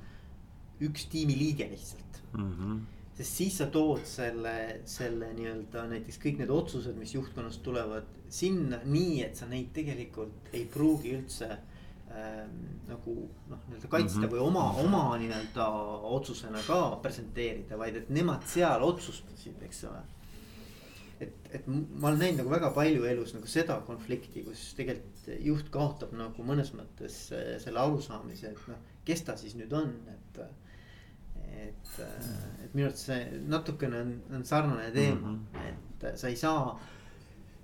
üks 0.80 1.08
tiimiliige 1.10 1.70
lihtsalt 1.70 2.22
mm. 2.32 2.52
-hmm 2.52 2.84
sest 3.16 3.36
siis 3.36 3.54
sa 3.58 3.66
tood 3.72 4.02
selle, 4.04 4.80
selle 4.84 5.30
nii-öelda 5.38 5.86
näiteks 5.88 6.18
kõik 6.20 6.42
need 6.42 6.50
otsused, 6.52 6.96
mis 7.00 7.14
juhtkonnast 7.14 7.62
tulevad 7.64 8.04
sinna 8.28 8.82
nii, 8.84 9.22
et 9.24 9.38
sa 9.38 9.48
neid 9.48 9.70
tegelikult 9.72 10.50
ei 10.52 10.66
pruugi 10.68 11.14
üldse 11.16 11.48
ähm, 11.48 12.58
nagu 12.90 13.14
noh, 13.48 13.62
nii-öelda 13.70 13.88
kaitsta 13.88 14.18
mm 14.18 14.24
-hmm. 14.24 14.34
või 14.34 14.42
oma, 14.44 14.66
oma 14.82 15.16
nii-öelda 15.22 15.68
otsusena 16.18 16.60
ka 16.66 16.98
presenteerida, 17.02 17.78
vaid 17.78 17.96
et 17.96 18.10
nemad 18.10 18.44
seal 18.52 18.84
otsustasid, 18.84 19.62
eks 19.62 19.84
ole 19.84 20.02
et, 21.56 21.66
ma 21.66 22.10
olen 22.10 22.20
näinud 22.22 22.42
nagu 22.42 22.52
väga 22.52 22.70
palju 22.76 23.06
elus 23.10 23.34
nagu 23.36 23.50
seda 23.50 23.78
konflikti, 23.86 24.44
kus 24.46 24.68
tegelikult 24.78 25.30
juht 25.46 25.70
kaotab 25.74 26.14
nagu 26.16 26.46
mõnes 26.46 26.72
mõttes 26.76 27.26
äh, 27.34 27.56
selle 27.62 27.82
arusaamise, 27.82 28.52
et 28.52 28.68
noh, 28.70 28.82
kes 29.06 29.24
ta 29.26 29.36
siis 29.40 29.56
nüüd 29.58 29.72
on, 29.76 29.94
et. 30.14 30.42
et, 31.56 31.94
äh, 32.02 32.26
et 32.64 32.74
minu 32.74 32.88
arvates 32.88 33.06
see 33.08 33.40
natukene 33.48 34.02
on, 34.04 34.12
on 34.36 34.44
sarnane 34.44 34.90
teema 34.94 35.32
mm, 35.32 35.40
-hmm. 35.54 35.80
et 36.04 36.20
sa 36.20 36.28
ei 36.28 36.36
saa. 36.36 36.78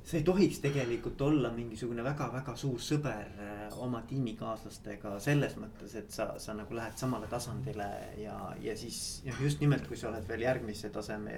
sa 0.04 0.16
ei 0.16 0.24
tohiks 0.26 0.58
tegelikult 0.58 1.20
olla 1.22 1.50
mingisugune 1.54 2.02
väga-väga 2.04 2.56
suur 2.56 2.80
sõber 2.82 3.28
äh, 3.38 3.76
oma 3.78 4.00
tiimikaaslastega 4.02 5.20
selles 5.20 5.54
mõttes, 5.56 5.94
et 5.94 6.10
sa, 6.10 6.38
sa 6.38 6.54
nagu 6.54 6.74
lähed 6.74 6.98
samale 6.98 7.26
tasandile 7.30 7.86
ja, 8.18 8.56
ja 8.60 8.76
siis 8.76 9.22
noh, 9.26 9.42
just 9.42 9.60
nimelt, 9.60 9.86
kui 9.86 9.96
sa 9.96 10.08
oled 10.08 10.26
veel 10.28 10.42
järgmise 10.42 10.90
taseme 10.90 11.36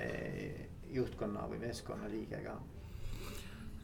juhtkonna 0.94 1.48
või 1.50 1.61
meeskonna 1.66 2.09
liige 2.11 2.40
ka 2.44 2.59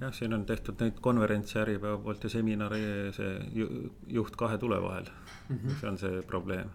jah, 0.00 0.12
siin 0.16 0.34
on 0.34 0.44
tehtud 0.48 0.80
neid 0.80 1.00
konverentse 1.04 1.60
Äripäeva 1.62 1.98
poolt 2.02 2.24
ja 2.24 2.32
seminari 2.32 2.82
see 3.16 3.64
juht 4.16 4.36
kahe 4.40 4.58
tule 4.58 4.80
vahel 4.82 5.08
mm. 5.10 5.56
-hmm. 5.56 5.80
see 5.80 5.88
on 5.88 5.98
see 5.98 6.22
probleem. 6.22 6.70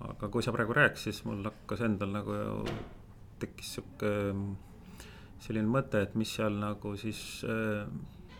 aga 0.00 0.28
kui 0.28 0.42
sa 0.42 0.52
praegu 0.52 0.74
rääkisid, 0.74 1.12
siis 1.12 1.24
mul 1.24 1.44
hakkas 1.44 1.80
endal 1.86 2.10
nagu 2.10 2.34
tekkis 3.38 3.74
sihuke 3.74 4.10
selline 5.42 5.68
mõte, 5.68 6.02
et 6.02 6.14
mis 6.14 6.34
seal 6.34 6.58
nagu 6.58 6.96
siis 6.96 7.20
äh, 7.46 7.86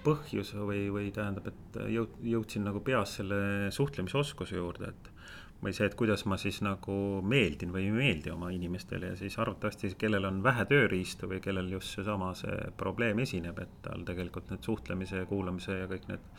põhjus 0.04 0.52
või, 0.54 0.86
või 0.90 1.10
tähendab, 1.14 1.46
et 1.46 1.78
jõud-, 1.94 2.18
jõudsin 2.26 2.66
nagu 2.66 2.80
peas 2.80 3.16
selle 3.18 3.70
suhtlemisoskuse 3.74 4.58
juurde, 4.58 4.90
et 4.90 5.11
või 5.62 5.72
see, 5.76 5.86
et 5.86 5.94
kuidas 5.98 6.24
ma 6.26 6.36
siis 6.40 6.58
nagu 6.64 6.96
meeldin 7.22 7.72
või 7.74 7.86
ei 7.86 7.94
meeldi 7.94 8.32
oma 8.34 8.50
inimestele 8.54 9.12
ja 9.12 9.16
siis 9.18 9.38
arvatavasti, 9.38 9.92
kellel 9.98 10.26
on 10.26 10.42
vähe 10.42 10.66
tööriistu 10.70 11.30
või 11.30 11.40
kellel 11.44 11.70
just 11.76 11.94
seesama 11.94 12.32
see 12.38 12.56
probleem 12.76 13.22
esineb, 13.22 13.58
et 13.62 13.80
tal 13.86 14.02
tegelikult 14.08 14.50
need 14.50 14.66
suhtlemise 14.66 15.22
ja 15.22 15.30
kuulamise 15.30 15.78
ja 15.84 15.90
kõik 15.90 16.08
need 16.10 16.30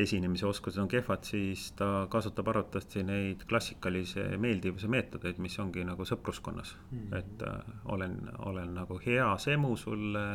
esinemise 0.00 0.46
oskused 0.46 0.80
on 0.80 0.88
kehvad, 0.88 1.24
siis 1.26 1.70
ta 1.76 2.06
kasutab 2.10 2.48
arvatavasti 2.52 3.02
neid 3.04 3.44
klassikalisi 3.50 4.22
meeldivuse 4.40 4.88
meetodeid, 4.88 5.40
mis 5.42 5.58
ongi 5.60 5.84
nagu 5.84 6.06
sõpruskonnas 6.06 6.76
mm. 6.76 6.98
-hmm. 6.98 7.16
et 7.18 7.42
äh, 7.48 7.74
olen, 7.84 8.20
olen 8.38 8.74
nagu 8.74 9.00
hea 9.06 9.32
semu 9.38 9.76
sulle 9.76 10.26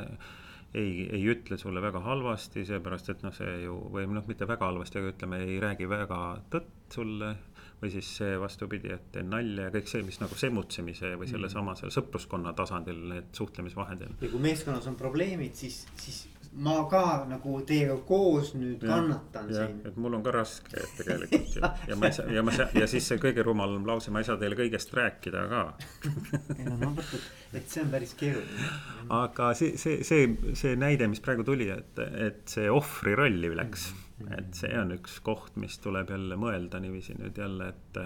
ei, 0.75 1.07
ei 1.11 1.23
ütle 1.31 1.57
sulle 1.57 1.81
väga 1.81 1.99
halvasti, 2.03 2.65
seepärast 2.65 3.09
et 3.09 3.23
noh, 3.23 3.33
see 3.33 3.61
ju 3.63 3.77
või 3.93 4.07
noh, 4.11 4.25
mitte 4.27 4.47
väga 4.47 4.65
halvasti, 4.65 4.99
aga 4.99 5.13
ütleme, 5.13 5.41
ei 5.47 5.59
räägi 5.63 5.89
väga 5.89 6.21
tõtt 6.51 6.97
sulle 6.97 7.35
või 7.81 7.91
siis 7.93 8.11
see 8.19 8.37
vastupidi, 8.39 8.93
et 8.95 9.09
teen 9.15 9.29
nalja 9.31 9.67
ja 9.67 9.73
kõik 9.73 9.89
see, 9.91 10.03
mis 10.07 10.19
nagu 10.21 10.37
semutsemise 10.39 11.15
või 11.19 11.27
sellesama 11.29 11.73
mm. 11.73 11.81
selle 11.81 11.95
sõpruskonna 11.95 12.53
tasandil 12.57 13.01
need 13.11 13.33
suhtlemisvahendid. 13.35 14.15
ja 14.21 14.31
kui 14.31 14.41
meeskonnas 14.43 14.87
on 14.91 14.97
probleemid, 14.99 15.57
siis, 15.59 15.83
siis 15.99 16.23
ma 16.55 16.75
ka 16.87 17.25
nagu 17.27 17.57
teiega 17.67 17.97
koos 18.07 18.53
nüüd 18.55 18.83
ja, 18.83 18.93
kannatan 18.93 19.49
ja, 19.51 19.65
siin. 19.65 19.81
et 19.89 19.97
mul 19.99 20.15
on 20.15 20.23
ka 20.23 20.31
raske 20.35 20.85
tegelikult 20.97 21.57
ja, 21.59 21.71
ja 21.89 21.97
ma 21.99 22.07
ei 22.07 22.15
saa 22.15 22.31
ja 22.31 22.43
ma 22.45 22.53
saa 22.55 22.69
ja 22.79 22.87
siis 22.87 23.09
see 23.11 23.19
kõige 23.21 23.43
rumalam 23.43 23.83
lause, 23.87 24.13
ma 24.13 24.23
ei 24.23 24.29
saa 24.29 24.39
teile 24.39 24.55
kõigest 24.59 24.95
rääkida 24.95 25.43
ka 25.51 25.65
ei 26.59 26.69
no 26.69 26.77
ma 26.79 26.93
mõtlen, 26.95 27.27
et 27.59 27.67
see 27.67 27.83
on 27.83 27.91
päris 27.91 28.15
keeruline. 28.19 28.71
aga 29.19 29.51
see, 29.59 29.75
see, 29.81 29.99
see, 30.07 30.31
see 30.55 30.79
näide, 30.79 31.09
mis 31.11 31.23
praegu 31.23 31.43
tuli, 31.47 31.67
et, 31.75 32.01
et 32.29 32.41
see 32.51 32.71
ohvri 32.71 33.17
rolli 33.19 33.51
läks 33.55 33.91
mm. 33.91 33.99
-hmm 33.99 34.05
et 34.31 34.55
see 34.55 34.71
on 34.79 34.93
üks 34.95 35.17
koht, 35.25 35.57
mis 35.59 35.75
tuleb 35.83 36.13
jälle 36.13 36.37
mõelda 36.39 36.79
niiviisi 36.79 37.17
nüüd 37.19 37.35
jälle, 37.35 37.67
et 37.73 37.97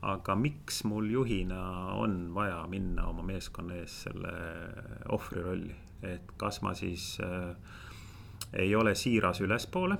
aga 0.00 0.36
miks 0.38 0.80
mul 0.88 1.10
juhina 1.12 1.60
on 2.00 2.30
vaja 2.32 2.62
minna 2.72 3.04
oma 3.10 3.22
meeskonna 3.28 3.76
ees 3.82 3.98
selle 4.06 4.32
ohvri 5.12 5.44
rolli, 5.44 5.76
et 6.00 6.32
kas 6.40 6.62
ma 6.64 6.72
siis 6.78 7.18
äh, 7.20 7.52
ei 8.52 8.74
ole 8.74 8.94
siiras 8.94 9.40
ülespoole 9.40 9.98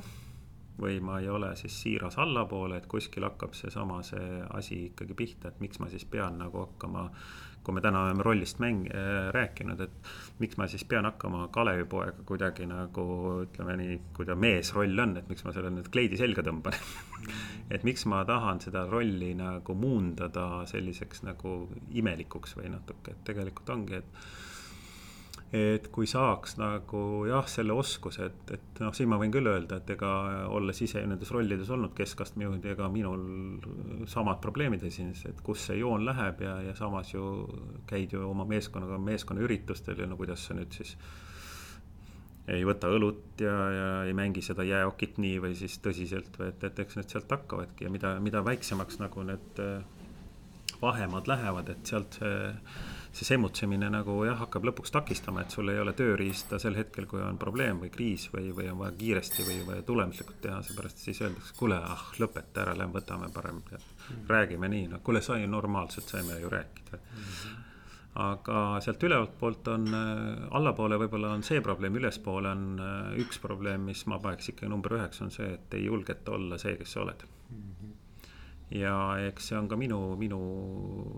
või 0.80 0.96
ma 1.04 1.18
ei 1.20 1.28
ole 1.28 1.52
siis 1.60 1.74
siiras 1.82 2.16
allapoole, 2.18 2.78
et 2.80 2.86
kuskil 2.88 3.26
hakkab 3.26 3.52
seesama 3.54 4.00
see 4.06 4.40
asi 4.56 4.84
ikkagi 4.86 5.14
pihta, 5.14 5.48
et 5.48 5.60
miks 5.60 5.80
ma 5.80 5.90
siis 5.92 6.06
pean 6.08 6.38
nagu 6.40 6.62
hakkama 6.64 7.10
kui 7.64 7.74
me 7.76 7.80
täna 7.84 8.02
oleme 8.06 8.22
rollist 8.24 8.58
mäng- 8.60 8.88
äh,, 8.88 9.28
rääkinud, 9.32 9.80
et 9.80 10.10
miks 10.38 10.56
ma 10.56 10.66
siis 10.66 10.84
pean 10.84 11.04
hakkama 11.04 11.48
Kalevipoega 11.52 12.24
kuidagi 12.26 12.66
nagu 12.66 13.04
ütleme 13.44 13.76
nii, 13.76 13.98
kui 14.16 14.26
ta 14.26 14.34
meesroll 14.34 14.98
on, 15.04 15.16
et 15.20 15.28
miks 15.28 15.44
ma 15.44 15.52
selle 15.52 15.72
nüüd 15.74 15.90
kleidi 15.92 16.16
selga 16.20 16.44
tõmban. 16.46 16.76
Et 17.70 17.84
miks 17.86 18.02
ma 18.10 18.24
tahan 18.26 18.58
seda 18.58 18.80
rolli 18.90 19.28
nagu 19.38 19.74
muundada 19.78 20.64
selliseks 20.66 21.20
nagu 21.22 21.68
imelikuks 21.94 22.56
või 22.58 22.72
natuke, 22.72 23.12
et 23.12 23.20
tegelikult 23.28 23.70
ongi, 23.70 24.00
et 24.00 24.24
et 25.50 25.88
kui 25.90 26.06
saaks 26.06 26.54
nagu 26.60 27.00
jah, 27.26 27.46
selle 27.50 27.74
oskuse, 27.74 28.28
et, 28.30 28.52
et 28.54 28.80
noh, 28.84 28.92
siin 28.94 29.08
ma 29.10 29.16
võin 29.18 29.32
küll 29.34 29.50
öelda, 29.50 29.80
et 29.80 29.88
ega 29.96 30.10
olles 30.46 30.78
ise 30.86 31.02
nendes 31.02 31.32
rollides 31.34 31.72
olnud 31.74 31.90
keskastme 31.98 32.46
juhid, 32.46 32.68
ega 32.70 32.86
minul 32.92 34.06
samad 34.10 34.38
probleemid 34.44 34.84
esines, 34.86 35.24
et 35.26 35.40
kus 35.42 35.64
see 35.66 35.80
joon 35.80 36.06
läheb 36.06 36.44
ja, 36.46 36.54
ja 36.68 36.76
samas 36.78 37.10
ju 37.14 37.24
käid 37.90 38.14
ju 38.14 38.22
oma 38.28 38.46
meeskonnaga 38.46 39.00
meeskonnaüritustel 39.02 39.98
ja 39.98 40.06
no 40.06 40.20
kuidas 40.20 40.46
sa 40.46 40.54
nüüd 40.54 40.70
siis 40.76 40.94
ei 42.50 42.62
võta 42.66 42.88
õlut 42.94 43.42
ja, 43.42 43.56
ja 43.74 43.90
ei 44.06 44.14
mängi 44.16 44.42
seda 44.42 44.62
jääokit 44.66 45.18
nii 45.22 45.42
või 45.42 45.58
siis 45.58 45.76
tõsiselt 45.82 46.38
või 46.38 46.52
et, 46.54 46.62
et 46.70 46.78
eks 46.86 46.98
need 46.98 47.10
sealt 47.10 47.34
hakkavadki 47.34 47.88
ja 47.88 47.90
mida, 47.90 48.14
mida 48.22 48.44
väiksemaks 48.46 49.02
nagu 49.02 49.26
need 49.26 49.60
vahemaad 50.80 51.26
lähevad, 51.28 51.74
et 51.74 51.90
sealt 51.90 52.22
see 52.22 52.38
see 53.12 53.26
semutsemine 53.26 53.88
nagu 53.90 54.14
jah, 54.26 54.38
hakkab 54.44 54.68
lõpuks 54.68 54.92
takistama, 54.94 55.42
et 55.42 55.54
sul 55.54 55.72
ei 55.72 55.80
ole 55.82 55.94
tööriista 55.98 56.60
sel 56.62 56.76
hetkel, 56.78 57.08
kui 57.10 57.22
on 57.24 57.38
probleem 57.40 57.80
või 57.82 57.90
kriis 57.94 58.28
või, 58.34 58.52
või 58.56 58.68
on 58.70 58.78
vaja 58.84 58.94
kiiresti 58.98 59.46
või 59.48 59.56
vaja 59.66 59.86
tulemuslikult 59.86 60.38
teha, 60.44 60.60
seepärast 60.66 61.02
siis 61.06 61.22
öeldakse, 61.24 61.56
kuule, 61.58 61.80
ah 61.80 62.04
lõpeta 62.22 62.64
ära, 62.64 62.76
lähme 62.78 63.00
võtame 63.00 63.32
parem 63.34 63.62
mm., 63.64 64.28
räägime 64.30 64.70
nii, 64.70 64.86
no 64.92 65.02
kuule, 65.02 65.22
sai 65.26 65.46
normaalselt 65.50 66.12
saime 66.12 66.38
ju 66.40 66.52
rääkida 66.52 67.00
mm. 67.00 67.26
-hmm 67.26 67.58
aga 68.20 68.80
sealt 68.82 69.02
ülevalt 69.06 69.36
poolt 69.38 69.68
on 69.70 69.84
äh,, 69.94 70.48
allapoole 70.58 70.98
võib-olla 70.98 71.30
on 71.36 71.44
see 71.46 71.60
probleem, 71.62 71.94
ülespoole 72.00 72.50
on 72.50 72.64
äh, 72.82 73.20
üks 73.22 73.38
probleem, 73.38 73.84
mis 73.86 74.02
ma 74.10 74.18
paneks 74.18 74.50
ikkagi 74.50 74.70
number 74.70 74.96
üheks, 74.98 75.22
on 75.22 75.30
see, 75.30 75.46
et 75.54 75.78
ei 75.78 75.84
julgeta 75.84 76.34
olla 76.34 76.58
see, 76.58 76.74
kes 76.80 76.96
sa 76.96 77.04
oled 77.04 77.22
mm. 77.22 77.79
Ja 78.70 78.94
eks 79.26 79.50
see 79.50 79.58
on 79.58 79.68
ka 79.70 79.76
minu, 79.78 79.98
minu, 80.20 80.40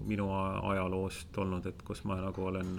minu 0.08 0.28
ajaloost 0.72 1.38
olnud, 1.42 1.66
et 1.68 1.82
kus 1.84 2.04
ma 2.08 2.16
nagu 2.20 2.46
olen, 2.48 2.72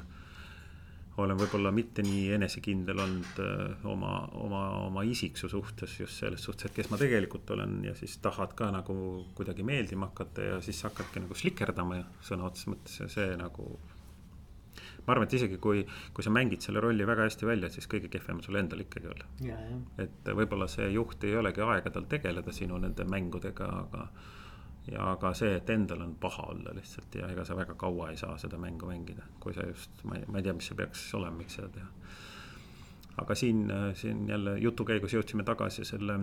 olen 1.22 1.38
võib-olla 1.38 1.72
mitte 1.76 2.06
nii 2.06 2.32
enesekindel 2.40 3.04
olnud 3.06 3.42
äh, 3.44 3.86
oma, 3.90 4.16
oma, 4.42 4.64
oma 4.88 5.06
isiksuse 5.06 5.54
suhtes 5.54 6.00
just 6.00 6.24
selles 6.24 6.46
suhtes, 6.46 6.72
et 6.72 6.82
kes 6.82 6.90
ma 6.90 6.98
tegelikult 7.02 7.54
olen 7.54 7.82
ja 7.86 7.96
siis 7.98 8.18
tahad 8.24 8.58
ka 8.58 8.72
nagu 8.74 8.96
kuidagi 9.38 9.66
meeldima 9.68 10.10
hakata 10.10 10.54
ja 10.54 10.62
siis 10.66 10.82
hakkadki 10.90 11.26
nagu 11.26 11.38
slikerdama 11.38 12.02
ja 12.02 12.08
sõna 12.26 12.50
otseses 12.50 12.74
mõttes 12.74 13.02
ja 13.04 13.12
see 13.14 13.36
nagu 13.38 13.76
ma 15.06 15.14
arvan, 15.14 15.28
et 15.28 15.36
isegi 15.38 15.60
kui, 15.62 15.84
kui 16.16 16.26
sa 16.26 16.32
mängid 16.34 16.64
selle 16.66 16.82
rolli 16.82 17.06
väga 17.08 17.28
hästi 17.28 17.46
välja, 17.48 17.70
siis 17.70 17.86
kõige 17.92 18.10
kehvem 18.10 18.40
sul 18.42 18.58
endal 18.58 18.82
ikkagi 18.82 19.10
olla. 19.12 19.28
et 20.02 20.32
võib-olla 20.40 20.66
see 20.72 20.88
juht 20.96 21.24
ei 21.28 21.36
olegi 21.38 21.62
aega 21.62 21.92
tal 21.94 22.08
tegeleda 22.10 22.56
sinu 22.56 22.80
nende 22.82 23.06
mängudega, 23.06 23.68
aga 23.84 24.08
ja 24.92 25.16
ka 25.20 25.32
see, 25.38 25.56
et 25.56 25.70
endal 25.70 26.02
on 26.04 26.16
paha 26.20 26.50
olla 26.52 26.74
lihtsalt 26.76 27.16
ja 27.16 27.30
ega 27.32 27.46
sa 27.48 27.56
väga 27.56 27.76
kaua 27.80 28.10
ei 28.12 28.18
saa 28.20 28.38
seda 28.38 28.60
mängu 28.60 28.90
mängida, 28.90 29.26
kui 29.40 29.54
sa 29.56 29.66
just, 29.68 30.04
ma 30.04 30.18
ei, 30.20 30.26
ma 30.28 30.40
ei 30.40 30.48
tea, 30.48 30.56
mis 30.58 30.68
see 30.72 30.80
peaks 30.80 31.06
olema, 31.16 31.38
miks 31.40 31.60
seda 31.60 31.70
teha. 31.78 31.88
aga 33.24 33.36
siin, 33.36 33.68
siin 33.96 34.26
jälle 34.30 34.58
jutu 34.60 34.86
käigus 34.86 35.14
jõudsime 35.14 35.46
tagasi 35.48 35.86
selle 35.86 36.20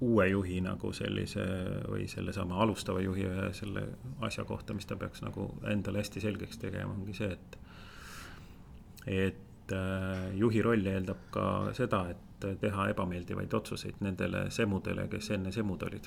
uue 0.00 0.28
juhi 0.28 0.60
nagu 0.62 0.92
sellise 0.94 1.44
või 1.90 2.06
sellesama 2.08 2.62
alustava 2.62 3.02
juhi 3.02 3.26
ühe 3.26 3.50
selle 3.54 3.82
asja 4.24 4.44
kohta, 4.46 4.74
mis 4.74 4.86
ta 4.86 4.96
peaks 4.96 5.22
nagu 5.22 5.50
endale 5.70 6.00
hästi 6.02 6.22
selgeks 6.22 6.62
tegema, 6.62 6.94
ongi 6.94 7.16
see, 7.18 7.32
et. 7.34 7.58
et 9.06 9.74
äh, 9.74 10.30
juhi 10.38 10.62
roll 10.62 10.86
eeldab 10.86 11.28
ka 11.34 11.44
seda, 11.76 12.06
et 12.14 12.48
teha 12.62 12.88
ebameeldivaid 12.94 13.54
otsuseid 13.54 14.00
nendele 14.00 14.46
semudele, 14.54 15.08
kes 15.10 15.32
enne 15.34 15.52
semud 15.52 15.82
olid 15.82 16.06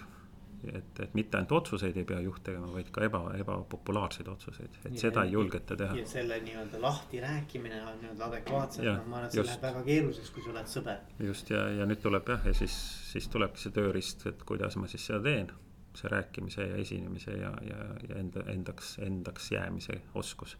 et, 0.69 0.99
et 0.99 1.13
mitte 1.17 1.37
ainult 1.37 1.51
otsuseid 1.57 1.97
ei 1.97 2.05
pea 2.07 2.19
juht 2.21 2.43
tegema, 2.45 2.67
vaid 2.73 2.91
ka 2.93 3.03
eba, 3.05 3.21
ebapopulaarseid 3.39 4.27
otsuseid, 4.29 4.77
et 4.83 4.91
ja, 4.93 4.99
seda 5.05 5.23
ei 5.25 5.33
julgeta 5.33 5.77
teha. 5.77 5.95
ja 5.97 6.05
selle 6.07 6.37
nii-öelda 6.45 6.81
lahti 6.81 7.21
rääkimine 7.23 7.81
on 7.81 7.97
nii-öelda 8.03 8.27
adekvaatselt, 8.27 8.85
noh 8.85 9.09
ma 9.09 9.21
arvan, 9.21 9.29
et 9.29 9.37
see 9.37 9.47
läheb 9.47 9.65
väga 9.65 9.83
keeruliseks, 9.89 10.31
kui 10.35 10.45
sa 10.45 10.53
oled 10.53 10.71
sõber. 10.75 11.01
just 11.27 11.49
ja, 11.53 11.63
ja 11.79 11.89
nüüd 11.89 12.03
tuleb 12.03 12.29
jah, 12.33 12.45
ja 12.51 12.53
siis, 12.61 12.77
siis 13.09 13.29
tulebki 13.33 13.63
see 13.63 13.75
tööriist, 13.79 14.27
et 14.29 14.45
kuidas 14.47 14.77
ma 14.77 14.91
siis 14.91 15.09
seda 15.09 15.23
teen. 15.25 15.51
see 15.97 16.07
rääkimise 16.07 16.63
ja 16.63 16.75
esinemise 16.79 17.33
ja, 17.35 17.51
ja, 17.67 17.81
ja 18.07 18.15
enda, 18.15 18.45
endaks, 18.47 18.93
endaks 19.03 19.51
jäämise 19.51 20.01
oskus. 20.15 20.57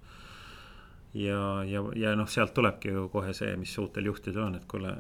ja, 1.14 1.64
ja, 1.64 1.86
ja 1.96 2.16
noh, 2.16 2.30
sealt 2.30 2.54
tulebki 2.54 2.90
ju 2.90 3.10
kohe 3.10 3.34
see, 3.34 3.56
mis 3.58 3.78
uutel 3.78 4.06
juhtidel 4.06 4.50
on, 4.50 4.56
et 4.56 4.66
kuule 4.66 4.96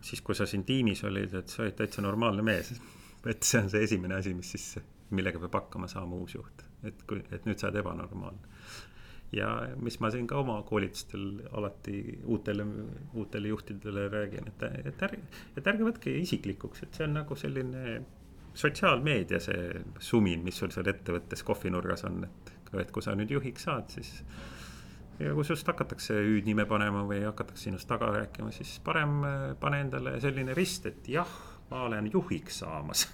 siis, 0.00 0.22
kui 0.22 0.34
sa 0.34 0.46
siin 0.46 0.64
tiimis 0.64 1.04
olid, 1.04 1.34
et 1.34 1.48
sa 1.48 1.62
olid 1.62 1.76
täitsa 1.76 2.02
normaalne 2.02 2.42
mees 2.42 2.72
et 3.32 3.42
see 3.44 3.62
on 3.62 3.70
see 3.72 3.82
esimene 3.86 4.18
asi, 4.20 4.34
mis 4.36 4.52
siis, 4.54 4.76
millega 5.16 5.40
peab 5.42 5.58
hakkama 5.58 5.88
saama 5.90 6.20
uus 6.20 6.36
juht, 6.36 6.64
et 6.86 7.02
kui, 7.08 7.22
et 7.34 7.48
nüüd 7.48 7.60
sa 7.60 7.68
oled 7.68 7.80
ebanormaalne. 7.82 8.54
ja 9.34 9.48
mis 9.78 10.00
ma 10.02 10.10
siin 10.10 10.26
ka 10.26 10.40
oma 10.40 10.56
koolitustel 10.66 11.26
alati 11.54 12.18
uutele, 12.24 12.64
uutele 13.14 13.52
juhtidele 13.52 14.08
räägin, 14.10 14.48
et, 14.50 14.64
et 14.90 15.04
ärge, 15.06 15.20
et 15.56 15.66
ärge 15.72 15.86
võtke 15.86 16.14
isiklikuks, 16.22 16.82
et 16.82 16.96
see 16.98 17.06
on 17.06 17.14
nagu 17.20 17.36
selline 17.38 18.00
sotsiaalmeedia 18.54 19.38
see 19.42 19.84
sumin, 20.02 20.42
mis 20.42 20.58
sul 20.58 20.72
seal 20.74 20.90
ettevõttes 20.90 21.44
kohvinurgas 21.46 22.02
on, 22.08 22.24
et, 22.26 22.50
et 22.82 22.90
kui 22.90 23.04
sa 23.06 23.14
nüüd 23.14 23.30
juhiks 23.30 23.68
saad, 23.68 23.86
siis 23.94 24.16
ja 25.20 25.34
kui 25.36 25.44
sinust 25.46 25.68
hakatakse 25.68 26.16
hüüdnime 26.16 26.64
panema 26.66 27.04
või 27.06 27.22
hakatakse 27.22 27.68
sinust 27.68 27.88
taga 27.90 28.08
rääkima, 28.14 28.50
siis 28.56 28.78
parem 28.82 29.20
pane 29.60 29.82
endale 29.84 30.16
selline 30.22 30.56
rist, 30.56 30.88
et 30.90 31.10
jah 31.12 31.30
ma 31.70 31.82
olen 31.86 32.10
juhiks 32.12 32.58
saamas 32.64 33.06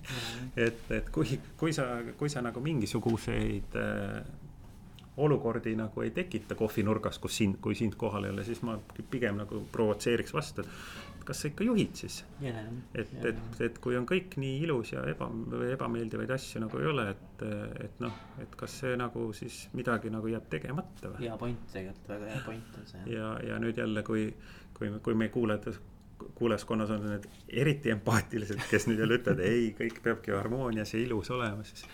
et, 0.66 0.84
et 0.90 1.10
kui, 1.10 1.40
kui 1.56 1.72
sa, 1.72 1.88
kui 2.18 2.28
sa 2.32 2.42
nagu 2.44 2.60
mingisuguseid 2.60 3.76
äh, 3.80 4.22
olukordi 5.16 5.76
nagu 5.76 6.00
ei 6.00 6.10
tekita 6.10 6.54
kohvinurgas, 6.54 7.18
kus 7.18 7.36
sind, 7.36 7.58
kui 7.60 7.74
sind 7.76 7.96
kohal 8.00 8.24
ei 8.24 8.32
ole, 8.32 8.44
siis 8.44 8.62
ma 8.64 8.78
pigem 9.10 9.40
nagu 9.42 9.64
provotseeriks 9.72 10.32
vastu. 10.34 10.64
kas 11.22 11.38
sa 11.38 11.48
ikka 11.52 11.62
juhid 11.62 11.92
siis 11.94 12.16
yeah,? 12.42 12.64
et 12.94 13.12
yeah., 13.12 13.28
et, 13.28 13.60
et 13.62 13.76
kui 13.78 13.94
on 13.94 14.02
kõik 14.10 14.32
nii 14.42 14.56
ilus 14.64 14.90
ja 14.90 15.04
eba, 15.06 15.28
ebameeldivaid 15.70 16.32
asju 16.34 16.64
nagu 16.64 16.80
ei 16.80 16.88
ole, 16.90 17.04
et, 17.12 17.44
et 17.84 18.00
noh, 18.02 18.16
et 18.42 18.56
kas 18.58 18.74
see 18.80 18.96
nagu 18.98 19.28
siis 19.36 19.68
midagi 19.78 20.10
nagu 20.10 20.32
jääb 20.32 20.48
tegemata 20.50 21.12
või? 21.12 21.28
hea 21.28 21.36
point 21.38 21.62
tegelikult, 21.70 22.10
väga 22.10 22.32
hea 22.32 22.42
point 22.48 22.80
on 22.80 22.90
see. 22.90 23.04
ja, 23.14 23.28
ja 23.46 23.60
nüüd 23.62 23.78
jälle, 23.78 24.02
kui, 24.02 24.26
kui, 24.74 24.90
kui 25.04 25.14
meie 25.14 25.30
kuulajad 25.30 25.78
kuulajaskonnas 26.38 26.92
on 26.94 27.04
need 27.06 27.26
eriti 27.62 27.92
empaatilised, 27.94 28.60
kes 28.70 28.88
nüüd 28.88 29.02
jälle 29.02 29.18
ütlevad, 29.20 29.42
ei, 29.46 29.70
kõik 29.78 30.00
peabki 30.04 30.34
harmoonias 30.36 30.94
ja 30.94 31.02
ilus 31.02 31.30
olema, 31.34 31.64
siis 31.66 31.84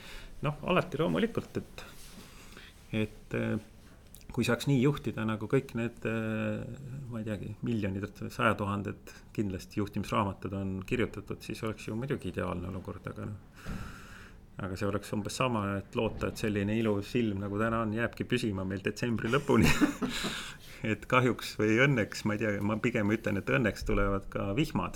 noh, 0.47 0.61
alati 0.71 1.01
loomulikult, 1.01 1.61
et, 1.61 1.85
et 3.05 3.37
eh, 3.39 3.59
kui 4.35 4.47
saaks 4.47 4.69
nii 4.71 4.81
juhtida 4.83 5.25
nagu 5.29 5.49
kõik 5.51 5.75
need, 5.79 6.01
eh, 6.09 6.65
ma 7.11 7.23
ei 7.23 7.29
teagi, 7.29 7.53
miljonid, 7.67 8.09
sajad 8.29 8.59
tuhanded 8.61 9.15
kindlasti 9.37 9.81
juhtimisraamatud 9.83 10.57
on 10.59 10.75
kirjutatud, 10.87 11.43
siis 11.45 11.63
oleks 11.67 11.89
ju 11.89 11.97
muidugi 11.99 12.33
ideaalne 12.33 12.71
olukord, 12.73 13.07
aga 13.13 13.31
noh. 13.31 13.47
Aga 14.59 14.77
see 14.77 14.89
oleks 14.89 15.13
umbes 15.15 15.37
sama, 15.39 15.63
et 15.79 15.97
loota, 15.99 16.29
et 16.29 16.41
selline 16.41 16.75
ilus 16.79 17.15
ilm 17.19 17.39
nagu 17.45 17.59
täna 17.61 17.83
on, 17.85 17.93
jääbki 17.95 18.25
püsima 18.29 18.65
meil 18.67 18.83
detsembri 18.85 19.31
lõpuni 19.31 19.69
et 20.93 21.07
kahjuks 21.11 21.55
või 21.61 21.79
õnneks, 21.87 22.25
ma 22.27 22.35
ei 22.35 22.43
tea, 22.43 22.51
ma 22.63 22.77
pigem 22.83 23.11
ütlen, 23.15 23.37
et 23.41 23.51
õnneks 23.51 23.87
tulevad 23.89 24.25
ka 24.33 24.43
vihmad. 24.59 24.95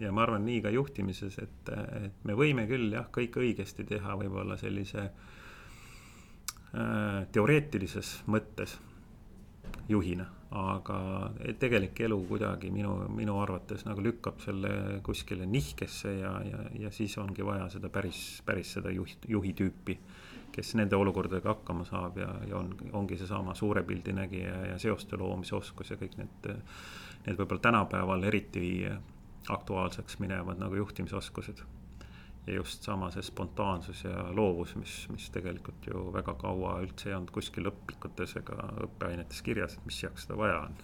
ja 0.00 0.12
ma 0.12 0.22
arvan 0.24 0.44
nii 0.46 0.62
ka 0.64 0.70
juhtimises, 0.70 1.38
et, 1.42 1.70
et 2.06 2.24
me 2.24 2.34
võime 2.38 2.66
küll 2.70 2.92
jah, 2.94 3.08
kõik 3.12 3.36
õigesti 3.42 3.84
teha, 3.88 4.16
võib-olla 4.20 4.56
sellise 4.60 5.02
äh, 5.04 5.12
teoreetilises 7.32 8.22
mõttes 8.26 8.78
juhina 9.88 10.37
aga 10.50 10.98
tegelik 11.60 12.00
elu 12.00 12.16
kuidagi 12.28 12.70
minu, 12.72 12.94
minu 13.12 13.34
arvates 13.42 13.84
nagu 13.84 14.00
lükkab 14.00 14.40
selle 14.40 15.00
kuskile 15.04 15.46
nihkesse 15.46 16.14
ja, 16.22 16.32
ja, 16.44 16.62
ja 16.86 16.92
siis 16.94 17.18
ongi 17.20 17.44
vaja 17.44 17.66
seda 17.74 17.90
päris, 17.92 18.40
päris 18.46 18.72
seda 18.78 18.92
juht, 18.94 19.28
juhi 19.28 19.52
tüüpi. 19.52 19.98
kes 20.52 20.72
nende 20.74 20.96
olukordadega 20.96 21.52
hakkama 21.52 21.84
saab 21.84 22.16
ja, 22.18 22.30
ja 22.48 22.56
on, 22.56 22.72
ongi 22.96 23.18
seesama 23.20 23.54
suure 23.54 23.82
pildi 23.86 24.12
nägija 24.16 24.54
ja 24.72 24.78
seoste 24.78 25.16
loomise 25.16 25.54
oskus 25.56 25.90
ja 25.90 25.96
kõik 26.00 26.16
need, 26.18 26.48
need 27.26 27.36
võib-olla 27.36 27.60
tänapäeval 27.68 28.24
eriti 28.24 28.88
aktuaalseks 29.48 30.18
minevad 30.18 30.58
nagu 30.58 30.80
juhtimisoskused 30.80 31.62
ja 32.48 32.54
just 32.54 32.82
sama 32.82 33.10
see 33.12 33.22
spontaansus 33.22 34.04
ja 34.04 34.24
loovus, 34.34 34.74
mis, 34.80 34.92
mis 35.12 35.28
tegelikult 35.30 35.86
ju 35.86 36.08
väga 36.12 36.34
kaua 36.40 36.78
üldse 36.84 37.10
ei 37.10 37.16
olnud 37.16 37.32
kuskil 37.34 37.68
õpikutes 37.68 38.36
ega 38.40 38.70
õppeainetes 38.86 39.42
kirjas, 39.44 39.76
et 39.76 39.88
mis 39.88 39.98
jaoks 40.02 40.24
seda 40.26 40.38
vaja 40.40 40.60
on. 40.66 40.78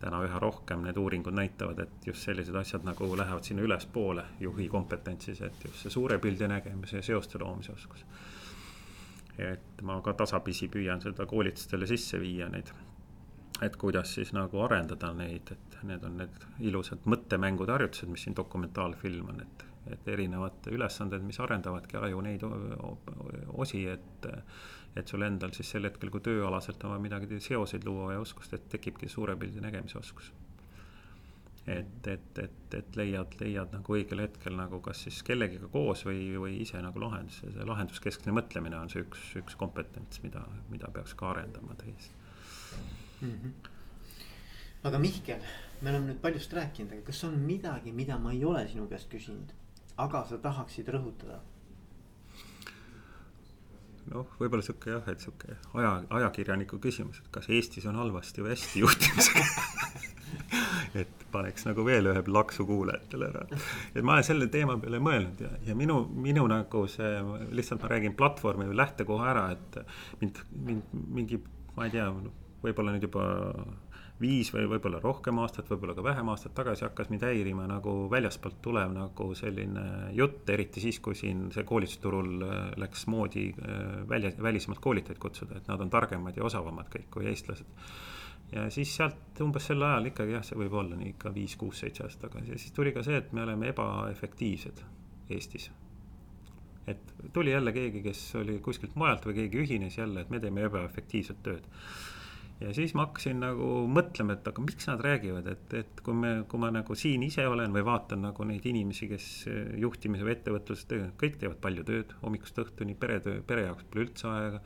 täna 0.00 0.22
üha 0.24 0.38
rohkem 0.40 0.80
need 0.80 0.96
uuringud 0.96 1.34
näitavad, 1.36 1.78
et 1.82 2.06
just 2.06 2.24
sellised 2.24 2.54
asjad 2.56 2.86
nagu 2.88 3.08
lähevad 3.16 3.44
sinna 3.44 3.66
ülespoole 3.66 4.24
juhi 4.40 4.68
kompetentsis, 4.68 5.42
et 5.44 5.64
just 5.64 5.82
see 5.82 5.92
suure 5.92 6.18
pildi 6.18 6.48
nägemise 6.48 7.02
ja 7.02 7.02
seoste 7.02 7.38
loomise 7.42 7.72
oskus. 7.72 8.04
et 9.38 9.82
ma 9.82 10.00
ka 10.04 10.12
tasapisi 10.12 10.68
püüan 10.68 11.00
seda 11.00 11.26
koolitustele 11.26 11.86
sisse 11.86 12.20
viia 12.20 12.48
neid 12.48 12.72
et 13.62 13.76
kuidas 13.76 14.14
siis 14.14 14.32
nagu 14.32 14.62
arendada 14.64 15.12
neid, 15.12 15.52
et 15.52 15.82
need 15.82 16.04
on 16.04 16.16
need 16.22 16.46
ilusad 16.60 17.04
mõttemängude 17.04 17.72
harjutused, 17.72 18.08
mis 18.08 18.24
siin 18.24 18.36
dokumentaalfilm 18.36 19.28
on, 19.34 19.40
et 19.44 19.69
et 19.88 20.08
erinevad 20.12 20.66
ülesanded, 20.68 21.22
mis 21.24 21.40
arendavadki 21.40 21.96
aju 22.00 22.20
neid 22.26 22.44
osi, 22.44 23.86
et. 23.88 24.28
et 24.98 25.06
sul 25.06 25.22
endal 25.22 25.52
siis 25.54 25.68
sel 25.70 25.86
hetkel, 25.86 26.10
kui 26.10 26.22
tööalaselt 26.26 26.82
on 26.82 26.90
vaja 26.90 27.02
midagi 27.04 27.36
seoseid 27.40 27.84
luua 27.86 28.16
ja 28.16 28.22
oskust, 28.24 28.56
et 28.56 28.64
tekibki 28.72 29.08
suure 29.08 29.36
pildi 29.38 29.62
nägemise 29.62 29.98
oskus. 30.00 30.32
et, 31.66 32.06
et, 32.10 32.38
et, 32.42 32.74
et 32.74 32.96
leiad, 32.98 33.36
leiad 33.40 33.70
nagu 33.76 33.94
õigel 33.94 34.24
hetkel 34.24 34.56
nagu 34.58 34.80
kas 34.82 35.04
siis 35.06 35.22
kellegiga 35.22 35.68
koos 35.70 36.02
või, 36.08 36.24
või 36.42 36.56
ise 36.64 36.80
nagu 36.82 37.00
lahendus, 37.04 37.42
see 37.44 37.66
lahenduskeskne 37.68 38.34
mõtlemine 38.34 38.80
on 38.80 38.90
see 38.90 39.04
üks, 39.04 39.28
üks 39.38 39.58
kompetents, 39.60 40.22
mida, 40.24 40.42
mida 40.72 40.90
peaks 40.90 41.14
ka 41.14 41.30
arendama 41.34 41.76
täis 41.84 42.10
mm. 43.20 43.36
-hmm 43.36 43.76
aga 44.82 44.98
Mihkel, 44.98 45.40
me 45.82 45.90
oleme 45.92 46.10
nüüd 46.10 46.20
paljust 46.22 46.52
rääkinud, 46.56 46.94
aga 46.94 47.04
kas 47.10 47.24
on 47.28 47.36
midagi, 47.44 47.92
mida 47.92 48.16
ma 48.18 48.32
ei 48.32 48.44
ole 48.48 48.62
sinu 48.70 48.86
käest 48.88 49.10
küsinud, 49.12 49.52
aga 49.96 50.24
sa 50.28 50.38
tahaksid 50.38 50.88
rõhutada? 50.94 51.40
noh, 54.10 54.26
võib-olla 54.40 54.64
sihuke 54.64 54.90
jah, 54.90 55.08
et 55.12 55.22
sihuke 55.22 55.54
aja, 55.78 55.92
ajakirjaniku 56.18 56.80
küsimus, 56.82 57.20
et 57.22 57.28
kas 57.34 57.46
Eestis 57.52 57.86
on 57.86 57.98
halvasti 58.00 58.42
või 58.42 58.54
hästi 58.56 58.82
juhtimisega 58.82 59.44
et 61.02 61.24
paneks 61.30 61.66
nagu 61.68 61.84
veel 61.86 62.10
ühe 62.10 62.22
laksu 62.26 62.66
kuulajatele 62.66 63.28
ära. 63.28 63.44
et 63.94 64.02
ma 64.02 64.16
olen 64.16 64.26
selle 64.26 64.48
teema 64.52 64.76
peale 64.82 65.00
mõelnud 65.02 65.44
ja, 65.44 65.52
ja 65.68 65.76
minu, 65.78 66.00
minu 66.10 66.46
nagu 66.50 66.84
see, 66.90 67.12
lihtsalt 67.54 67.84
ma 67.84 67.92
räägin 67.94 68.16
platvormi 68.18 68.66
või 68.70 68.80
lähtekoha 68.80 69.30
ära, 69.34 69.46
et 69.54 69.80
mind, 70.22 70.42
mind 70.66 70.96
mingi, 71.20 71.40
ma 71.76 71.86
ei 71.86 71.94
tea, 71.94 72.08
võib-olla 72.64 72.96
nüüd 72.96 73.06
juba 73.06 73.24
viis 74.20 74.50
või 74.52 74.66
võib-olla 74.68 75.00
rohkem 75.00 75.38
aastat, 75.40 75.68
võib-olla 75.70 75.94
ka 75.96 76.04
vähem 76.04 76.28
aastat 76.32 76.54
tagasi 76.56 76.84
hakkas 76.84 77.08
mind 77.12 77.24
häirima 77.24 77.66
nagu 77.70 77.94
väljaspoolt 78.12 78.60
tulev 78.62 78.92
nagu 78.92 79.28
selline 79.38 79.84
jutt, 80.16 80.48
eriti 80.52 80.82
siis, 80.84 81.00
kui 81.00 81.16
siin 81.16 81.48
see 81.54 81.64
koolitusturul 81.68 82.44
äh, 82.44 82.60
läks 82.80 83.06
moodi 83.10 83.48
äh, 83.50 83.82
välja, 84.08 84.32
välismaalt 84.42 84.82
koolitajaid 84.84 85.20
kutsuda, 85.22 85.60
et 85.60 85.68
nad 85.70 85.80
on 85.80 85.92
targemad 85.92 86.36
ja 86.36 86.44
osavamad 86.44 86.92
kõik 86.92 87.08
kui 87.16 87.28
eestlased. 87.32 87.68
ja 88.52 88.66
siis 88.70 88.92
sealt 88.96 89.40
umbes 89.40 89.70
sel 89.70 89.82
ajal 89.82 90.10
ikkagi 90.12 90.36
jah, 90.36 90.44
see 90.44 90.58
võib 90.58 90.74
olla 90.82 90.96
nii 91.00 91.14
ikka 91.14 91.34
viis, 91.34 91.56
kuus, 91.56 91.80
seitse 91.80 92.04
aastat 92.04 92.28
tagasi 92.28 92.52
ja 92.52 92.58
siis 92.58 92.76
tuli 92.76 92.92
ka 92.92 93.04
see, 93.06 93.16
et 93.22 93.32
me 93.32 93.46
oleme 93.46 93.72
ebaefektiivsed 93.72 94.84
Eestis 95.30 95.70
et 96.90 97.12
tuli 97.32 97.52
jälle 97.52 97.72
keegi, 97.72 98.00
kes 98.02 98.20
oli 98.40 98.58
kuskilt 98.58 98.96
mujalt 98.98 99.26
või 99.26 99.36
keegi 99.36 99.60
ühines 99.62 99.98
jälle, 99.98 100.24
et 100.24 100.30
me 100.30 100.40
teeme 100.42 100.64
ebaefektiivset 100.66 101.38
tööd 101.46 101.68
ja 102.60 102.72
siis 102.76 102.92
ma 102.96 103.06
hakkasin 103.06 103.40
nagu 103.40 103.68
mõtlema, 103.88 104.36
et 104.36 104.48
aga 104.50 104.62
miks 104.64 104.88
nad 104.90 105.00
räägivad, 105.04 105.48
et, 105.48 105.74
et 105.80 106.02
kui 106.04 106.16
me, 106.16 106.32
kui 106.50 106.60
ma 106.60 106.70
nagu 106.74 106.96
siin 106.98 107.24
ise 107.24 107.46
olen 107.48 107.72
või 107.76 107.84
vaatan 107.88 108.26
nagu 108.28 108.46
neid 108.48 108.66
inimesi, 108.68 109.08
kes 109.10 109.28
juhtimise 109.80 110.26
või 110.26 110.34
ettevõtluses 110.36 110.88
teevad, 110.90 111.14
kõik 111.20 111.38
teevad 111.40 111.60
palju 111.64 111.86
tööd 111.88 112.14
hommikust 112.20 112.60
õhtuni, 112.64 112.96
peretöö, 113.00 113.40
pere 113.46 113.68
jaoks 113.68 113.88
pole 113.88 114.06
üldse 114.06 114.28
aega. 114.28 114.62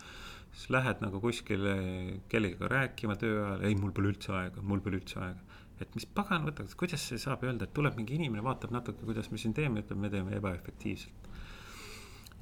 siis 0.55 0.71
lähed 0.71 1.01
nagu 1.03 1.21
kuskile 1.21 1.75
kellegagi 2.31 2.71
rääkima 2.71 3.17
töö 3.19 3.41
ajal, 3.45 3.65
ei, 3.67 3.75
mul 3.79 3.95
pole 3.95 4.13
üldse 4.13 4.33
aega, 4.33 4.63
mul 4.63 4.83
pole 4.83 4.99
üldse 4.99 5.21
aega. 5.21 5.61
et 5.81 5.95
mis 5.95 6.07
pagan 6.07 6.47
võtaks, 6.51 6.75
kuidas 6.79 7.07
see 7.09 7.19
saab 7.19 7.47
öelda, 7.47 7.67
et 7.67 7.75
tuleb 7.75 7.97
mingi 7.99 8.19
inimene, 8.19 8.43
vaatab 8.43 8.75
natuke, 8.75 9.07
kuidas 9.07 9.31
me 9.31 9.39
siin 9.39 9.55
teeme, 9.55 9.83
ütleb, 9.83 9.99
me 10.03 10.11
teeme 10.11 10.35
ebaefektiivselt 10.39 11.31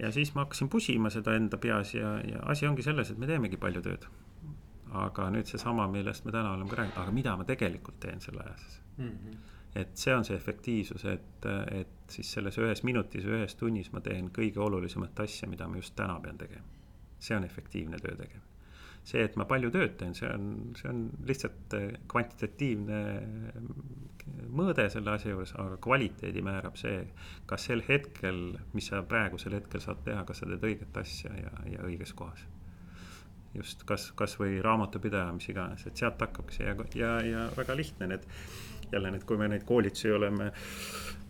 ja 0.01 0.09
siis 0.13 0.33
ma 0.35 0.47
hakkasin 0.47 0.69
pusima 0.73 1.11
seda 1.13 1.37
enda 1.37 1.59
peas 1.61 1.93
ja, 1.95 2.17
ja 2.25 2.41
asi 2.49 2.67
ongi 2.67 2.85
selles, 2.85 3.11
et 3.13 3.19
me 3.21 3.29
teemegi 3.29 3.61
palju 3.61 3.85
tööd 3.85 4.09
aga 4.99 5.29
nüüd 5.33 5.49
seesama, 5.49 5.87
millest 5.91 6.27
me 6.27 6.35
täna 6.35 6.53
oleme 6.57 6.71
ka 6.71 6.83
rääkinud, 6.83 7.01
aga 7.05 7.15
mida 7.15 7.35
ma 7.39 7.49
tegelikult 7.49 7.99
teen 8.03 8.21
selle 8.25 8.45
aja 8.45 8.55
sees 8.61 8.79
mm. 8.99 9.09
-hmm. 9.09 9.41
et 9.83 9.97
see 10.05 10.15
on 10.15 10.25
see 10.25 10.37
efektiivsus, 10.37 11.05
et, 11.05 11.49
et 11.71 12.15
siis 12.17 12.33
selles 12.37 12.59
ühes 12.59 12.85
minutis, 12.85 13.25
ühes 13.25 13.57
tunnis 13.57 13.93
ma 13.93 14.01
teen 14.01 14.31
kõige 14.39 14.61
olulisemat 14.61 15.21
asja, 15.27 15.49
mida 15.49 15.69
ma 15.69 15.81
just 15.81 15.97
täna 15.97 16.21
pean 16.21 16.39
tegema. 16.39 16.65
see 17.19 17.37
on 17.37 17.45
efektiivne 17.45 17.99
töö 18.03 18.17
tegemine. 18.17 18.49
see, 19.05 19.25
et 19.25 19.37
ma 19.37 19.45
palju 19.45 19.71
tööd 19.71 19.97
teen, 19.99 20.15
see 20.15 20.29
on, 20.29 20.75
see 20.77 20.89
on 20.91 21.11
lihtsalt 21.27 21.75
kvantitatiivne 22.09 23.03
mõõde 24.49 24.89
selle 24.91 25.11
asja 25.11 25.31
juures, 25.31 25.55
aga 25.59 25.77
kvaliteedi 25.83 26.43
määrab 26.43 26.77
see, 26.77 27.07
kas 27.47 27.65
sel 27.67 27.83
hetkel, 27.89 28.59
mis 28.73 28.93
sa 28.93 29.03
praegusel 29.03 29.57
hetkel 29.59 29.81
saad 29.81 30.05
teha, 30.05 30.25
kas 30.25 30.43
sa 30.43 30.47
teed 30.47 30.69
õiget 30.71 31.01
asja 31.01 31.33
ja, 31.35 31.53
ja 31.73 31.89
õiges 31.89 32.15
kohas 32.15 32.45
just 33.55 33.85
kas, 33.89 34.11
kasvõi 34.17 34.61
raamatupidaja, 34.65 35.33
mis 35.37 35.49
iganes, 35.53 35.87
et 35.87 35.99
sealt 35.99 36.21
hakkabki 36.23 36.57
see 36.57 36.69
ja, 36.69 36.77
ja, 36.97 37.13
ja 37.27 37.49
väga 37.57 37.77
lihtne 37.77 38.09
need. 38.15 38.29
jälle 38.93 39.11
need, 39.11 39.23
kui 39.25 39.39
me 39.41 39.47
neid 39.49 39.63
koolitusi 39.65 40.11
oleme 40.13 40.51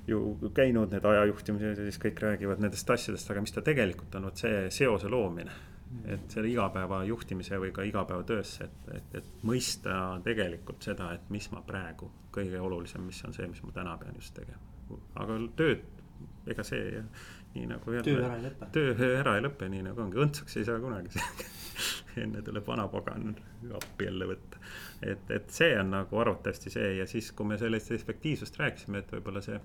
ju 0.06 0.50
käinud, 0.54 0.90
need 0.90 1.04
ajajuhtimised 1.06 1.78
ja 1.78 1.84
siis 1.86 1.98
kõik 2.02 2.18
räägivad 2.22 2.62
nendest 2.62 2.90
asjadest, 2.90 3.30
aga 3.30 3.44
mis 3.44 3.54
ta 3.54 3.62
tegelikult 3.62 4.14
on, 4.18 4.26
vot 4.26 4.42
see 4.44 4.64
seose 4.70 5.10
loomine. 5.10 5.52
et 6.08 6.30
selle 6.32 6.48
igapäeva 6.48 7.02
juhtimise 7.04 7.58
või 7.60 7.68
ka 7.76 7.84
igapäevatöösse, 7.84 8.64
et, 8.64 8.86
et, 8.96 9.16
et 9.18 9.26
mõista 9.44 9.96
tegelikult 10.24 10.82
seda, 10.82 11.10
et 11.12 11.26
mis 11.30 11.50
ma 11.52 11.60
praegu, 11.66 12.08
kõige 12.32 12.60
olulisem, 12.60 13.04
mis 13.04 13.20
on 13.28 13.36
see, 13.36 13.44
mis 13.46 13.60
ma 13.62 13.74
täna 13.76 13.98
pean 14.00 14.16
just 14.16 14.32
tegema. 14.34 14.96
aga 15.20 15.36
tööd, 15.56 15.84
ega 16.48 16.64
see 16.64 17.02
nii 17.54 17.66
nagu. 17.70 17.96
töö 18.04 18.20
ära 18.24 18.36
ei 18.38 18.46
lõpe. 18.46 18.70
töö 18.74 19.10
ära 19.18 19.36
ei 19.38 19.44
lõpe, 19.44 19.68
nii 19.72 19.82
nagu 19.88 20.04
ongi, 20.04 20.20
õndsaks 20.24 20.60
ei 20.60 20.68
saa 20.68 20.80
kunagi 20.82 21.12
enne 22.22 22.42
tuleb 22.44 22.66
vanapagan 22.66 23.34
appi 23.78 24.08
jälle 24.08 24.28
võtta. 24.28 24.60
et, 25.02 25.30
et 25.30 25.50
see 25.50 25.72
on 25.80 25.92
nagu 25.94 26.18
arvatavasti 26.24 26.72
see 26.72 26.96
ja 26.98 27.06
siis, 27.08 27.32
kui 27.36 27.48
me 27.48 27.58
sellest 27.58 27.92
efektiivsust 27.96 28.58
rääkisime, 28.60 29.02
et 29.02 29.14
võib-olla 29.16 29.42
see. 29.44 29.60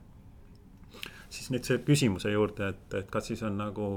siis 1.29 1.49
nüüd 1.53 1.67
see 1.67 1.81
küsimuse 1.88 2.31
juurde, 2.31 2.71
et, 2.73 2.99
et 3.01 3.11
kas 3.11 3.31
siis 3.31 3.43
on 3.47 3.57
nagu 3.59 3.88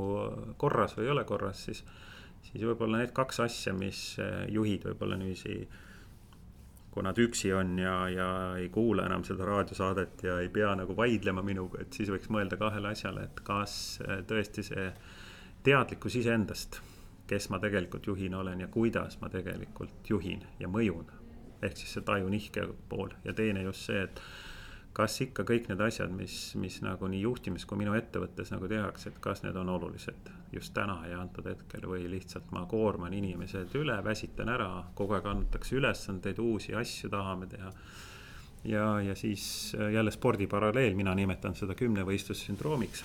korras 0.60 0.96
või 0.98 1.08
ei 1.08 1.14
ole 1.16 1.24
korras, 1.24 1.64
siis. 1.68 1.84
siis 2.50 2.64
võib-olla 2.64 3.02
need 3.02 3.14
kaks 3.16 3.40
asja, 3.46 3.74
mis 3.76 4.02
juhid 4.48 4.86
võib-olla 4.90 5.18
niiviisi 5.20 5.62
kui 6.90 7.04
nad 7.06 7.18
üksi 7.22 7.52
on 7.54 7.78
ja, 7.78 7.96
ja 8.10 8.28
ei 8.58 8.68
kuula 8.68 9.04
enam 9.06 9.22
seda 9.24 9.46
raadiosaadet 9.46 10.24
ja 10.26 10.40
ei 10.42 10.48
pea 10.50 10.74
nagu 10.74 10.96
vaidlema 10.96 11.42
minuga, 11.46 11.82
et 11.84 11.92
siis 11.94 12.10
võiks 12.10 12.30
mõelda 12.34 12.58
kahele 12.58 12.90
asjale, 12.90 13.28
et 13.28 13.42
kas 13.46 13.74
tõesti 14.26 14.66
see 14.66 14.88
teadlikkus 15.62 16.16
iseendast 16.18 16.80
kes 17.30 17.48
ma 17.52 17.60
tegelikult 17.62 18.06
juhina 18.10 18.40
olen 18.42 18.64
ja 18.64 18.68
kuidas 18.68 19.18
ma 19.20 19.28
tegelikult 19.30 20.10
juhin 20.10 20.42
ja 20.58 20.68
mõjun. 20.68 21.06
ehk 21.62 21.76
siis 21.76 21.90
see 21.92 22.04
tajunihke 22.08 22.62
pool 22.88 23.10
ja 23.24 23.34
teine 23.36 23.62
just 23.62 23.84
see, 23.84 24.02
et 24.06 24.20
kas 24.92 25.20
ikka 25.22 25.44
kõik 25.46 25.68
need 25.70 25.80
asjad, 25.84 26.10
mis, 26.14 26.36
mis 26.58 26.80
nagu 26.82 27.08
nii 27.08 27.20
juhtimis 27.22 27.64
kui 27.68 27.78
minu 27.78 27.94
ettevõttes 27.94 28.50
nagu 28.50 28.68
tehakse, 28.68 29.12
et 29.12 29.18
kas 29.22 29.44
need 29.44 29.56
on 29.56 29.68
olulised 29.70 30.30
just 30.52 30.74
täna 30.74 30.98
ja 31.06 31.20
antud 31.22 31.46
hetkel 31.46 31.86
või 31.86 32.08
lihtsalt 32.10 32.50
ma 32.54 32.64
koorman 32.70 33.14
inimesed 33.14 33.74
üle, 33.78 34.00
väsitan 34.04 34.50
ära, 34.50 34.70
kogu 34.98 35.14
aeg 35.14 35.28
antakse 35.30 35.76
ülesandeid, 35.78 36.42
uusi 36.42 36.74
asju 36.74 37.10
tahame 37.10 37.46
teha. 37.46 37.70
ja, 38.64 38.86
ja 39.00 39.14
siis 39.14 39.76
jälle 39.92 40.10
spordi 40.10 40.46
paralleel, 40.46 40.94
mina 40.94 41.14
nimetan 41.14 41.54
seda 41.54 41.74
kümnevõistlussündroomiks 41.74 43.04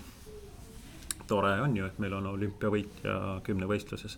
tore 1.27 1.61
on 1.61 1.77
ju, 1.77 1.85
et 1.85 1.99
meil 1.99 2.13
on 2.13 2.27
olümpiavõitja 2.33 3.41
kümnevõistluses 3.43 4.17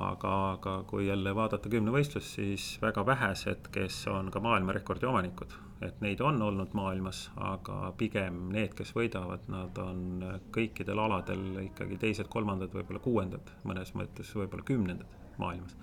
aga, 0.00 0.34
aga 0.52 0.74
kui 0.86 1.06
jälle 1.08 1.34
vaadata 1.34 1.70
kümnevõistlust, 1.72 2.36
siis 2.38 2.66
väga 2.82 3.04
vähesed, 3.06 3.70
kes 3.74 4.04
on 4.12 4.30
ka 4.30 4.40
maailmarekordi 4.40 5.08
omanikud. 5.08 5.56
Et 5.84 6.00
neid 6.02 6.20
on 6.24 6.42
olnud 6.42 6.74
maailmas, 6.74 7.28
aga 7.36 7.92
pigem 7.98 8.48
need, 8.54 8.74
kes 8.78 8.90
võidavad, 8.96 9.46
nad 9.52 9.78
on 9.78 10.24
kõikidel 10.54 10.98
aladel 10.98 11.62
ikkagi 11.68 12.00
teised-kolmandad, 12.02 12.74
võib-olla 12.74 13.02
kuuendad, 13.04 13.52
mõnes 13.68 13.94
mõttes 13.98 14.34
võib-olla 14.36 14.66
kümnendad 14.66 15.18
maailmas 15.38 15.76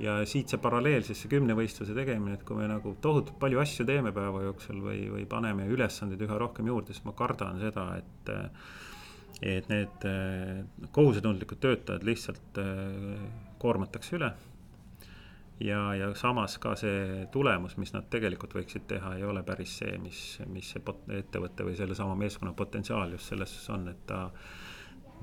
ja 0.00 0.16
siit 0.28 0.52
see 0.52 0.60
paralleel 0.60 1.04
siis 1.06 1.22
see 1.22 1.30
kümnevõistluse 1.32 1.94
tegemine, 1.96 2.36
et 2.36 2.44
kui 2.46 2.58
me 2.58 2.66
nagu 2.68 2.92
tohutult 3.02 3.38
palju 3.40 3.62
asju 3.62 3.86
teeme 3.88 4.12
päeva 4.16 4.42
jooksul 4.44 4.82
või, 4.84 5.06
või 5.12 5.24
paneme 5.28 5.68
ülesandeid 5.72 6.26
üha 6.26 6.36
rohkem 6.40 6.68
juurde, 6.68 6.94
siis 6.94 7.06
ma 7.06 7.16
kardan 7.16 7.60
seda, 7.62 7.88
et 8.00 8.34
et 9.44 9.66
need 9.68 10.04
äh, 10.08 10.62
kohusetundlikud 10.96 11.60
töötajad 11.60 12.04
lihtsalt 12.08 12.60
äh, 12.60 13.26
koormatakse 13.60 14.16
üle. 14.16 14.30
Ja, 15.60 15.80
ja 15.94 16.10
samas 16.14 16.58
ka 16.62 16.74
see 16.76 17.26
tulemus, 17.32 17.76
mis 17.80 17.92
nad 17.94 18.08
tegelikult 18.12 18.54
võiksid 18.58 18.86
teha, 18.90 19.14
ei 19.16 19.24
ole 19.24 19.42
päris 19.46 19.78
see, 19.80 19.96
mis, 20.02 20.22
mis 20.52 20.74
see 20.74 20.96
ettevõtte 21.18 21.66
või 21.66 21.76
sellesama 21.78 22.16
meeskonna 22.18 22.52
potentsiaal 22.56 23.14
just 23.16 23.32
selles 23.32 23.54
on, 23.72 23.88
et 23.92 24.02
ta 24.08 24.26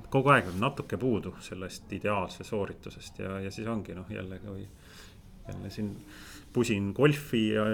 kogu 0.09 0.33
aeg 0.33 0.49
on 0.49 0.59
natuke 0.61 0.97
puudu 0.97 1.35
sellest 1.41 1.91
ideaalse 1.93 2.43
sooritusest 2.47 3.21
ja, 3.21 3.37
ja 3.45 3.51
siis 3.53 3.67
ongi 3.69 3.93
noh, 3.93 4.09
jälle 4.09 4.39
jälle 5.47 5.69
siin 5.69 5.95
pusin 6.53 6.91
golfi 6.95 7.49
ja 7.49 7.65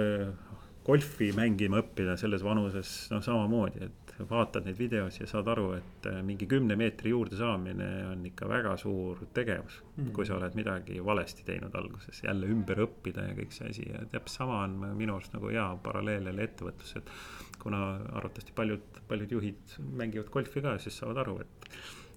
golfi 0.85 1.31
mängima 1.35 1.79
õppida 1.83 2.15
selles 2.17 2.43
vanuses, 2.43 2.91
noh 3.13 3.23
samamoodi, 3.23 3.85
et 3.85 4.08
vaatad 4.29 4.65
neid 4.67 4.77
videosi 4.79 5.23
ja 5.23 5.27
saad 5.29 5.47
aru, 5.51 5.71
et 5.77 6.07
äh, 6.09 6.19
mingi 6.25 6.47
kümne 6.49 6.75
meetri 6.79 7.13
juurde 7.13 7.37
saamine 7.39 7.89
on 8.09 8.25
ikka 8.27 8.49
väga 8.49 8.75
suur 8.81 9.21
tegevus 9.33 9.79
mm. 9.95 10.11
kui 10.15 10.27
sa 10.27 10.37
oled 10.37 10.57
midagi 10.59 10.99
valesti 11.05 11.45
teinud 11.47 11.75
alguses, 11.75 12.23
jälle 12.23 12.49
ümber 12.51 12.83
õppida 12.85 13.29
ja 13.29 13.37
kõik 13.37 13.55
see 13.55 13.69
asi 13.71 13.87
ja 13.87 14.03
täpselt 14.05 14.35
sama 14.39 14.63
on 14.65 14.77
minu 14.99 15.15
arust 15.15 15.35
nagu 15.35 15.51
hea 15.53 15.67
paralleel 15.83 16.31
jälle 16.31 16.49
ettevõtlus, 16.49 16.95
et. 16.99 17.13
kuna 17.59 17.79
arvatavasti 18.15 18.53
paljud, 18.55 19.01
paljud 19.07 19.31
juhid 19.35 19.73
mängivad 19.99 20.29
golfi 20.31 20.61
ka, 20.63 20.77
siis 20.79 20.95
saavad 21.01 21.17
aru, 21.25 21.39
et 21.43 21.67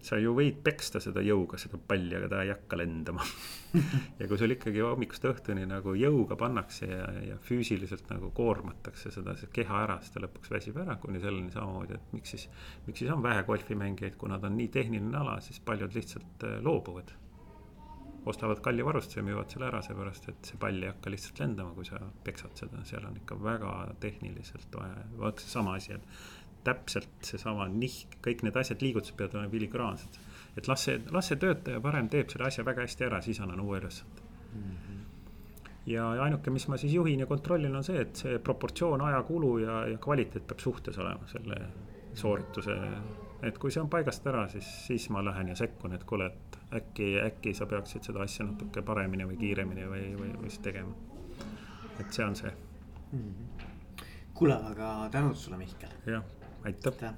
sa 0.03 0.19
ju 0.19 0.35
võid 0.37 0.59
peksta 0.65 1.01
seda 1.03 1.23
jõuga, 1.25 1.59
seda 1.61 1.79
palli, 1.79 2.15
aga 2.19 2.29
ta 2.33 2.43
ei 2.43 2.51
hakka 2.53 2.79
lendama 2.81 3.25
ja 4.21 4.29
kui 4.29 4.39
sul 4.41 4.55
ikkagi 4.55 4.83
hommikust 4.85 5.25
õhtuni 5.31 5.65
nagu 5.69 5.95
jõuga 5.99 6.37
pannakse 6.41 6.89
ja, 6.91 7.07
ja 7.31 7.39
füüsiliselt 7.47 8.11
nagu 8.13 8.33
koormatakse 8.37 9.13
seda 9.15 9.37
keha 9.55 9.83
ära, 9.87 9.99
siis 10.03 10.15
ta 10.15 10.23
lõpuks 10.25 10.53
väsib 10.53 10.79
ära, 10.83 10.99
kuni 11.03 11.23
selleni 11.23 11.55
samamoodi, 11.55 11.99
et 11.99 12.15
miks 12.17 12.35
siis. 12.35 12.49
miks 12.87 13.03
siis 13.03 13.13
on 13.15 13.23
vähe 13.25 13.47
golfimängijaid, 13.49 14.19
kuna 14.21 14.41
ta 14.43 14.51
on 14.51 14.59
nii 14.59 14.71
tehniline 14.75 15.19
ala, 15.19 15.39
siis 15.45 15.61
paljud 15.65 15.95
lihtsalt 15.97 16.49
äh, 16.49 16.59
loobuvad. 16.65 17.15
ostavad 18.27 18.61
kalli 18.63 18.85
varustuse 18.87 19.19
ja 19.19 19.25
müüvad 19.27 19.51
selle 19.51 19.67
ära, 19.67 19.81
seepärast 19.83 20.29
et 20.31 20.51
see 20.51 20.59
pall 20.63 20.83
ei 20.83 20.93
hakka 20.93 21.11
lihtsalt 21.11 21.41
lendama, 21.43 21.73
kui 21.75 21.87
sa 21.89 21.99
peksad 22.25 22.55
seda, 22.55 22.85
seal 22.87 23.07
on 23.09 23.17
ikka 23.19 23.39
väga 23.43 23.73
tehniliselt 24.05 24.79
vaja, 24.79 25.03
vot 25.19 25.43
seesama 25.43 25.75
asi, 25.81 25.97
et 25.97 26.07
täpselt 26.65 27.27
seesama 27.27 27.67
nihk, 27.69 28.19
kõik 28.25 28.45
need 28.47 28.57
asjad, 28.59 28.83
liigutused 28.85 29.17
peavad 29.19 29.39
olema 29.39 29.53
filigraansed. 29.53 30.19
et 30.57 30.69
las 30.69 30.85
see, 30.85 31.01
las 31.11 31.31
see 31.31 31.41
töötaja 31.41 31.81
parem 31.81 32.09
teeb 32.13 32.31
selle 32.31 32.47
asja 32.47 32.65
väga 32.65 32.85
hästi 32.85 33.07
ära, 33.09 33.23
siis 33.25 33.41
annan 33.41 33.61
uue 33.61 33.79
ülesande 33.81 34.23
mm. 34.55 34.61
-hmm. 34.63 34.99
ja 35.87 36.11
ainuke, 36.11 36.51
mis 36.51 36.69
ma 36.69 36.77
siis 36.77 36.93
juhin 36.93 37.21
ja 37.21 37.27
kontrollin, 37.27 37.77
on 37.77 37.85
see, 37.85 38.01
et 38.01 38.17
see 38.17 38.39
proportsioon 38.39 39.01
ajakulu 39.01 39.59
ja, 39.59 39.87
ja 39.87 39.99
kvaliteet 39.99 40.47
peab 40.47 40.59
suhtes 40.59 40.99
olema 40.99 41.27
selle 41.27 41.57
soorituse. 42.15 42.77
et 43.43 43.59
kui 43.59 43.71
see 43.71 43.83
on 43.83 43.89
paigast 43.91 44.27
ära, 44.27 44.49
siis, 44.49 44.87
siis 44.87 45.09
ma 45.11 45.25
lähen 45.25 45.49
ja 45.49 45.57
sekkun, 45.57 45.93
et 45.93 46.05
kuule, 46.05 46.27
et 46.27 46.59
äkki, 46.73 47.09
äkki 47.21 47.55
sa 47.55 47.67
peaksid 47.67 48.03
seda 48.03 48.23
asja 48.23 48.47
natuke 48.47 48.83
paremini 48.83 49.25
või 49.25 49.37
kiiremini 49.37 49.89
või, 49.89 50.05
või, 50.19 50.37
või 50.43 50.51
siis 50.51 50.59
tegema. 50.59 50.95
et 52.01 52.13
see 52.13 52.25
on 52.25 52.37
see 52.37 52.53
mm. 53.13 53.19
-hmm. 53.19 54.07
kuule, 54.35 54.55
aga 54.55 55.09
tänud 55.11 55.35
sulle, 55.35 55.57
Mihkel. 55.57 55.99
jah 56.07 56.42
aitäh. 56.65 57.15